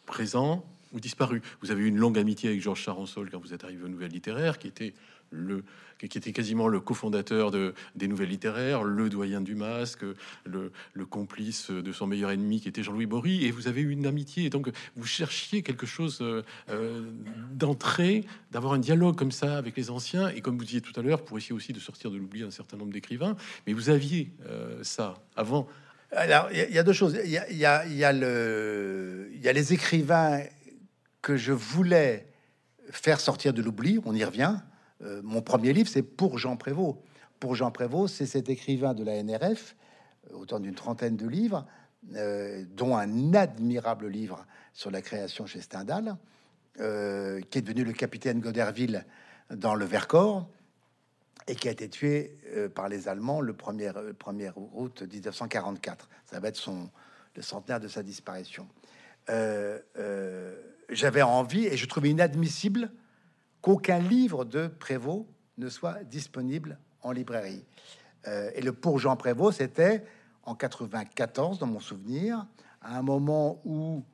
présents 0.07 0.65
ou 0.93 1.01
disparus. 1.01 1.43
Vous 1.61 1.71
avez 1.71 1.83
eu 1.83 1.87
une 1.87 1.99
longue 1.99 2.19
amitié 2.19 2.49
avec 2.49 2.63
Georges 2.63 2.81
Charensol 2.81 3.29
quand 3.31 3.39
vous 3.39 3.53
êtes 3.53 3.65
arrivé 3.65 3.85
aux 3.85 3.89
Nouvelles 3.89 4.13
Littéraires, 4.13 4.59
qui 4.59 4.69
était 4.69 4.95
le, 5.31 5.65
qui 6.09 6.19
était 6.19 6.33
quasiment 6.33 6.69
le 6.69 6.81
cofondateur 6.81 7.51
de, 7.51 7.75
des 7.95 8.09
Nouvelles 8.09 8.29
Littéraires, 8.29 8.83
le 8.83 9.09
doyen 9.09 9.41
du 9.41 9.55
masque, 9.55 10.05
le, 10.45 10.71
complice 11.07 11.71
de 11.71 11.93
son 11.93 12.07
meilleur 12.07 12.31
ennemi 12.31 12.61
qui 12.61 12.69
était 12.69 12.83
Jean-Louis 12.83 13.07
Bory, 13.07 13.45
et 13.45 13.51
vous 13.51 13.69
avez 13.69 13.83
eu 13.83 13.91
une 13.91 14.07
amitié, 14.07 14.47
et 14.47 14.51
donc 14.51 14.71
vous 14.97 15.07
cherchiez 15.07 15.63
quelque 15.63 15.87
chose 15.87 16.19
euh, 16.23 16.43
euh, 16.71 17.03
d'entrée, 17.53 18.25
d'avoir 18.51 18.73
un 18.73 18.79
dialogue 18.79 19.17
comme 19.17 19.33
ça 19.33 19.57
avec 19.57 19.77
les 19.77 19.91
anciens, 19.91 20.29
et 20.29 20.41
comme 20.41 20.59
vous 20.59 20.65
disiez 20.65 20.81
tout 20.81 20.99
à 20.99 21.03
l'heure, 21.03 21.25
pour 21.25 21.39
essayer 21.39 21.55
aussi 21.55 21.73
de 21.73 21.81
sortir 21.81 22.11
de 22.11 22.17
l'oubli 22.17 22.43
un 22.43 22.51
certain 22.51 22.77
nombre 22.77 22.93
d'écrivains, 22.93 23.37
mais 23.67 23.73
vous 23.73 23.91
aviez 23.91 24.33
euh, 24.47 24.83
ça 24.83 25.15
avant. 25.37 25.69
Alors, 26.11 26.49
il 26.53 26.73
y, 26.73 26.79
a 26.79 26.85
deux 26.85 26.93
choses. 26.93 27.19
Il 27.25 27.31
y 27.31 27.65
a 27.65 29.53
les 29.53 29.73
écrivains 29.73 30.43
que 31.23 31.37
je 31.37 31.53
voulais 31.53 32.29
faire 32.91 33.19
sortir 33.19 33.53
de 33.53 33.63
l'oubli, 33.63 33.99
on 34.05 34.15
y 34.15 34.23
revient, 34.23 34.57
euh, 35.03 35.21
mon 35.23 35.43
premier 35.43 35.73
livre, 35.73 35.89
c'est 35.89 36.03
pour 36.03 36.39
Jean 36.39 36.57
Prévost. 36.57 36.99
Pour 37.41 37.55
Jean 37.55 37.71
Prévost, 37.71 38.15
c'est 38.15 38.27
cet 38.27 38.49
écrivain 38.49 38.95
de 38.95 39.05
la 39.05 39.23
NRF, 39.23 39.77
euh, 40.31 40.37
autant 40.37 40.61
d'une 40.61 40.75
trentaine 40.75 41.17
de 41.17 41.27
livres, 41.27 41.67
euh, 42.15 42.65
dont 42.75 42.97
un 42.97 43.35
admirable 43.35 44.09
livre 44.09 44.47
sur 44.73 44.91
la 44.91 45.03
création 45.03 45.47
chez 45.47 45.61
Stendhal, 45.61 46.17
qui 46.77 46.83
est 46.83 47.63
devenu 47.63 47.85
le 47.85 47.93
capitaine 47.93 48.41
Goderville 48.41 49.07
dans 49.51 49.77
le 49.77 49.85
Vercors. 49.85 50.49
et 51.47 51.55
qui 51.55 51.69
a 51.69 51.71
été 51.71 51.89
tué 51.89 52.37
par 52.75 52.89
les 52.89 53.07
Allemands 53.07 53.41
le 53.41 53.53
1er, 53.53 53.93
1er 54.15 54.53
août 54.57 55.03
1944. 55.03 56.09
Ça 56.25 56.41
va 56.41 56.49
être 56.49 56.57
son, 56.57 56.91
le 57.37 57.43
centenaire 57.43 57.79
de 57.79 57.87
sa 57.87 58.03
disparition. 58.03 58.67
J'avais 60.89 61.23
envie 61.23 61.67
et 61.67 61.77
je 61.77 61.87
trouvais 61.87 62.11
inadmissible 62.11 62.91
qu'aucun 63.65 63.99
livre 63.99 64.45
de 64.45 64.67
Prévost 64.67 65.25
ne 65.57 65.71
soit 65.71 66.05
disponible 66.05 66.79
en 67.01 67.13
librairie. 67.13 67.65
et 68.27 68.61
le 68.61 68.75
pour 68.75 68.99
Jean 68.99 69.17
Prévost, 69.17 69.57
c'était 69.57 70.05
en 70.43 70.55
94, 70.55 71.59
dans 71.59 71.67
mon 71.67 71.81
souvenir, 71.81 72.47
à 72.83 72.99
un 72.99 73.03
moment 73.03 73.63
où, 73.65 74.05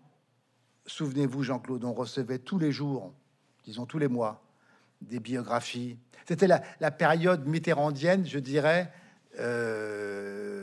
souvenez-vous, 0.87 1.43
Jean-Claude, 1.43 1.83
on 1.85 1.93
recevait 1.93 2.39
tous 2.39 2.61
les 2.61 2.71
jours, 2.71 3.13
disons 3.65 3.87
tous 3.87 3.99
les 3.99 4.07
mois, 4.07 4.41
des 5.01 5.19
biographies. 5.19 5.99
C'était 6.29 6.47
la, 6.47 6.61
période 6.93 7.45
mitterrandienne, 7.49 8.25
je 8.25 8.39
dirais, 8.39 8.93
euh, 9.41 10.61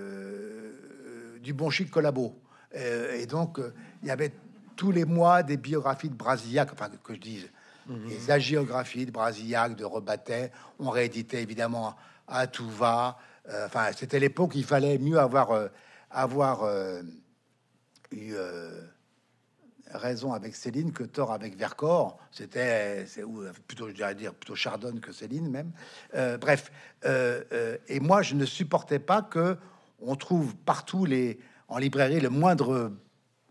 du 1.42 1.52
bon 1.52 1.70
chic 1.70 1.92
collabo. 1.92 2.42
Euh, 2.76 3.20
et 3.20 3.26
donc, 3.26 3.60
euh, 3.60 3.74
il 4.02 4.08
y 4.08 4.12
avait 4.12 4.32
tous 4.78 4.94
les 4.94 5.04
mois 5.04 5.44
des 5.44 5.58
biographies 5.58 6.08
de 6.10 6.16
Brasillac, 6.16 6.72
enfin, 6.72 6.90
que 7.04 7.14
je 7.16 7.20
dise, 7.20 7.50
mmh. 7.88 8.08
les 8.08 8.32
agiographies 8.32 9.06
de 9.06 9.12
Brasillac, 9.12 9.76
de 9.76 9.86
Rebattet. 9.86 10.52
On 10.80 10.90
rééditait 10.90 11.42
évidemment 11.42 11.96
à 12.28 12.48
tout 12.48 12.70
va. 12.70 13.18
enfin, 13.66 13.92
c'était 13.96 14.20
l'époque 14.20 14.52
où 14.54 14.58
il 14.58 14.66
fallait 14.66 14.98
mieux 14.98 15.20
avoir, 15.20 15.70
avoir 16.10 16.68
eu 18.12 18.36
raison 19.94 20.34
avec 20.34 20.56
Céline 20.56 20.92
que 20.92 21.04
tort 21.04 21.32
avec 21.32 21.58
Vercors. 21.58 22.18
C'était, 22.32 23.06
c'est 23.08 23.24
plutôt, 23.68 23.90
je 23.90 24.14
dire, 24.14 24.34
plutôt 24.34 24.56
Chardonne 24.56 25.00
que 25.00 25.12
Céline 25.12 25.50
même. 25.50 25.72
Euh, 26.16 26.38
bref, 26.38 26.72
euh, 27.06 27.44
euh, 27.52 27.78
et 27.88 28.00
moi, 28.00 28.22
je 28.22 28.36
ne 28.36 28.46
supportais 28.46 29.00
pas 29.00 29.22
que 29.22 29.58
on 30.00 30.16
trouve 30.16 30.56
partout 30.56 31.06
les 31.06 31.40
en 31.70 31.80
librairie 31.80 32.20
le 32.20 32.30
moindre 32.30 32.94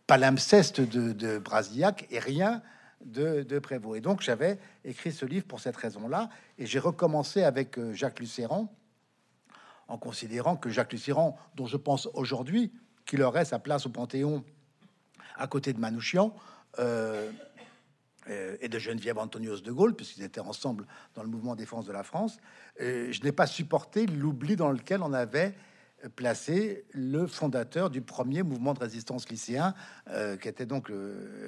palimpseste 0.06 0.80
de, 0.80 1.12
de 1.12 1.38
Brasillac 1.38 2.06
et 2.10 2.18
rien 2.18 2.62
de, 3.04 3.42
de 3.42 3.58
Prévost. 3.58 3.98
Et 3.98 4.00
donc, 4.00 4.22
j'avais 4.22 4.58
écrit 4.84 5.12
ce 5.12 5.24
livre 5.26 5.46
pour 5.46 5.60
cette 5.60 5.76
raison-là, 5.76 6.28
et 6.58 6.66
j'ai 6.66 6.78
recommencé 6.78 7.42
avec 7.42 7.78
Jacques 7.92 8.20
Lucéran 8.20 8.72
en 9.88 9.98
considérant 9.98 10.56
que 10.56 10.68
Jacques 10.68 10.92
Lucéran, 10.92 11.38
dont 11.54 11.66
je 11.66 11.76
pense 11.76 12.08
aujourd'hui 12.14 12.72
qu'il 13.06 13.22
aurait 13.22 13.44
sa 13.44 13.58
place 13.58 13.86
au 13.86 13.90
Panthéon 13.90 14.44
à 15.36 15.46
côté 15.46 15.72
de 15.72 15.78
Manouchian 15.78 16.34
euh, 16.78 17.30
euh, 18.28 18.56
et 18.60 18.68
de 18.68 18.78
Geneviève 18.78 19.18
Antonios 19.18 19.60
de 19.60 19.70
Gaulle, 19.70 19.94
puisqu'ils 19.94 20.24
étaient 20.24 20.40
ensemble 20.40 20.86
dans 21.14 21.22
le 21.22 21.28
mouvement 21.28 21.54
défense 21.54 21.86
de 21.86 21.92
la 21.92 22.02
France. 22.02 22.38
je 22.80 23.22
n'ai 23.22 23.32
pas 23.32 23.46
supporté 23.46 24.06
l'oubli 24.06 24.56
dans 24.56 24.72
lequel 24.72 25.02
on 25.02 25.12
avait 25.12 25.54
placé 26.08 26.84
le 26.92 27.26
fondateur 27.26 27.90
du 27.90 28.00
premier 28.00 28.42
mouvement 28.42 28.74
de 28.74 28.80
résistance 28.80 29.28
lycéen, 29.28 29.74
euh, 30.08 30.36
qui 30.36 30.48
était 30.48 30.66
donc 30.66 30.90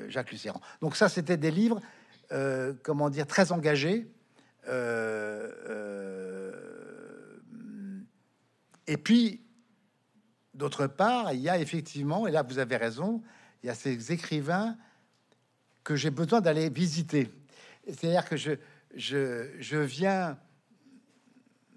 Jacques 0.08 0.30
Lucéran. 0.30 0.60
Donc 0.80 0.96
ça, 0.96 1.08
c'était 1.08 1.36
des 1.36 1.50
livres, 1.50 1.80
comment 2.82 3.10
dire, 3.10 3.26
très 3.26 3.52
engagés. 3.52 4.06
et 8.86 8.96
puis, 8.96 9.42
d'autre 10.54 10.86
part, 10.86 11.32
il 11.32 11.40
y 11.40 11.48
a 11.48 11.58
effectivement, 11.58 12.26
et 12.26 12.30
là 12.30 12.42
vous 12.42 12.58
avez 12.58 12.76
raison, 12.76 13.22
il 13.62 13.68
y 13.68 13.70
a 13.70 13.74
ces 13.74 14.12
écrivains 14.12 14.76
que 15.84 15.96
j'ai 15.96 16.10
besoin 16.10 16.40
d'aller 16.40 16.68
visiter. 16.68 17.30
C'est-à-dire 17.86 18.28
que 18.28 18.36
je, 18.36 18.52
je, 18.94 19.48
je 19.58 19.78
viens 19.78 20.38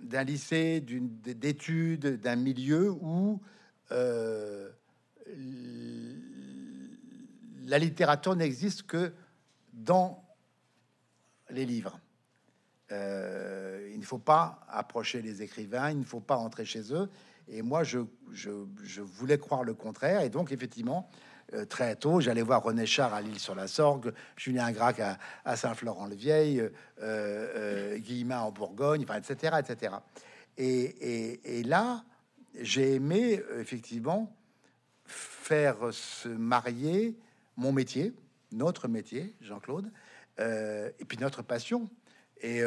d'un 0.02 0.24
lycée, 0.24 0.82
d'études, 0.82 2.20
d'un 2.20 2.36
milieu 2.36 2.92
où 2.92 3.40
euh, 3.92 4.70
la 7.66 7.80
littérature 7.80 8.36
n'existe 8.36 8.84
que 8.84 9.14
dans 9.74 10.24
les 11.50 11.66
livres. 11.66 12.00
Euh, 12.92 13.90
il 13.94 14.00
ne 14.00 14.06
faut 14.06 14.20
pas 14.20 14.66
approcher 14.68 15.22
les 15.22 15.42
écrivains, 15.42 15.92
il 15.92 16.00
ne 16.00 16.04
faut 16.04 16.20
pas 16.20 16.36
entrer 16.36 16.66
chez 16.66 16.94
eux. 16.94 17.10
Et 17.48 17.62
moi, 17.62 17.84
je, 17.84 18.00
voulais 19.00 19.38
croire 19.38 19.64
le 19.64 19.74
contraire. 19.74 20.22
Et 20.22 20.30
donc, 20.30 20.52
effectivement, 20.52 21.10
euh, 21.54 21.66
très 21.66 21.98
tôt. 21.98 22.22
J'allais 22.22 22.44
voir 22.44 22.64
René 22.64 22.86
Char 22.86 23.14
à 23.14 23.22
l'île-sur-la-Sorgue, 23.22 24.14
Julien 24.38 24.72
Gracq 24.72 25.02
à, 25.44 25.56
Saint-Florent-le-Vieil, 25.58 26.62
euh, 26.62 26.70
euh, 27.02 27.98
Guillemin 27.98 28.40
en 28.40 28.52
Bourgogne, 28.52 29.04
enfin, 29.04 29.18
etc., 29.18 29.58
etc. 29.60 29.96
Et, 30.58 31.64
là, 31.66 32.06
j'ai 32.62 32.96
aimé 32.96 33.42
effectivement 33.60 34.34
faire 35.06 35.78
se 35.92 36.30
marier 36.30 37.18
mon 37.58 37.74
métier, 37.74 38.14
notre 38.54 38.88
métier, 38.88 39.36
Jean-Claude, 39.42 39.92
et 40.40 41.06
puis 41.06 41.18
notre 41.18 41.42
passion. 41.42 41.90
Et 42.42 42.62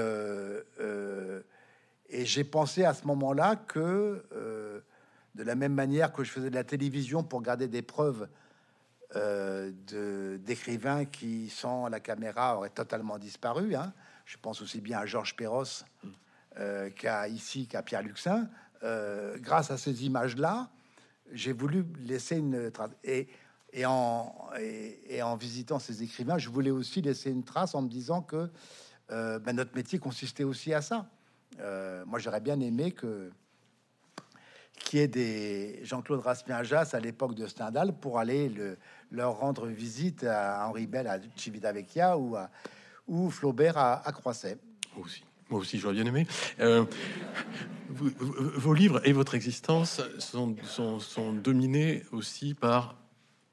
j'ai 2.10 2.44
pensé 2.44 2.84
à 2.84 2.92
ce 2.92 3.06
moment-là 3.06 3.56
que, 3.56 4.24
de 5.34 5.42
la 5.42 5.54
même 5.54 5.74
manière 5.74 6.12
que 6.12 6.24
je 6.24 6.30
faisais 6.30 6.50
de 6.50 6.54
la 6.54 6.64
télévision 6.64 7.22
pour 7.22 7.40
garder 7.40 7.68
des 7.68 7.82
preuves 7.82 8.28
euh, 9.16 10.38
d'écrivains 10.38 11.04
qui, 11.04 11.48
sans 11.48 11.88
la 11.88 12.00
caméra, 12.00 12.56
auraient 12.56 12.70
totalement 12.70 13.18
disparu. 13.18 13.76
Hein. 13.76 13.92
Je 14.24 14.36
pense 14.38 14.60
aussi 14.60 14.80
bien 14.80 14.98
à 14.98 15.06
Georges 15.06 15.36
Perros 15.36 15.84
euh, 16.58 16.90
qu'à 16.90 17.28
ici, 17.28 17.68
qu'à 17.68 17.82
Pierre 17.82 18.02
Luxin. 18.02 18.48
Euh, 18.82 19.36
grâce 19.38 19.70
à 19.70 19.78
ces 19.78 20.04
images-là, 20.04 20.68
j'ai 21.32 21.52
voulu 21.52 21.84
laisser 22.00 22.38
une 22.38 22.70
trace. 22.72 22.90
Et, 23.04 23.28
et, 23.72 23.86
en, 23.86 24.34
et, 24.58 25.22
en 25.22 25.36
visitant 25.36 25.78
ces 25.78 26.02
écrivains, 26.02 26.38
je 26.38 26.48
voulais 26.48 26.70
aussi 26.70 27.00
laisser 27.00 27.30
une 27.30 27.44
trace 27.44 27.74
en 27.74 27.82
me 27.82 27.88
disant 27.88 28.22
que 28.22 28.50
ben, 29.08 29.52
notre 29.52 29.74
métier 29.76 29.98
consistait 29.98 30.44
aussi 30.44 30.74
à 30.74 30.82
ça. 30.82 31.08
moi, 32.06 32.18
j'aurais 32.18 32.40
bien 32.40 32.58
aimé 32.60 32.92
que 32.92 33.30
qui 34.76 34.98
est 34.98 35.08
des 35.08 35.80
Jean-Claude 35.84 36.20
Raspian-Jas 36.20 36.90
à 36.92 37.00
l'époque 37.00 37.34
de 37.34 37.46
Stendhal 37.46 37.96
pour 37.98 38.18
aller 38.18 38.48
le, 38.48 38.76
leur 39.10 39.38
rendre 39.38 39.66
visite 39.66 40.24
à 40.24 40.66
Henri 40.68 40.86
Bell 40.86 41.06
à 41.06 41.18
Civitavecchia 41.36 42.18
ou, 42.18 42.36
à, 42.36 42.50
ou 43.06 43.30
Flaubert 43.30 43.78
à, 43.78 44.06
à 44.06 44.12
Croisset. 44.12 44.58
Moi 44.96 45.06
aussi. 45.06 45.24
Moi 45.50 45.60
aussi, 45.60 45.78
j'aurais 45.78 45.94
bien 45.94 46.06
aimé. 46.06 46.26
Euh, 46.60 46.84
vos 47.90 48.72
livres 48.72 49.00
et 49.04 49.12
votre 49.12 49.34
existence 49.34 50.00
sont, 50.18 50.56
sont, 50.64 51.00
sont, 51.00 51.32
dominés 51.34 52.02
aussi 52.12 52.54
par 52.54 52.96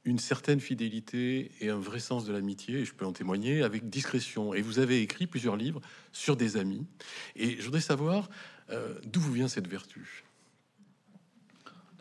une 0.05 0.17
certaine 0.17 0.59
fidélité 0.59 1.51
et 1.59 1.69
un 1.69 1.78
vrai 1.78 1.99
sens 1.99 2.26
de 2.26 2.34
l'amitié, 2.34 2.80
et 2.80 2.86
je 2.86 2.93
peux 2.93 3.05
en 3.05 3.11
témoigner 3.11 3.61
avec 3.61 3.89
discrétion. 3.89 4.53
Et 4.53 4.61
vous 4.61 4.80
avez 4.80 5.01
écrit 5.01 5.28
plusieurs 5.28 5.57
livres 5.57 5.82
sur 6.11 6.38
des 6.38 6.57
amis. 6.57 6.88
Et 7.36 7.57
je 7.57 7.63
voudrais 7.65 7.82
savoir 7.82 8.30
euh, 8.72 8.95
d'où 9.05 9.19
vous 9.19 9.34
vient 9.34 9.47
cette 9.47 9.67
vertu? 9.67 10.24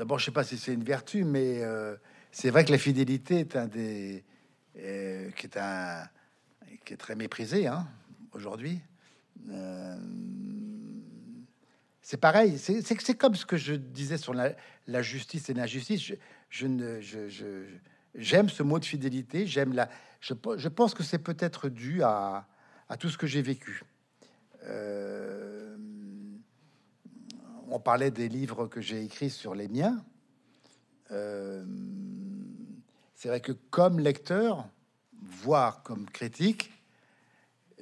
D'abord, 0.00 0.18
je 0.18 0.24
sais 0.24 0.30
pas 0.30 0.44
si 0.44 0.56
c'est 0.56 0.72
une 0.72 0.82
vertu, 0.82 1.24
mais 1.24 1.62
euh, 1.62 1.94
c'est 2.32 2.48
vrai 2.48 2.64
que 2.64 2.72
la 2.72 2.78
fidélité 2.78 3.40
est 3.40 3.54
un 3.54 3.66
des 3.66 4.24
euh, 4.78 5.30
qui 5.32 5.44
est 5.44 5.58
un 5.58 6.08
qui 6.86 6.94
est 6.94 6.96
très 6.96 7.14
méprisé 7.14 7.66
hein, 7.66 7.86
aujourd'hui. 8.32 8.80
Euh, 9.50 9.98
c'est 12.00 12.16
pareil, 12.16 12.58
c'est 12.58 13.14
comme 13.18 13.34
ce 13.34 13.44
que 13.44 13.58
je 13.58 13.74
disais 13.74 14.16
sur 14.16 14.32
la, 14.32 15.02
justice 15.02 15.50
et 15.50 15.52
l'injustice. 15.52 16.02
Je, 16.02 16.14
je 16.48 16.66
ne, 16.66 17.00
j'aime 18.14 18.48
ce 18.48 18.62
mot 18.62 18.78
de 18.78 18.86
fidélité. 18.86 19.46
J'aime 19.46 19.74
la. 19.74 19.90
Je, 20.22 20.32
pense 20.68 20.94
que 20.94 21.02
c'est 21.02 21.18
peut-être 21.18 21.68
dû 21.68 22.02
à, 22.02 22.48
tout 22.98 23.10
ce 23.10 23.18
que 23.18 23.26
j'ai 23.26 23.42
vécu. 23.42 23.82
On 27.70 27.78
parlait 27.78 28.10
des 28.10 28.28
livres 28.28 28.66
que 28.66 28.80
j'ai 28.80 29.04
écrits 29.04 29.30
sur 29.30 29.54
les 29.54 29.68
miens. 29.68 30.04
Euh, 31.12 31.64
c'est 33.14 33.28
vrai 33.28 33.40
que 33.40 33.52
comme 33.52 34.00
lecteur, 34.00 34.68
voire 35.22 35.82
comme 35.82 36.06
critique, 36.06 36.72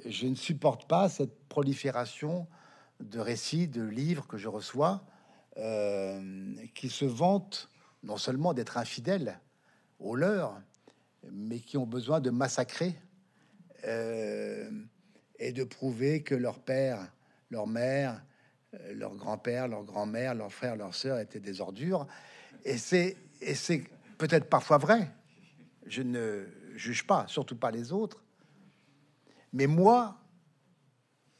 je 0.05 0.27
ne 0.27 0.35
supporte 0.35 0.87
pas 0.87 1.09
cette 1.09 1.47
prolifération 1.49 2.47
de 2.99 3.19
récits, 3.19 3.67
de 3.67 3.83
livres 3.83 4.27
que 4.27 4.37
je 4.37 4.47
reçois, 4.47 5.03
euh, 5.57 6.53
qui 6.75 6.89
se 6.89 7.05
vantent 7.05 7.69
non 8.03 8.17
seulement 8.17 8.53
d'être 8.53 8.77
infidèles 8.77 9.39
aux 9.99 10.15
leurs, 10.15 10.61
mais 11.31 11.59
qui 11.59 11.77
ont 11.77 11.87
besoin 11.87 12.21
de 12.21 12.29
massacrer 12.29 12.95
euh, 13.85 14.69
et 15.39 15.51
de 15.51 15.63
prouver 15.63 16.21
que 16.21 16.35
leur 16.35 16.59
père, 16.59 17.11
leur 17.49 17.67
mère, 17.67 18.21
leur 18.93 19.15
grand-père, 19.15 19.67
leur 19.67 19.83
grand-mère, 19.83 20.35
leurs 20.35 20.53
frères, 20.53 20.75
leurs 20.75 20.95
sœurs 20.95 21.19
étaient 21.19 21.39
des 21.39 21.61
ordures. 21.61 22.07
Et 22.65 22.77
c'est, 22.77 23.17
peut-être 24.17 24.49
parfois 24.49 24.77
vrai. 24.77 25.11
Je 25.85 26.01
ne 26.01 26.45
juge 26.75 27.05
pas, 27.05 27.25
surtout 27.27 27.55
pas 27.55 27.71
les 27.71 27.91
autres. 27.91 28.23
Mais 29.53 29.65
moi, 29.65 30.19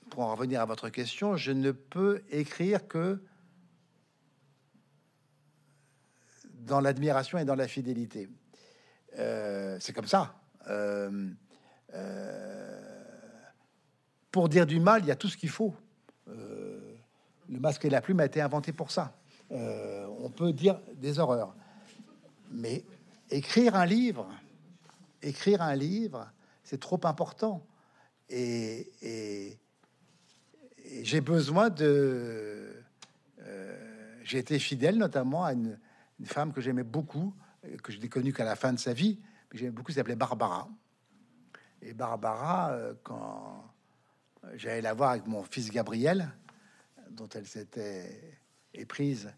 pour 0.09 0.23
en 0.23 0.34
revenir 0.34 0.61
à 0.61 0.65
votre 0.65 0.89
question, 0.89 1.36
je 1.36 1.51
ne 1.51 1.71
peux 1.71 2.23
écrire 2.32 2.88
que 2.88 3.21
dans 6.53 6.80
l'admiration 6.80 7.38
et 7.38 7.45
dans 7.45 7.55
la 7.55 7.67
fidélité. 7.67 8.30
Euh, 9.17 9.77
c'est 9.80 9.93
comme 9.93 10.07
ça. 10.07 10.39
Euh, 10.67 11.30
euh, 11.93 12.82
pour 14.32 14.49
dire 14.49 14.65
du 14.65 14.80
mal, 14.80 15.01
il 15.03 15.07
y 15.07 15.11
a 15.11 15.15
tout 15.15 15.27
ce 15.27 15.38
qu'il 15.38 15.49
faut. 15.49 15.75
Le 17.50 17.60
masque 17.60 17.86
et 17.86 17.89
la 17.89 18.02
plume 18.02 18.20
a 18.20 18.26
été 18.26 18.41
inventé 18.41 18.72
pour 18.72 18.91
ça. 18.91 19.14
on 19.50 20.30
peut 20.36 20.54
dire 20.54 20.80
des 20.95 21.20
horreurs, 21.20 21.56
mais 22.52 22.84
écrire 23.32 23.76
un 23.76 23.86
livre, 23.86 24.30
écrire 25.22 25.62
un 25.62 25.76
livre, 25.76 26.32
c'est 26.64 26.80
trop 26.80 27.00
important. 27.04 27.66
Et, 28.30 29.58
j'ai 31.02 31.22
besoin 31.22 31.70
de. 31.70 32.84
j'ai 34.24 34.38
été 34.38 34.60
fidèle 34.60 34.97
notamment 34.97 35.43
à 35.43 35.54
une, 35.54 35.80
une 36.20 36.26
femme 36.26 36.54
que 36.54 36.62
j'aimais 36.62 36.84
beaucoup, 36.84 37.34
que 37.84 37.91
je 37.91 38.00
n'ai 38.00 38.10
connue 38.10 38.34
qu'à 38.34 38.43
la 38.43 38.56
fin 38.56 38.74
de 38.74 38.80
sa 38.80 38.93
vie, 38.93 39.20
mais 39.52 39.60
j'aimais 39.60 39.72
beaucoup, 39.72 39.91
s'appelait 39.91 40.16
Barbara. 40.16 40.70
Et 41.82 41.93
Barbara, 41.93 42.72
euh, 42.72 42.93
quand 43.04 43.64
j'allais 44.56 44.82
la 44.82 44.93
voir 44.93 45.12
avec 45.12 45.28
mon 45.28 45.43
fils 45.43 45.70
Gabriel, 45.70 46.30
dont 47.20 47.30
elle 47.36 47.45
s'était 47.45 48.38
éprise 48.74 49.32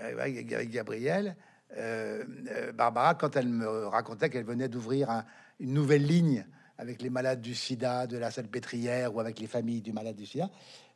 avec 0.00 0.46
Gabriel, 0.70 1.36
euh, 1.76 2.24
euh, 2.50 2.72
Barbara, 2.72 3.14
quand 3.14 3.36
elle 3.36 3.48
me 3.48 3.86
racontait 3.86 4.30
qu'elle 4.30 4.44
venait 4.44 4.68
d'ouvrir 4.68 5.24
une 5.60 5.72
nouvelle 5.72 6.06
ligne 6.06 6.46
avec 6.78 7.02
les 7.02 7.10
malades 7.10 7.40
du 7.40 7.54
sida, 7.54 8.06
de 8.06 8.16
la 8.16 8.30
salpêtrière 8.30 9.14
ou 9.14 9.20
avec 9.20 9.38
les 9.38 9.46
familles 9.46 9.80
du 9.80 9.92
malade 9.92 10.16
du 10.16 10.26
sida, 10.26 10.50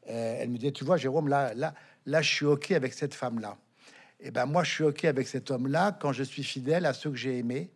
elle 0.07 0.49
me 0.49 0.57
disait, 0.57 0.73
tu 0.73 0.85
vois, 0.85 0.97
Jérôme, 0.97 1.29
là, 1.29 1.53
là, 1.55 1.75
là, 2.07 2.23
je 2.23 2.33
suis 2.33 2.47
OK 2.47 2.71
avec 2.71 2.95
cette 2.95 3.13
femme-là. 3.13 3.59
Et 4.21 4.31
ben 4.31 4.47
moi, 4.47 4.65
je 4.65 4.73
suis 4.73 4.85
OK 4.85 5.05
avec 5.05 5.29
cet 5.29 5.51
homme-là 5.51 5.97
quand 6.01 6.13
je 6.13 6.23
suis 6.23 6.43
fidèle 6.43 6.87
à 6.87 6.95
ceux 6.95 7.11
que 7.11 7.17
j'ai 7.17 7.39
aimés 7.39 7.71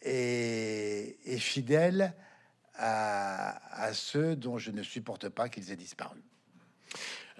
et, 0.00 1.16
fidèle 1.38 2.14
à, 2.74 3.90
ceux 3.92 4.34
dont 4.34 4.58
je 4.58 4.70
ne 4.70 4.82
supporte 4.82 5.28
pas 5.28 5.48
qu'ils 5.48 5.70
aient 5.70 5.76
disparu. 5.76 6.20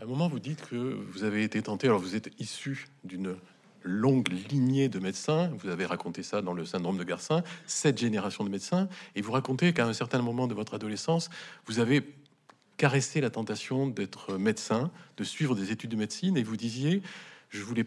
À 0.03 0.05
un 0.05 0.09
moment, 0.09 0.27
vous 0.27 0.41
dites 0.41 0.69
que 0.69 0.75
vous 1.13 1.23
avez 1.23 1.45
été 1.45 1.63
tenté, 1.63 1.87
alors 1.87 2.01
vous 2.01 2.17
êtes 2.17 2.29
issu 2.41 2.89
d'une 3.05 3.37
longue 3.85 4.29
lignée 4.51 4.89
de 4.89 4.99
médecins, 4.99 5.53
vous 5.57 5.69
avez 5.69 5.87
raconté 5.87 6.25
ça 6.25 6.43
dans 6.43 6.55
le 6.55 6.65
syndrome 6.65 6.99
de 6.99 7.05
Garcin, 7.05 7.45
sept 7.69 7.99
générations 7.99 8.43
de 8.43 8.49
médecins, 8.49 8.89
et 9.15 9.23
vous 9.23 9.31
racontez 9.31 9.73
qu'à 9.73 9.87
un 9.87 9.93
certain 9.93 10.21
moment 10.21 10.49
de 10.49 10.55
votre 10.55 10.75
adolescence, 10.75 11.31
vous 11.67 11.79
avez 11.79 12.03
caressé 12.79 13.21
la 13.21 13.31
tentation 13.31 13.87
d'être 13.87 14.39
médecin, 14.39 14.91
de 15.19 15.23
suivre 15.23 15.55
des 15.55 15.71
études 15.71 15.91
de 15.91 15.97
médecine, 15.97 16.37
et 16.37 16.43
vous 16.43 16.57
disiez, 16.57 17.01
je 17.51 17.63
voulais 17.63 17.87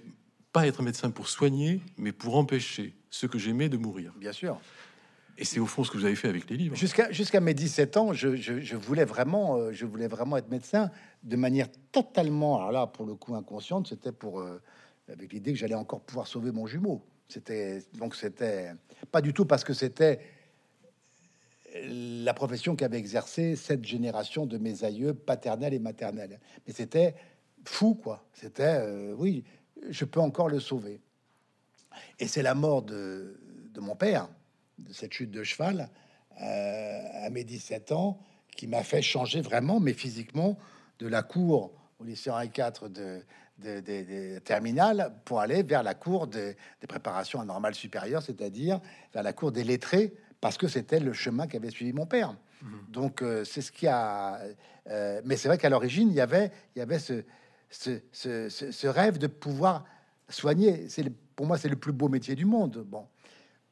pas 0.54 0.68
être 0.68 0.84
médecin 0.84 1.12
pour 1.12 1.28
soigner, 1.28 1.82
mais 1.98 2.14
pour 2.14 2.38
empêcher 2.38 2.94
ceux 3.10 3.28
que 3.28 3.38
j'aimais 3.38 3.68
de 3.68 3.76
mourir. 3.76 4.14
Bien 4.16 4.32
sûr. 4.32 4.62
Et 5.38 5.44
c'est 5.44 5.60
au 5.60 5.66
fond 5.66 5.84
ce 5.84 5.92
que 5.92 5.98
vous 5.98 6.06
avez 6.06 6.16
fait 6.16 6.30
avec 6.30 6.50
les 6.50 6.56
livres. 6.56 6.76
Jusqu'à 6.76 7.42
mes 7.42 7.54
17 7.54 7.98
ans, 7.98 8.14
je, 8.14 8.76
voulais 8.76 9.06
vraiment, 9.06 9.58
euh, 9.58 9.72
je 9.74 9.86
voulais 9.86 10.08
vraiment 10.08 10.38
être 10.38 10.50
médecin 10.50 10.92
de 11.24 11.36
manière 11.36 11.68
totalement, 11.92 12.58
alors 12.58 12.72
là, 12.72 12.88
pour 12.88 13.06
le 13.06 13.16
coup, 13.16 13.36
inconsciente. 13.36 13.88
C'était 13.88 14.14
pour 14.14 14.40
euh, 14.40 14.62
avec 15.12 15.34
l'idée 15.34 15.52
que 15.52 15.60
j'allais 15.60 15.76
encore 15.76 16.02
pouvoir 16.02 16.28
sauver 16.28 16.52
mon 16.52 16.68
jumeau. 16.68 17.06
C'était 17.28 17.84
donc 17.96 18.16
c'était 18.16 18.72
pas 19.12 19.22
du 19.22 19.34
tout 19.34 19.46
parce 19.46 19.64
que 19.64 19.74
c'était 19.74 20.20
la 21.84 22.34
profession 22.34 22.76
qu'avait 22.76 22.98
exercé 22.98 23.56
cette 23.56 23.84
génération 23.86 24.46
de 24.46 24.58
mes 24.58 24.84
aïeux 24.84 25.14
paternels 25.14 25.74
et 25.74 25.80
maternels. 25.80 26.40
Mais 26.66 26.74
c'était 26.74 27.16
fou, 27.66 27.96
quoi. 27.96 28.26
C'était, 28.34 28.80
euh, 28.80 29.14
oui, 29.18 29.44
je 29.90 30.06
peux 30.06 30.20
encore 30.20 30.50
le 30.50 30.60
sauver. 30.60 31.02
Et 32.20 32.28
c'est 32.28 32.44
la 32.44 32.56
mort 32.56 32.82
de, 32.82 33.38
mon 33.78 33.96
père, 33.96 34.30
de 34.80 34.94
cette 34.94 35.14
chute 35.14 35.32
de 35.32 35.44
cheval, 35.44 35.90
euh, 36.42 37.26
à 37.26 37.30
mes 37.30 37.44
17 37.44 37.92
ans, 37.92 38.20
qui 38.56 38.68
m'a 38.68 38.84
fait 38.84 39.02
changer 39.02 39.42
vraiment, 39.42 39.80
mais 39.80 39.94
physiquement, 39.94 40.58
de 41.00 41.08
la 41.08 41.24
cour 41.24 41.74
au 42.00 42.04
lycée 42.04 42.30
Henri 42.30 42.48
IV 42.48 42.90
de, 42.90 43.22
de, 43.58 44.40
terminales 44.40 45.14
pour 45.26 45.40
aller 45.40 45.64
vers 45.64 45.84
la 45.84 45.94
cour 45.94 46.28
des 46.28 46.56
préparations 46.88 47.40
à 47.42 47.46
normale 47.46 47.76
supérieure, 47.76 48.22
c'est-à-dire 48.22 48.80
vers 49.14 49.24
la 49.24 49.34
cour 49.34 49.52
des 49.52 49.64
lettrés, 49.64 50.14
parce 50.42 50.58
que 50.58 50.68
c'était 50.68 51.00
le 51.00 51.14
chemin 51.14 51.48
qu'avait 51.48 51.70
suivi 51.70 51.94
mon 51.94 52.06
père. 52.06 52.36
Mmh. 52.62 52.68
Donc 52.90 53.22
euh, 53.22 53.44
c'est 53.44 53.62
ce 53.62 53.72
qui 53.72 53.88
a. 53.88 54.40
Euh, 54.90 55.22
mais 55.26 55.38
c'est 55.38 55.48
vrai 55.48 55.58
qu'à 55.58 55.70
l'origine, 55.70 56.10
il 56.10 56.16
y 56.16 56.22
avait, 56.22 56.52
il 56.76 56.80
y 56.80 56.82
avait 56.82 57.00
ce, 57.00 57.24
ce, 57.70 58.88
rêve 58.88 59.18
de 59.18 59.28
pouvoir 59.28 59.86
soigner. 60.30 60.88
C'est 60.90 61.10
pour 61.36 61.46
moi, 61.46 61.58
c'est 61.58 61.70
le 61.70 61.76
plus 61.76 61.92
beau 61.94 62.10
métier 62.10 62.36
du 62.36 62.46
monde. 62.46 62.86
Bon, 62.88 63.08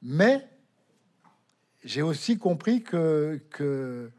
mais 0.02 0.48
j'ai 1.84 2.02
aussi 2.02 2.38
compris 2.38 2.82
que, 2.82 3.42
que 3.50 4.12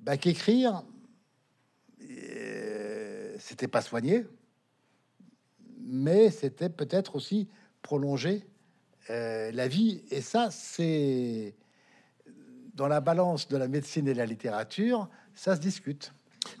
bah, 0.00 0.16
qu'écrire, 0.16 0.82
euh, 2.02 3.34
c'était 3.38 3.68
pas 3.68 3.82
soigner, 3.82 4.24
mais 5.80 6.30
c'était 6.30 6.68
peut-être 6.68 7.16
aussi 7.16 7.48
prolonger 7.82 8.44
euh, 9.10 9.50
la 9.52 9.68
vie. 9.68 10.02
Et 10.10 10.20
ça, 10.20 10.50
c'est 10.50 11.54
dans 12.74 12.88
la 12.88 13.00
balance 13.00 13.48
de 13.48 13.56
la 13.56 13.68
médecine 13.68 14.06
et 14.06 14.12
de 14.12 14.18
la 14.18 14.26
littérature, 14.26 15.08
ça 15.34 15.56
se 15.56 15.60
discute. 15.60 16.12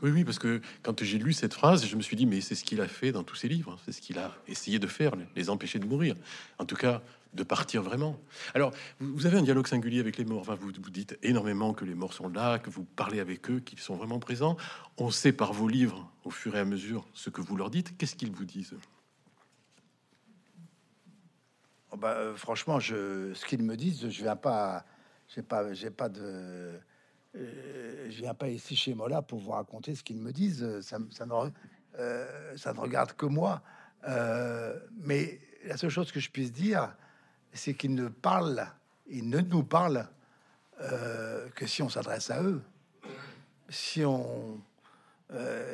Oui, 0.02 0.10
oui, 0.10 0.24
parce 0.24 0.38
que 0.38 0.60
quand 0.82 1.02
j'ai 1.04 1.18
lu 1.18 1.32
cette 1.32 1.54
phrase, 1.54 1.86
je 1.86 1.94
me 1.94 2.02
suis 2.02 2.16
dit, 2.16 2.26
mais 2.26 2.40
c'est 2.40 2.54
ce 2.54 2.64
qu'il 2.64 2.80
a 2.80 2.88
fait 2.88 3.12
dans 3.12 3.22
tous 3.22 3.36
ses 3.36 3.48
livres, 3.48 3.78
c'est 3.84 3.92
ce 3.92 4.00
qu'il 4.00 4.18
a 4.18 4.34
essayé 4.48 4.78
de 4.78 4.86
faire, 4.86 5.12
les 5.36 5.50
empêcher 5.50 5.78
de 5.78 5.86
mourir, 5.86 6.16
en 6.58 6.64
tout 6.64 6.74
cas 6.74 7.02
de 7.36 7.44
partir 7.44 7.82
vraiment. 7.82 8.18
Alors, 8.54 8.72
vous 8.98 9.26
avez 9.26 9.38
un 9.38 9.42
dialogue 9.42 9.66
singulier 9.68 10.00
avec 10.00 10.16
les 10.16 10.24
morts, 10.24 10.44
vous, 10.56 10.72
vous 10.80 10.90
dites 10.90 11.18
énormément 11.22 11.74
que 11.74 11.84
les 11.84 11.94
morts 11.94 12.14
sont 12.14 12.28
là, 12.28 12.58
que 12.58 12.70
vous 12.70 12.84
parlez 12.84 13.20
avec 13.20 13.48
eux, 13.50 13.60
qu'ils 13.60 13.78
sont 13.78 13.94
vraiment 13.94 14.18
présents. 14.18 14.56
On 14.96 15.10
sait 15.10 15.32
par 15.32 15.52
vos 15.52 15.68
livres, 15.68 16.10
au 16.24 16.30
fur 16.30 16.56
et 16.56 16.58
à 16.58 16.64
mesure, 16.64 17.06
ce 17.12 17.30
que 17.30 17.40
vous 17.40 17.56
leur 17.56 17.70
dites. 17.70 17.96
Qu'est-ce 17.96 18.16
qu'ils 18.16 18.32
vous 18.32 18.44
disent 18.44 18.74
oh 21.92 21.96
bah, 21.96 22.14
euh, 22.16 22.34
Franchement, 22.34 22.80
je, 22.80 23.32
ce 23.34 23.44
qu'ils 23.44 23.62
me 23.62 23.76
disent, 23.76 24.08
je 24.08 24.22
viens 24.22 24.36
pas, 24.36 24.84
j'ai 25.28 25.42
pas, 25.42 25.72
j'ai 25.74 25.90
pas 25.90 26.08
de 26.08 26.80
euh, 27.36 28.06
je 28.08 28.22
viens 28.22 28.34
pas 28.34 28.48
ici 28.48 28.74
chez 28.74 28.94
Mola 28.94 29.20
pour 29.20 29.38
vous 29.38 29.50
raconter 29.50 29.94
ce 29.94 30.02
qu'ils 30.02 30.18
me 30.18 30.32
disent. 30.32 30.80
Ça, 30.80 30.96
ça, 31.10 31.26
ne, 31.26 31.50
euh, 31.98 32.56
ça 32.56 32.72
ne 32.72 32.80
regarde 32.80 33.12
que 33.12 33.26
moi. 33.26 33.62
Mais 34.98 35.40
la 35.66 35.76
seule 35.76 35.90
chose 35.90 36.12
que 36.12 36.20
je 36.20 36.30
puisse 36.30 36.52
dire, 36.52 36.94
c'est 37.56 37.74
qu'ils 37.74 37.94
ne 37.94 38.08
parlent, 38.08 38.66
ils 39.06 39.28
ne 39.28 39.40
nous 39.40 39.62
parlent 39.62 40.08
que 41.54 41.66
si 41.66 41.82
on 41.82 41.88
s'adresse 41.88 42.30
à 42.30 42.42
eux. 42.42 42.62
Si 43.70 44.04
on 44.04 44.60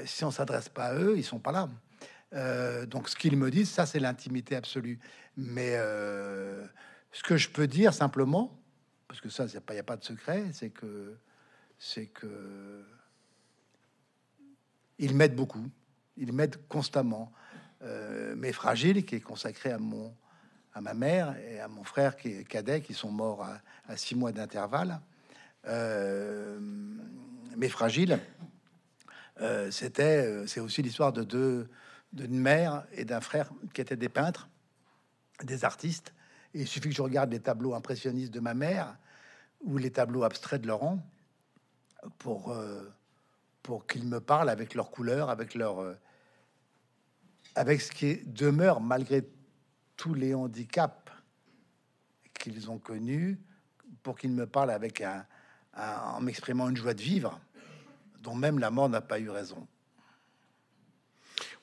si 0.04 0.24
on 0.24 0.30
s'adresse 0.30 0.68
pas 0.68 0.86
à 0.86 0.94
eux, 0.94 1.14
ils 1.16 1.24
sont 1.24 1.40
pas 1.40 1.52
là. 1.52 1.68
donc 2.86 3.08
ce 3.08 3.16
qu'ils 3.16 3.36
me 3.36 3.50
disent, 3.50 3.70
ça 3.70 3.84
c'est 3.84 3.98
l'intimité 3.98 4.54
absolue. 4.54 5.00
Mais 5.36 5.76
ce 7.10 7.22
que 7.24 7.36
je 7.36 7.48
peux 7.48 7.66
dire 7.66 7.92
simplement, 7.92 8.56
parce 9.08 9.20
que 9.20 9.28
ça, 9.28 9.44
il 9.46 9.72
n'y 9.72 9.78
a 9.78 9.82
pas 9.82 9.96
de 9.96 10.04
secret, 10.04 10.44
c'est 10.52 10.70
que 10.70 11.16
c'est 11.78 12.06
que 12.06 12.84
ils 14.98 15.14
m'aident 15.14 15.34
beaucoup, 15.34 15.68
ils 16.16 16.32
m'aident 16.32 16.56
constamment. 16.68 17.32
Euh, 17.82 18.34
mais 18.36 18.52
fragile, 18.52 19.04
qui 19.04 19.16
est 19.16 19.20
consacré 19.20 19.72
à 19.72 19.78
mon 19.78 20.14
à 20.74 20.80
ma 20.80 20.94
mère 20.94 21.36
et 21.38 21.60
à 21.60 21.68
mon 21.68 21.84
frère 21.84 22.16
qui 22.16 22.28
est 22.28 22.44
cadet, 22.44 22.80
qui 22.80 22.94
sont 22.94 23.10
morts 23.10 23.46
à, 23.88 23.96
six 23.96 24.14
mois 24.14 24.32
d'intervalle. 24.32 25.00
Euh, 25.66 26.58
mais 27.56 27.68
fragile, 27.68 28.18
euh, 29.40 29.70
c'était, 29.70 30.46
c'est 30.46 30.60
aussi 30.60 30.82
l'histoire 30.82 31.12
de 31.12 31.22
deux, 31.22 31.68
d'une 32.12 32.38
mère 32.38 32.84
et 32.92 33.04
d'un 33.04 33.20
frère 33.20 33.50
qui 33.72 33.80
étaient 33.80 33.96
des 33.96 34.08
peintres, 34.08 34.48
des 35.42 35.64
artistes. 35.64 36.12
Il 36.54 36.66
suffit 36.66 36.90
que 36.90 36.94
je 36.94 37.02
regarde 37.02 37.30
les 37.30 37.40
tableaux 37.40 37.74
impressionnistes 37.74 38.32
de 38.32 38.40
ma 38.40 38.54
mère 38.54 38.96
ou 39.62 39.78
les 39.78 39.90
tableaux 39.90 40.22
abstraits 40.22 40.60
de 40.60 40.68
Laurent 40.68 40.98
pour, 42.18 42.50
euh, 42.50 42.82
pour 43.62 43.86
qu'ils 43.86 44.04
me 44.04 44.20
parlent 44.20 44.50
avec 44.50 44.74
leurs 44.74 44.90
couleurs, 44.90 45.30
avec 45.30 45.54
leur, 45.54 45.80
euh, 45.80 45.94
avec 47.54 47.80
ce 47.80 47.90
qui 47.92 48.16
demeure 48.26 48.80
malgré 48.80 49.24
tous 49.96 50.14
les 50.14 50.34
handicaps 50.34 51.10
qu'ils 52.34 52.70
ont 52.70 52.78
connus, 52.78 53.38
pour 54.02 54.18
qu'ils 54.18 54.32
me 54.32 54.46
parlent 54.46 54.70
avec 54.70 55.00
un, 55.00 55.24
en 55.76 56.20
m'exprimant 56.20 56.68
une 56.68 56.76
joie 56.76 56.94
de 56.94 57.02
vivre, 57.02 57.40
dont 58.22 58.34
même 58.34 58.58
la 58.58 58.70
mort 58.70 58.88
n'a 58.88 59.00
pas 59.00 59.18
eu 59.18 59.30
raison. 59.30 59.66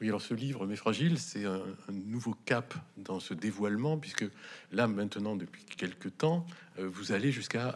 Oui, 0.01 0.07
alors 0.07 0.21
ce 0.21 0.33
livre, 0.33 0.65
Mais 0.65 0.77
Fragile, 0.77 1.19
c'est 1.19 1.45
un, 1.45 1.61
nouveau 1.91 2.33
cap 2.45 2.73
dans 2.97 3.19
ce 3.19 3.33
dévoilement, 3.33 3.97
puisque 3.97 4.25
là, 4.71 4.87
maintenant, 4.87 5.35
depuis 5.35 5.65
quelques 5.65 6.17
temps, 6.17 6.45
euh, 6.77 6.87
vous 6.87 7.11
allez 7.11 7.31
jusqu'à 7.31 7.75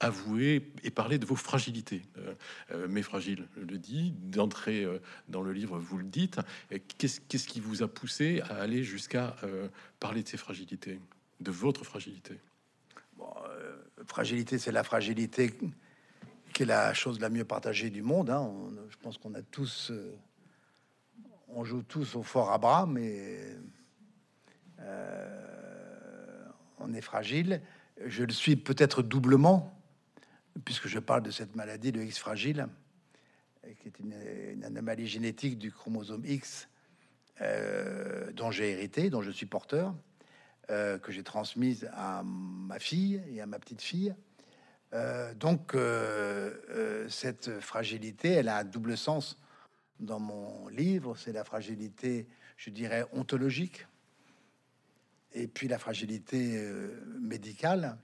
avouer 0.00 0.72
et 0.84 0.90
parler 0.90 1.18
de 1.18 1.26
vos 1.26 1.36
fragilités. 1.36 2.02
mes 2.88 3.02
fragiles, 3.02 3.48
je 3.56 3.64
le 3.64 3.78
dis, 3.78 4.12
d'entrer 4.12 4.86
dans 5.28 5.42
le 5.42 5.52
livre, 5.52 5.78
vous 5.78 5.98
le 5.98 6.04
dites. 6.04 6.38
Qu'est-ce 6.98 7.48
qui 7.48 7.60
vous 7.60 7.82
a 7.82 7.88
poussé 7.88 8.40
à 8.48 8.56
aller 8.60 8.84
jusqu'à 8.84 9.36
parler 9.98 10.22
de 10.22 10.28
ces 10.28 10.36
fragilités, 10.36 11.00
de 11.40 11.50
votre 11.50 11.84
fragilité? 11.84 12.38
Fragilité, 14.06 14.58
c'est 14.58 14.72
la 14.72 14.84
fragilité 14.84 15.52
qui 16.52 16.62
est 16.62 16.66
la 16.66 16.94
chose 16.94 17.20
la 17.20 17.28
mieux 17.28 17.44
partagée 17.44 17.90
du 17.90 18.02
monde. 18.02 18.30
Hein. 18.30 18.52
je 18.90 18.96
pense 18.96 19.18
qu'on 19.18 19.34
a 19.34 19.42
tous, 19.42 19.92
on 21.48 21.64
joue 21.64 21.82
tous 21.82 22.14
au 22.14 22.22
fort 22.22 22.52
à 22.52 22.58
bras, 22.58 22.86
mais 22.86 23.56
on 26.78 26.92
est 26.94 27.00
fragile. 27.00 27.60
Je 28.06 28.24
le 28.24 28.32
suis 28.32 28.56
peut-être 28.56 29.02
doublement, 29.02 29.77
puisque 30.64 30.88
je 30.88 30.98
parle 30.98 31.22
de 31.22 31.30
cette 31.30 31.56
maladie, 31.56 31.92
de 31.92 32.00
X 32.00 32.18
fragile, 32.18 32.68
qui 33.80 33.88
est 33.88 33.98
une, 33.98 34.64
anomalie 34.64 35.06
génétique 35.06 35.58
du 35.58 35.70
chromosome 35.70 36.24
X 36.24 36.68
euh, 37.40 38.32
dont 38.32 38.50
j'ai 38.50 38.70
hérité, 38.70 39.10
dont 39.10 39.22
je 39.22 39.30
suis 39.30 39.46
porteur, 39.46 39.94
euh, 40.70 40.98
que 40.98 41.12
j'ai 41.12 41.22
transmise 41.22 41.88
à 41.92 42.22
ma 42.24 42.78
fille 42.78 43.22
et 43.28 43.40
à 43.40 43.46
ma 43.46 43.58
petite 43.58 43.82
fille. 43.82 44.14
Euh, 44.94 45.34
donc 45.34 45.76
cette 47.08 47.60
fragilité, 47.60 48.30
elle 48.30 48.48
a 48.48 48.58
un 48.58 48.64
double 48.64 48.96
sens 48.96 49.38
dans 50.00 50.20
mon 50.20 50.68
livre. 50.68 51.16
C'est 51.16 51.32
la 51.32 51.44
fragilité, 51.44 52.26
je 52.56 52.70
dirais, 52.70 53.04
ontologique 53.12 53.86
et 55.32 55.46
puis 55.46 55.68
la 55.68 55.78
fragilité 55.78 56.66
médicale. 57.20 57.98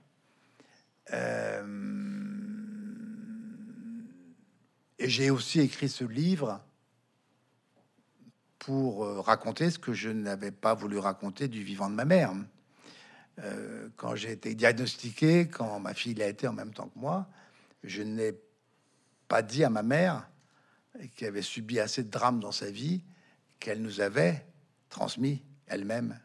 Et 5.05 5.09
j'ai 5.09 5.29
aussi 5.29 5.59
écrit 5.59 5.87
ce 5.87 6.03
livre 6.03 6.59
pour 8.57 9.05
euh, 9.05 9.21
raconter 9.21 9.69
ce 9.69 9.77
que 9.77 9.93
je 9.93 10.09
n'avais 10.09 10.49
pas 10.49 10.73
voulu 10.73 10.97
raconter 10.97 11.47
du 11.47 11.61
vivant 11.61 11.91
de 11.91 11.95
ma 11.95 12.05
mère. 12.05 12.33
quand 13.97 14.15
j'ai 14.15 14.31
été 14.31 14.55
diagnostiqué, 14.55 15.47
quand 15.47 15.79
ma 15.79 15.93
fille 15.93 16.15
l'a 16.15 16.27
été 16.27 16.47
en 16.47 16.53
même 16.53 16.73
temps 16.73 16.87
que 16.87 16.97
moi, 16.97 17.29
je 17.83 18.01
n'ai 18.01 18.33
pas 19.27 19.43
dit 19.43 19.63
à 19.63 19.69
ma 19.69 19.83
mère, 19.83 20.27
qui 21.15 21.25
avait 21.27 21.43
subi 21.43 21.79
assez 21.79 22.01
de 22.01 22.09
drames 22.09 22.39
dans 22.39 22.51
sa 22.51 22.71
vie, 22.71 23.03
qu'elle 23.59 23.83
nous 23.83 24.01
avait 24.01 24.43
transmis 24.89 25.43
elle-même 25.67 26.19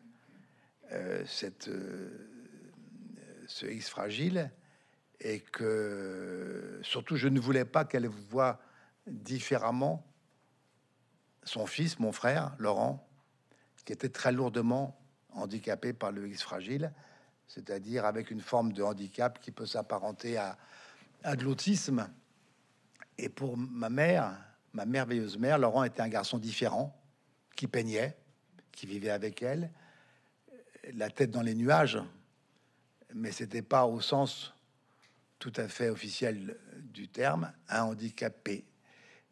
euh, 0.93 1.22
euh, 1.68 2.11
ce 3.47 3.66
X 3.66 3.91
fragile 3.91 4.51
et 5.20 5.41
que 5.41 6.81
surtout 6.83 7.16
je 7.16 7.28
ne 7.28 7.39
voulais 7.41 7.66
pas 7.66 7.85
qu'elle 7.85 8.07
voie 8.07 8.59
différemment 9.11 10.07
son 11.43 11.67
fils, 11.67 11.99
mon 11.99 12.13
frère 12.13 12.55
Laurent, 12.59 13.07
qui 13.85 13.93
était 13.93 14.09
très 14.09 14.33
lourdement 14.33 14.99
handicapé 15.31 15.93
par 15.93 16.13
le 16.13 16.29
X 16.29 16.43
fragile, 16.43 16.93
c'est-à-dire 17.47 18.05
avec 18.05 18.31
une 18.31 18.41
forme 18.41 18.73
de 18.73 18.83
handicap 18.83 19.41
qui 19.41 19.51
peut 19.51 19.67
s'apparenter 19.67 20.37
à, 20.37 20.57
à 21.23 21.37
de 21.37 21.45
l'autisme. 21.45 22.09
Et 23.19 23.29
pour 23.29 23.57
ma 23.57 23.91
mère, 23.91 24.37
ma 24.73 24.87
merveilleuse 24.87 25.39
mère, 25.39 25.59
Laurent 25.59 25.85
était 25.85 26.03
un 26.03 26.09
garçon 26.09 26.39
différent, 26.39 26.97
qui 27.57 27.67
peignait, 27.67 28.17
qui 28.73 28.87
vivait 28.87 29.11
avec 29.11 29.43
elle, 29.43 29.71
la 30.95 31.11
tête 31.11 31.31
dans 31.31 31.43
les 31.43 31.55
nuages, 31.55 31.99
mais 33.15 33.33
c'était 33.33 33.63
pas 33.63 33.87
au 33.87 34.01
sens 34.01 34.55
tout 35.39 35.53
à 35.57 35.69
fait 35.69 35.89
officiel 35.89 36.57
du 36.77 37.09
terme, 37.09 37.53
un 37.69 37.83
handicapé. 37.83 38.65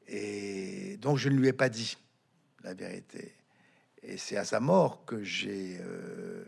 Et 0.08 0.96
donc 0.98 1.18
je 1.18 1.28
ne 1.28 1.36
lui 1.36 1.48
ai 1.48 1.52
pas 1.52 1.68
dit 1.68 1.96
la 2.64 2.74
vérité. 2.74 3.34
Et 4.02 4.16
c'est 4.16 4.36
à 4.36 4.44
sa 4.44 4.60
mort 4.60 5.04
que 5.04 5.22
j'ai 5.22 5.78
euh, 5.80 6.44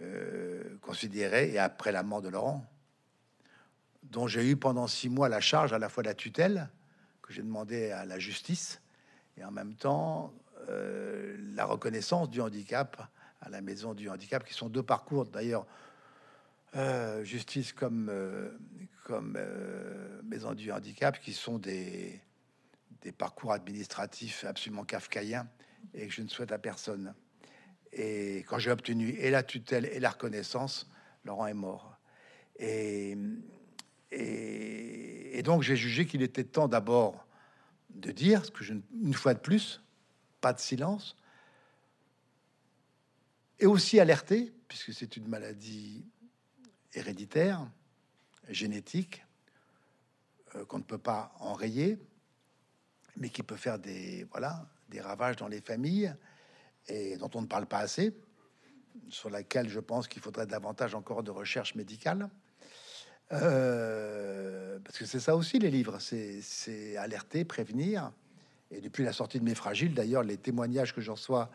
euh, 0.00 0.76
considéré, 0.80 1.50
et 1.52 1.58
après 1.58 1.92
la 1.92 2.02
mort 2.02 2.22
de 2.22 2.28
Laurent, 2.28 2.64
dont 4.04 4.26
j'ai 4.26 4.48
eu 4.48 4.56
pendant 4.56 4.86
six 4.86 5.08
mois 5.08 5.28
la 5.28 5.40
charge 5.40 5.72
à 5.72 5.78
la 5.78 5.88
fois 5.88 6.02
de 6.02 6.08
la 6.08 6.14
tutelle, 6.14 6.68
que 7.22 7.32
j'ai 7.32 7.42
demandé 7.42 7.90
à 7.90 8.04
la 8.04 8.18
justice, 8.18 8.80
et 9.36 9.44
en 9.44 9.50
même 9.50 9.74
temps 9.74 10.32
euh, 10.68 11.36
la 11.54 11.64
reconnaissance 11.64 12.30
du 12.30 12.40
handicap 12.40 13.00
à 13.40 13.48
la 13.48 13.60
maison 13.60 13.94
du 13.94 14.08
handicap, 14.08 14.44
qui 14.44 14.54
sont 14.54 14.68
deux 14.68 14.82
parcours 14.82 15.26
d'ailleurs. 15.26 15.66
Euh, 16.76 17.24
justice 17.24 17.72
comme, 17.72 18.08
euh, 18.10 18.50
comme 19.04 19.38
maison 20.24 20.52
du 20.54 20.70
handicap, 20.70 21.18
qui 21.20 21.32
sont 21.32 21.58
des, 21.58 22.20
des 23.02 23.12
parcours 23.12 23.52
administratifs 23.52 24.44
absolument 24.44 24.84
kafkaïens 24.84 25.48
et 25.94 26.06
que 26.06 26.12
je 26.12 26.22
ne 26.22 26.28
souhaite 26.28 26.52
à 26.52 26.58
personne. 26.58 27.14
Et 27.92 28.44
quand 28.48 28.58
j'ai 28.58 28.70
obtenu 28.70 29.10
et 29.10 29.30
la 29.30 29.42
tutelle 29.42 29.86
et 29.86 30.00
la 30.00 30.10
reconnaissance, 30.10 30.90
Laurent 31.24 31.46
est 31.46 31.54
mort. 31.54 31.96
Et, 32.58 33.16
donc 35.44 35.62
j'ai 35.62 35.76
jugé 35.76 36.04
qu'il 36.04 36.20
était 36.20 36.44
temps 36.44 36.68
d'abord 36.68 37.26
de 37.88 38.12
dire 38.12 38.44
ce 38.44 38.50
que 38.50 38.62
je, 38.62 38.74
une 39.02 39.14
fois 39.14 39.32
de 39.32 39.38
plus, 39.38 39.82
pas 40.42 40.52
de 40.52 40.58
silence, 40.58 41.16
et 43.58 43.66
aussi 43.66 43.98
alerter, 43.98 44.52
puisque 44.68 44.92
c'est 44.92 45.16
une 45.16 45.26
maladie 45.26 46.04
héréditaire, 46.92 47.66
génétique, 48.48 49.24
euh, 50.54 50.64
qu'on 50.66 50.78
ne 50.78 50.82
peut 50.82 50.98
pas 50.98 51.32
enrayer, 51.40 51.98
mais 53.18 53.28
qui 53.30 53.42
peut 53.42 53.56
faire 53.56 53.78
des, 53.78 54.26
voilà, 54.30 54.66
des 54.88 55.00
ravages 55.00 55.36
dans 55.36 55.48
les 55.48 55.60
familles 55.60 56.14
et 56.88 57.16
dont 57.16 57.30
on 57.34 57.42
ne 57.42 57.46
parle 57.46 57.66
pas 57.66 57.78
assez, 57.78 58.14
sur 59.08 59.30
laquelle 59.30 59.68
je 59.68 59.80
pense 59.80 60.08
qu'il 60.08 60.22
faudrait 60.22 60.46
davantage 60.46 60.94
encore 60.94 61.22
de 61.22 61.30
recherche 61.30 61.74
médicale. 61.74 62.28
Euh, 63.32 64.78
parce 64.84 64.98
que 64.98 65.04
c'est 65.04 65.20
ça 65.20 65.36
aussi 65.36 65.58
les 65.58 65.70
livres, 65.70 65.98
c'est 65.98 66.96
alerter, 66.96 67.44
prévenir. 67.44 68.12
Et 68.70 68.80
depuis 68.80 69.04
la 69.04 69.12
sortie 69.12 69.38
de 69.38 69.44
Mes 69.44 69.54
Fragiles, 69.54 69.94
d'ailleurs, 69.94 70.22
les 70.22 70.36
témoignages 70.36 70.94
que 70.94 71.00
j'en 71.00 71.14
reçois 71.14 71.50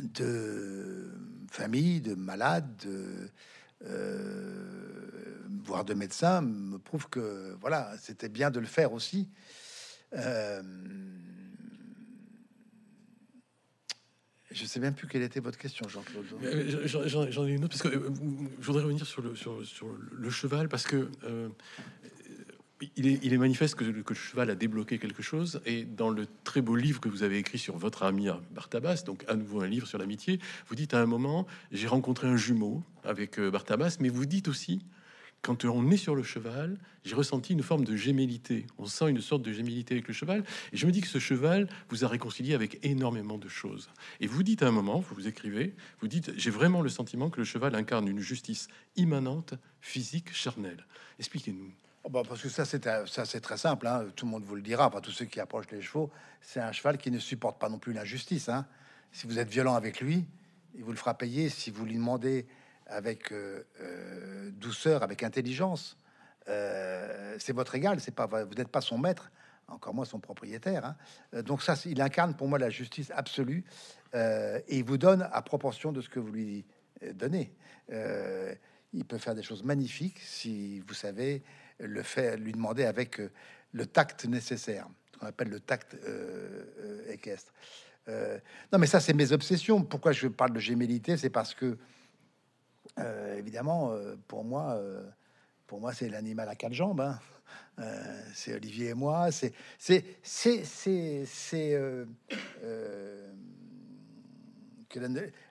de 0.00 1.12
familles, 1.50 2.00
de 2.00 2.14
malades, 2.14 2.86
euh, 3.84 5.38
voire 5.64 5.84
de 5.84 5.94
médecins, 5.94 6.40
me 6.40 6.78
prouve 6.78 7.08
que 7.08 7.56
voilà, 7.60 7.92
c'était 8.00 8.28
bien 8.28 8.50
de 8.50 8.60
le 8.60 8.66
faire 8.66 8.92
aussi. 8.92 9.28
Euh, 10.14 10.62
je 14.50 14.64
sais 14.64 14.80
même 14.80 14.94
plus 14.94 15.08
quelle 15.08 15.22
était 15.22 15.40
votre 15.40 15.58
question, 15.58 15.86
Jean-Claude. 15.88 16.24
Euh, 16.42 16.86
j'en 16.86 17.46
ai 17.46 17.52
une 17.52 17.64
autre 17.64 17.78
parce 17.78 17.82
que 17.82 18.10
je 18.60 18.66
voudrais 18.66 18.82
revenir 18.82 19.06
sur 19.06 19.22
le, 19.22 19.34
sur 19.34 19.60
le 20.12 20.30
cheval 20.30 20.68
parce 20.68 20.84
que 20.84 21.10
il 22.96 23.32
est, 23.32 23.38
manifeste 23.38 23.74
que, 23.74 23.84
le 23.84 24.04
cheval 24.14 24.50
a 24.50 24.54
débloqué 24.54 24.98
quelque 24.98 25.22
chose. 25.22 25.60
Et 25.64 25.84
dans 25.84 26.10
le 26.10 26.26
très 26.44 26.60
beau 26.60 26.76
livre 26.76 27.00
que 27.00 27.08
vous 27.08 27.22
avez 27.22 27.38
écrit 27.38 27.58
sur 27.58 27.76
votre 27.76 28.02
ami 28.02 28.28
Bartabas, 28.54 29.02
donc 29.06 29.24
à 29.28 29.34
nouveau 29.34 29.62
un 29.62 29.66
livre 29.66 29.86
sur 29.86 29.98
l'amitié, 29.98 30.38
vous 30.68 30.74
dites 30.74 30.94
à 30.94 31.00
un 31.00 31.06
moment, 31.06 31.46
j'ai 31.72 31.86
rencontré 31.86 32.28
un 32.28 32.36
jumeau 32.36 32.82
avec 33.04 33.38
euh, 33.38 33.50
Bartabas, 33.50 33.96
mais 34.00 34.08
vous 34.08 34.26
dites 34.26 34.48
aussi, 34.48 34.80
quand 35.42 35.64
on 35.64 35.90
est 35.90 35.96
sur 35.96 36.14
le 36.16 36.22
cheval, 36.22 36.76
j'ai 37.04 37.14
ressenti 37.14 37.52
une 37.52 37.62
forme 37.62 37.84
de 37.84 37.94
gémellité. 37.94 38.66
On 38.78 38.86
sent 38.86 39.08
une 39.10 39.20
sorte 39.20 39.42
de 39.42 39.52
gémellité 39.52 39.94
avec 39.94 40.08
le 40.08 40.14
cheval. 40.14 40.44
Et 40.72 40.76
je 40.76 40.86
me 40.86 40.92
dis 40.92 41.00
que 41.00 41.06
ce 41.06 41.20
cheval 41.20 41.68
vous 41.88 42.04
a 42.04 42.08
réconcilié 42.08 42.54
avec 42.54 42.84
énormément 42.84 43.38
de 43.38 43.48
choses. 43.48 43.88
Et 44.20 44.26
vous 44.26 44.42
dites 44.42 44.62
à 44.62 44.68
un 44.68 44.72
moment, 44.72 44.98
vous, 44.98 45.14
vous 45.14 45.28
écrivez, 45.28 45.74
vous 46.00 46.08
dites, 46.08 46.32
j'ai 46.36 46.50
vraiment 46.50 46.82
le 46.82 46.88
sentiment 46.88 47.30
que 47.30 47.38
le 47.38 47.44
cheval 47.44 47.74
incarne 47.76 48.08
une 48.08 48.18
justice 48.18 48.66
immanente, 48.96 49.54
physique, 49.80 50.32
charnelle. 50.32 50.84
Expliquez-nous. 51.18 51.70
Oh, 52.06 52.08
bah, 52.08 52.22
parce 52.26 52.40
que 52.40 52.48
ça, 52.48 52.64
c'est 52.64 52.88
c'est 53.06 53.40
très 53.40 53.56
simple. 53.56 53.84
Hein. 53.88 54.06
Tout 54.14 54.26
le 54.26 54.30
monde 54.30 54.44
vous 54.44 54.54
le 54.54 54.62
dira. 54.62 54.86
Enfin, 54.86 55.00
tous 55.00 55.10
ceux 55.10 55.24
qui 55.24 55.40
approchent 55.40 55.72
les 55.72 55.82
chevaux, 55.82 56.08
c'est 56.40 56.60
un 56.60 56.70
cheval 56.70 56.98
qui 56.98 57.10
ne 57.10 57.18
supporte 57.18 57.58
pas 57.58 57.68
non 57.68 57.80
plus 57.80 57.92
l'injustice. 57.92 58.48
Hein. 58.48 58.64
Si 59.10 59.26
vous 59.26 59.40
êtes 59.40 59.48
violent 59.48 59.74
avec 59.74 60.00
lui, 60.00 60.24
il 60.76 60.84
vous 60.84 60.92
le 60.92 60.96
fera 60.96 61.14
payer. 61.18 61.48
Si 61.48 61.72
vous 61.72 61.84
lui 61.84 61.96
demandez 61.96 62.46
avec 62.86 63.32
euh, 63.32 63.66
euh, 63.80 64.50
douceur, 64.52 65.02
avec 65.02 65.24
intelligence, 65.24 65.98
euh, 66.48 67.34
c'est 67.40 67.52
votre 67.52 67.74
égal. 67.74 67.98
Vous 67.98 68.54
n'êtes 68.54 68.68
pas 68.68 68.80
son 68.80 68.98
maître, 68.98 69.32
encore 69.66 69.92
moins 69.92 70.04
son 70.04 70.20
propriétaire. 70.20 70.84
Hein. 70.84 71.42
Donc 71.42 71.60
ça, 71.60 71.74
il 71.86 72.00
incarne 72.00 72.36
pour 72.36 72.46
moi 72.46 72.60
la 72.60 72.70
justice 72.70 73.10
absolue 73.16 73.64
et 74.14 74.78
il 74.78 74.84
vous 74.84 74.96
donne 74.96 75.28
à 75.32 75.42
proportion 75.42 75.90
de 75.90 76.00
ce 76.00 76.08
que 76.08 76.20
vous 76.20 76.30
lui 76.30 76.64
donnez. 77.14 77.52
il 77.90 79.04
peut 79.04 79.18
faire 79.18 79.34
des 79.34 79.42
choses 79.42 79.64
magnifiques 79.64 80.20
si 80.20 80.78
vous 80.86 80.94
savez 80.94 81.42
le 81.78 82.02
fait, 82.02 82.36
lui 82.36 82.52
demander 82.52 82.84
avec 82.84 83.20
euh, 83.20 83.30
le 83.72 83.86
tact 83.86 84.24
nécessaire, 84.26 84.88
ce 85.12 85.18
qu'on 85.18 85.26
appelle 85.26 85.48
le 85.48 85.60
tact 85.60 85.94
euh, 85.94 86.64
euh, 86.78 87.12
équestre. 87.12 87.52
non, 88.72 88.78
mais 88.78 88.86
ça, 88.86 89.00
c'est 89.00 89.14
mes 89.14 89.32
obsessions. 89.32 89.82
Pourquoi 89.82 90.12
je 90.12 90.28
parle 90.28 90.52
de 90.52 90.60
gémellité? 90.60 91.16
C'est 91.16 91.30
parce 91.30 91.54
que, 91.54 91.76
évidemment, 93.36 93.92
pour 94.28 94.44
moi, 94.44 94.80
pour 95.66 95.80
moi, 95.80 95.92
c'est 95.92 96.08
l'animal 96.08 96.48
à 96.48 96.54
quatre 96.54 96.72
jambes. 96.72 97.00
hein. 97.00 97.18
C'est 98.32 98.54
Olivier 98.54 98.90
et 98.90 98.94
moi. 98.94 99.32
C'est 99.32 99.52
c'est 99.78 100.04
c'est 100.22 100.64
c'est 101.26 101.74
euh, 101.74 103.32
que 104.88 105.00
la, 105.00 105.08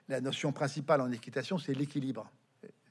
la 0.08 0.20
notion 0.20 0.52
principale 0.52 1.02
en 1.02 1.12
équitation, 1.12 1.58
c'est 1.58 1.74
l'équilibre, 1.74 2.30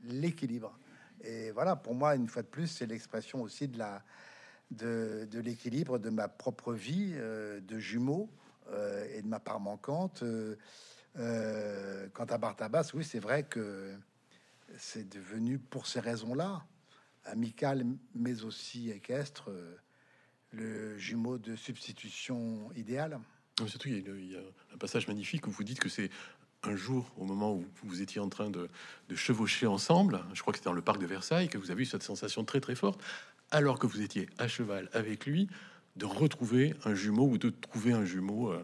l'équilibre. 0.03 0.77
Et 1.25 1.51
voilà, 1.51 1.75
pour 1.75 1.95
moi, 1.95 2.15
une 2.15 2.27
fois 2.27 2.43
de 2.43 2.47
plus, 2.47 2.67
c'est 2.67 2.85
l'expression 2.85 3.41
aussi 3.41 3.67
de 3.67 5.39
l'équilibre 5.39 5.97
de 5.97 6.09
ma 6.09 6.27
propre 6.27 6.73
vie 6.73 7.13
euh, 7.15 7.59
de 7.61 7.79
jumeaux 7.79 8.29
euh, 8.69 9.07
et 9.11 9.21
de 9.21 9.27
ma 9.27 9.39
part 9.39 9.59
manquante. 9.59 10.23
Euh, 11.17 12.09
quant 12.13 12.25
à 12.25 12.37
Bartabas, 12.37 12.91
oui, 12.93 13.03
c'est 13.03 13.19
vrai 13.19 13.43
que 13.43 13.95
c'est 14.77 15.07
devenu 15.09 15.57
pour 15.57 15.87
ces 15.87 15.99
raisons-là, 15.99 16.63
amical 17.23 17.85
mais 18.13 18.43
aussi 18.43 18.91
équestre, 18.91 19.49
le 20.51 20.97
jumeau 20.97 21.37
de 21.37 21.55
substitution 21.55 22.71
idéal. 22.73 23.19
Surtout, 23.65 23.87
il 23.87 24.31
y 24.31 24.35
a 24.35 24.41
un 24.73 24.77
passage 24.77 25.07
magnifique 25.07 25.47
où 25.47 25.51
vous 25.51 25.63
dites 25.63 25.79
que 25.79 25.87
c'est 25.87 26.09
un 26.67 26.75
jour, 26.75 27.05
au 27.17 27.25
moment 27.25 27.53
où 27.53 27.65
vous 27.83 28.01
étiez 28.01 28.21
en 28.21 28.29
train 28.29 28.49
de, 28.49 28.69
chevaucher 29.15 29.67
ensemble, 29.67 30.21
je 30.33 30.41
crois 30.41 30.51
que 30.51 30.57
c'était 30.57 30.69
dans 30.69 30.73
le 30.73 30.81
parc 30.81 30.99
de 30.99 31.05
Versailles, 31.05 31.47
que 31.47 31.57
vous 31.57 31.71
avez 31.71 31.83
eu 31.83 31.85
cette 31.85 32.03
sensation 32.03 32.43
très 32.43 32.59
très 32.59 32.75
forte, 32.75 32.99
alors 33.51 33.79
que 33.79 33.87
vous 33.87 34.01
étiez 34.01 34.27
à 34.37 34.47
cheval 34.47 34.89
avec 34.93 35.25
lui, 35.25 35.47
de 35.95 36.05
retrouver 36.05 36.73
un 36.83 36.93
jumeau 36.93 37.27
ou 37.27 37.37
de 37.37 37.49
trouver 37.49 37.93
un 37.93 38.03
jumeau. 38.03 38.51
euh, 38.51 38.63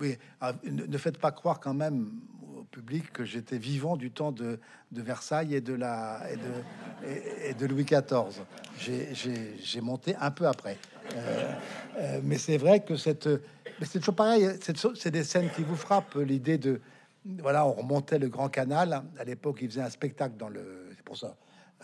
oui. 0.00 0.16
Ah, 0.40 0.52
ne, 0.64 0.98
faites 0.98 1.18
pas 1.18 1.32
croire 1.32 1.60
quand 1.60 1.74
même 1.74 2.10
au 2.56 2.64
public 2.64 3.12
que 3.12 3.24
j'étais 3.24 3.58
vivant 3.58 3.96
du 3.96 4.10
temps 4.10 4.32
de, 4.32 4.58
Versailles 4.92 5.54
et 5.54 5.60
de 5.60 5.74
la 5.74 6.22
et 7.04 7.54
de, 7.54 7.66
Louis 7.66 7.84
XIV. 7.84 8.44
J'ai 8.78 9.80
monté 9.80 10.14
un 10.16 10.30
peu 10.30 10.46
après, 10.46 10.78
Euh, 11.16 11.52
euh, 11.98 12.20
mais 12.22 12.38
c'est 12.38 12.58
vrai 12.58 12.84
que 12.84 12.96
cette, 12.96 13.26
mais 13.26 13.86
c'est 13.86 13.98
toujours 13.98 14.14
pareil. 14.14 14.48
C'est 14.60 15.10
des 15.10 15.24
scènes 15.24 15.50
qui 15.50 15.62
vous 15.62 15.76
frappent. 15.76 16.16
L'idée 16.16 16.58
de 16.58 16.80
voilà, 17.40 17.66
on 17.66 17.72
remontait 17.72 18.18
le 18.18 18.28
Grand 18.28 18.48
Canal. 18.48 19.02
À 19.18 19.24
l'époque, 19.24 19.58
il 19.60 19.68
faisait 19.68 19.82
un 19.82 19.90
spectacle 19.90 20.36
dans 20.36 20.48
le, 20.48 20.90
c'est 20.96 21.04
pour 21.04 21.16
ça, 21.16 21.36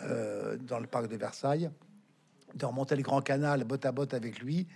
euh, 0.02 0.56
dans 0.56 0.78
le 0.78 0.86
parc 0.86 1.08
de 1.08 1.16
Versailles. 1.16 1.70
De 2.54 2.64
remonter 2.64 2.94
le 2.94 3.02
Grand 3.02 3.22
Canal, 3.22 3.64
botte 3.64 3.86
à 3.86 3.92
botte 3.92 4.14
avec 4.14 4.40
lui 4.40 4.68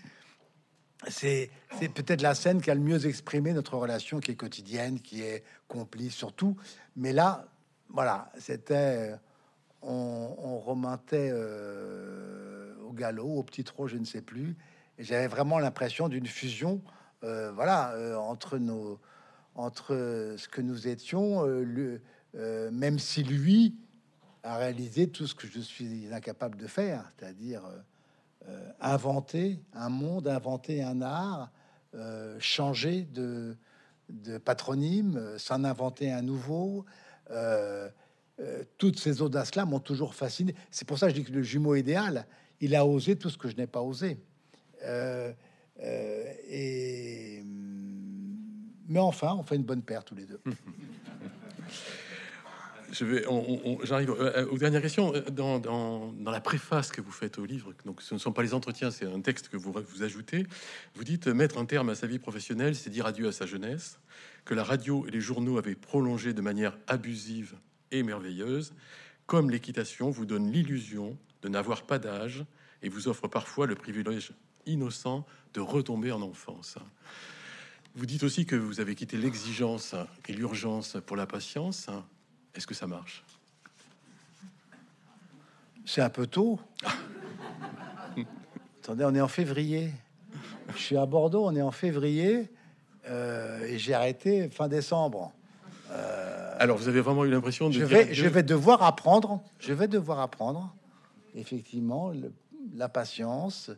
c'est 1.09 1.51
peut-être 1.95 2.23
la 2.23 2.35
scène 2.35 2.61
qui 2.61 2.71
a 2.71 2.75
le 2.75 2.81
mieux 2.81 3.07
exprimé 3.07 3.53
notre 3.53 3.77
relation 3.77 4.19
qui 4.19 4.33
est 4.33 4.37
quotidienne, 4.37 5.01
qui 5.01 5.23
est 5.23 5.45
complice 5.69 6.15
surtout. 6.15 6.57
Mais 6.97 7.13
là, 7.13 7.47
voilà, 7.91 8.33
c'était 8.39 9.15
on, 9.83 10.35
on 10.39 10.59
remontait 10.59 11.31
au 12.87 12.93
galop, 12.93 13.39
au 13.39 13.43
petit 13.43 13.65
trot, 13.65 13.89
je 13.89 13.97
ne 13.97 14.05
sais 14.05 14.23
plus. 14.23 14.57
Et 14.99 15.05
j'avais 15.05 15.27
vraiment 15.27 15.59
l'impression 15.59 16.09
d'une 16.09 16.27
fusion, 16.27 16.81
euh, 17.25 17.53
voilà, 17.53 17.93
euh, 17.93 18.17
entre 18.17 18.59
nos 18.59 18.99
entre 19.59 20.35
ce 20.37 20.49
que 20.49 20.61
nous 20.61 20.87
étions, 20.87 21.47
euh, 21.47 21.65
le- 21.65 22.03
même 22.71 22.99
si 22.99 23.23
lui 23.23 23.75
a 24.43 24.59
réalisé 24.59 25.09
tout 25.09 25.27
ce 25.27 25.35
que 25.35 25.47
je 25.47 25.61
suis 25.61 26.13
incapable 26.13 26.59
de 26.59 26.67
faire, 26.67 27.11
c'est-à-dire 27.17 27.63
inventer 28.79 29.59
un 29.73 29.89
monde, 29.89 30.29
inventer 30.29 30.83
un 30.83 31.01
art, 31.01 31.51
changer 32.39 33.05
de, 33.05 33.57
patronyme, 34.45 35.39
s'en 35.39 35.65
inventer 35.65 36.13
un 36.13 36.21
nouveau. 36.21 36.85
Toutes 38.77 38.99
ces 38.99 39.23
audaces-là 39.23 39.65
m'ont 39.65 39.81
toujours 39.81 40.15
fasciné. 40.15 40.55
C'est 40.71 40.87
pour 40.87 40.99
ça 40.99 41.07
que 41.07 41.15
je 41.15 41.21
dis 41.23 41.25
que 41.25 41.33
le 41.33 41.43
jumeau 41.43 41.75
idéal, 41.75 42.27
il 42.61 42.75
a 42.75 42.85
osé 42.87 43.17
tout 43.17 43.31
ce 43.31 43.39
que 43.39 43.49
je 43.49 43.57
n'ai 43.57 43.67
pas 43.67 43.83
osé. 43.83 44.19
Euh, 44.85 45.33
euh, 45.83 46.33
et 46.49 47.43
mais 48.89 49.01
enfin, 49.01 49.35
on 49.39 49.43
fait 49.43 49.57
une 49.57 49.65
bonne 49.65 49.83
paire 49.83 50.05
tous 50.05 50.15
les 50.15 50.27
deux. 50.27 50.41
Je 52.93 53.05
vais, 53.05 53.27
on- 53.27 53.81
j'arrive 53.83 54.11
euh, 54.11 54.47
aux 54.47 54.59
dernières 54.59 54.81
questions. 54.81 55.13
Dans, 55.33 55.59
dans, 55.59 56.13
dans 56.13 56.31
la 56.31 56.41
préface 56.41 56.93
que 56.93 57.01
vous 57.01 57.11
faites 57.11 57.37
au 57.37 57.45
livre, 57.45 57.73
donc 57.85 58.01
ce 58.01 58.15
ne 58.15 58.19
sont 58.21 58.33
pas 58.33 58.43
les 58.45 58.55
entretiens, 58.55 58.93
c'est 58.93 59.07
un 59.07 59.21
texte 59.21 59.49
que 59.49 59.57
vous 59.57 59.73
vous 59.73 60.03
ajoutez. 60.05 60.47
Vous 60.95 61.03
dites 61.03 61.27
mettre 61.27 61.59
un 61.59 61.65
terme 61.67 61.89
à 61.89 61.97
sa 61.97 62.07
vie 62.07 62.21
professionnelle, 62.21 62.77
c'est 62.77 62.89
dire 62.91 63.05
adieu 63.05 63.27
à 63.27 63.33
sa 63.33 63.45
jeunesse, 63.45 63.99
que 64.45 64.55
la 64.55 64.63
radio 64.63 65.05
et 65.09 65.11
les 65.11 65.21
journaux 65.21 65.59
avaient 65.59 65.75
prolongé 65.75 66.33
de 66.33 66.41
manière 66.41 66.79
abusive 66.87 67.57
et 67.91 68.05
merveilleuse, 68.05 68.73
comme 69.27 69.51
l'équitation 69.51 70.11
vous 70.11 70.25
donne 70.25 70.53
l'illusion 70.53 71.19
de 71.43 71.49
n'avoir 71.49 71.83
pas 71.83 71.99
d'âge 71.99 72.45
et 72.83 72.89
vous 72.89 73.09
offre 73.09 73.29
parfois 73.29 73.67
le 73.67 73.75
privilège 73.75 74.33
innocent 74.67 75.25
de 75.55 75.61
retomber 75.61 76.13
en 76.13 76.23
enfance. 76.23 76.77
Vous 77.95 78.07
dites 78.07 78.23
aussi 78.23 78.45
que 78.45 78.57
vous 78.57 78.81
avez 78.81 78.95
quitté 78.95 79.17
l'exigence 79.17 79.95
et 80.29 80.33
l'urgence 80.33 80.99
pour 81.07 81.17
la 81.17 81.27
patience. 81.27 81.89
Est-ce 82.55 82.67
que 82.67 82.75
ça 82.75 82.87
marche? 82.87 83.25
C'est 85.85 86.03
un 86.03 86.11
peu 86.11 86.27
tôt. 86.27 86.61
Attendez, 88.83 89.05
on 89.05 89.15
est 89.15 89.21
en 89.21 89.29
février. 89.29 89.93
Je 90.75 90.79
suis 90.79 90.97
à 90.97 91.07
Bordeaux, 91.07 91.47
on 91.47 91.55
est 91.55 91.63
en 91.63 91.71
février 91.71 92.51
euh, 93.09 93.65
et 93.65 93.79
j'ai 93.79 93.95
arrêté 93.95 94.49
fin 94.51 94.69
décembre. 94.69 95.33
Alors, 96.59 96.79
vous 96.79 96.89
avez 96.89 97.01
vraiment 97.01 97.25
eu 97.25 97.31
l'impression 97.31 97.69
de 97.69 97.85
vais, 97.85 98.15
je 98.15 98.27
vais 98.27 98.43
devoir 98.43 98.83
apprendre. 98.83 99.43
Je 99.59 99.73
vais 99.73 99.89
devoir 99.89 100.21
apprendre. 100.21 100.75
Effectivement, 101.37 102.11
le- 102.11 102.33
la 102.75 102.89
patience. 102.89 103.71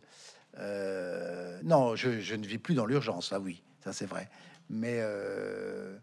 Euh, 0.57 1.61
non, 1.65 1.95
je, 1.97 2.21
je 2.21 2.35
ne 2.35 2.47
vis 2.47 2.59
plus 2.59 2.75
dans 2.75 2.87
l'urgence. 2.87 3.33
Ah 3.33 3.41
oui, 3.41 3.63
ça 3.85 3.93
c'est 3.93 4.07
vrai. 4.07 4.31
Mais 4.71 4.99
euh, 5.01 5.97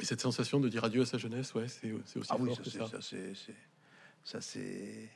Et 0.00 0.04
cette 0.04 0.20
sensation 0.20 0.58
de 0.60 0.68
dire 0.68 0.84
adieu 0.84 1.02
à 1.02 1.06
sa 1.06 1.18
jeunesse, 1.18 1.54
ouais, 1.54 1.66
c'est 1.68 1.92
aussi 1.92 2.18
ah 2.30 2.36
oui, 2.38 2.48
fort 2.48 2.56
ça 2.56 2.62
que 2.62 2.70
c'est, 2.70 2.78
ça. 2.78 2.98
c'est, 3.00 3.34
c'est- 3.34 3.54
ça 4.24 4.40
c'est. 4.40 5.08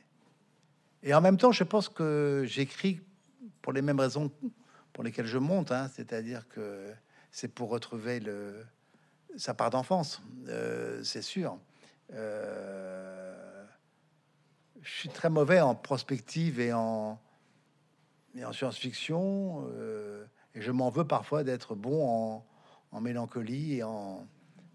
Et 1.03 1.13
en 1.13 1.21
même 1.21 1.37
temps, 1.37 1.51
je 1.51 1.63
pense 1.63 1.89
que 1.89 2.43
j'écris 2.47 3.01
pour 3.61 3.73
les 3.73 3.81
mêmes 3.81 3.99
raisons 3.99 4.31
pour 4.93 5.03
lesquelles 5.03 5.25
je 5.27 5.37
monte, 5.37 5.71
hein, 5.71 5.89
c'est-à-dire 5.95 6.47
que 6.47 6.91
c'est 7.31 7.47
pour 7.53 7.69
retrouver 7.69 8.19
le 8.19 8.63
sa 9.37 9.53
part 9.53 9.69
d'enfance, 9.69 10.21
euh, 10.47 11.03
c'est 11.03 11.21
sûr. 11.21 11.57
Euh, 12.13 13.28
je 14.83 14.91
suis 14.91 15.09
très 15.09 15.29
mauvais 15.29 15.61
en 15.61 15.75
prospective 15.75 16.59
et 16.59 16.73
en 16.73 17.19
science-fiction, 18.51 19.67
euh, 19.73 20.25
et 20.55 20.61
je 20.61 20.71
m'en 20.71 20.89
veux 20.89 21.05
parfois 21.05 21.43
d'être 21.43 21.75
bon 21.75 22.43
en, 22.91 23.01
mélancolie 23.01 23.77
et 23.77 23.83
en 23.83 24.25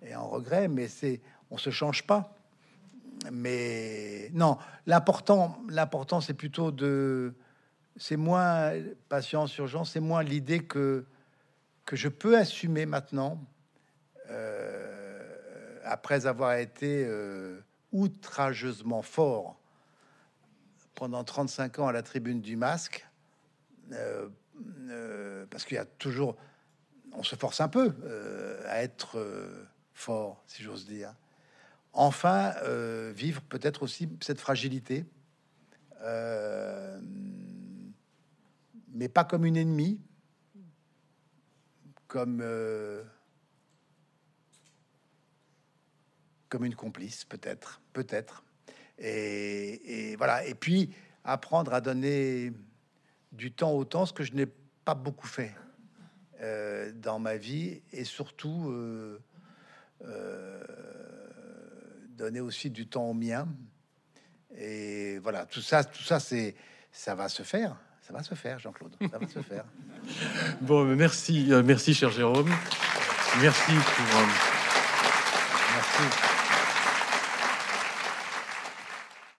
et 0.03 0.15
en 0.15 0.29
regret, 0.29 0.69
mais 0.69 0.87
c'est 0.87 1.21
on 1.51 1.59
se 1.59 1.71
change 1.71 2.07
pas. 2.07 2.37
Mais 3.33 4.31
non, 4.33 4.59
l'important, 4.87 5.59
l'important, 5.69 6.21
c'est 6.21 6.35
plutôt 6.35 6.71
de, 6.71 7.35
c'est 7.97 8.17
moins 8.17 8.73
patience, 9.09 9.57
urgence, 9.57 9.93
c'est 9.93 10.01
moins 10.01 10.23
l'idée 10.23 10.61
que 10.61 11.05
que 11.85 11.97
je 11.97 12.09
peux 12.09 12.37
assumer 12.37 12.87
maintenant, 12.87 13.39
euh, 14.31 15.79
après 15.85 16.27
avoir 16.27 16.55
été 16.55 17.05
euh, 17.07 17.61
outrageusement 17.93 19.03
fort 19.03 19.59
pendant 20.95 21.24
35 21.24 21.78
ans 21.80 21.88
à 21.88 21.92
la 21.92 22.03
tribune 22.03 22.40
du 22.40 22.57
masque, 22.57 23.07
euh, 23.92 24.28
euh, 24.88 25.47
parce 25.51 25.64
qu'il 25.64 25.76
y 25.76 25.78
a 25.78 25.84
toujours, 25.84 26.36
on 27.12 27.22
se 27.22 27.36
force 27.36 27.61
un 27.61 27.68
peu 27.68 27.92
euh, 28.05 28.62
à 28.66 28.82
être 28.82 29.18
fort, 29.92 30.42
si 30.47 30.62
j'ose 30.62 30.86
dire 30.86 31.14
enfin 31.97 32.55
vivre 33.12 33.40
peut-être 33.42 33.84
aussi 33.84 34.09
cette 34.20 34.40
fragilité, 34.40 35.07
mais 38.92 39.09
pas 39.09 39.22
comme 39.22 39.45
une 39.45 39.57
ennemie, 39.57 40.01
comme 42.09 42.45
comme 46.49 46.64
une 46.64 46.74
complice 46.74 47.24
peut-être, 47.24 47.80
peut-être. 47.92 48.42
Et, 48.99 50.11
et 50.12 50.16
voilà. 50.16 50.45
Et 50.47 50.55
puis 50.55 50.90
apprendre 51.24 51.72
à 51.74 51.80
donner 51.80 52.53
du 53.32 53.53
temps 53.53 53.72
au 53.72 53.84
temps, 53.84 54.07
ce 54.07 54.12
que 54.12 54.22
je 54.24 54.32
n'ai 54.34 54.47
pas 54.84 54.95
beaucoup 54.95 55.26
fait 55.26 55.55
euh, 56.40 56.92
dans 56.92 57.18
ma 57.18 57.36
vie, 57.36 57.82
et 57.92 58.05
surtout. 58.05 58.70
euh, 58.70 59.18
euh, 60.07 60.61
donner 62.16 62.40
aussi 62.40 62.70
du 62.70 62.86
temps 62.86 63.05
au 63.05 63.14
mien. 63.14 63.47
Et 64.57 65.18
voilà, 65.18 65.47
tout 65.47 65.61
ça, 65.61 65.82
tout 65.84 66.03
ça, 66.03 66.20
c'est, 66.20 66.55
ça 66.92 67.14
va 67.14 67.28
se 67.28 67.42
faire. 67.42 67.76
Ça 68.03 68.12
va 68.12 68.22
se 68.22 68.34
faire, 68.34 68.59
Jean-Claude. 68.59 68.95
Ça 69.11 69.18
va 69.18 69.26
se 69.26 69.40
faire. 69.40 69.64
Bon, 70.61 70.84
merci, 70.84 71.51
merci, 71.64 71.95
cher 71.95 72.11
Jérôme. 72.11 72.51
Merci 73.40 73.72
pour. 73.72 74.20
Merci. 75.74 76.34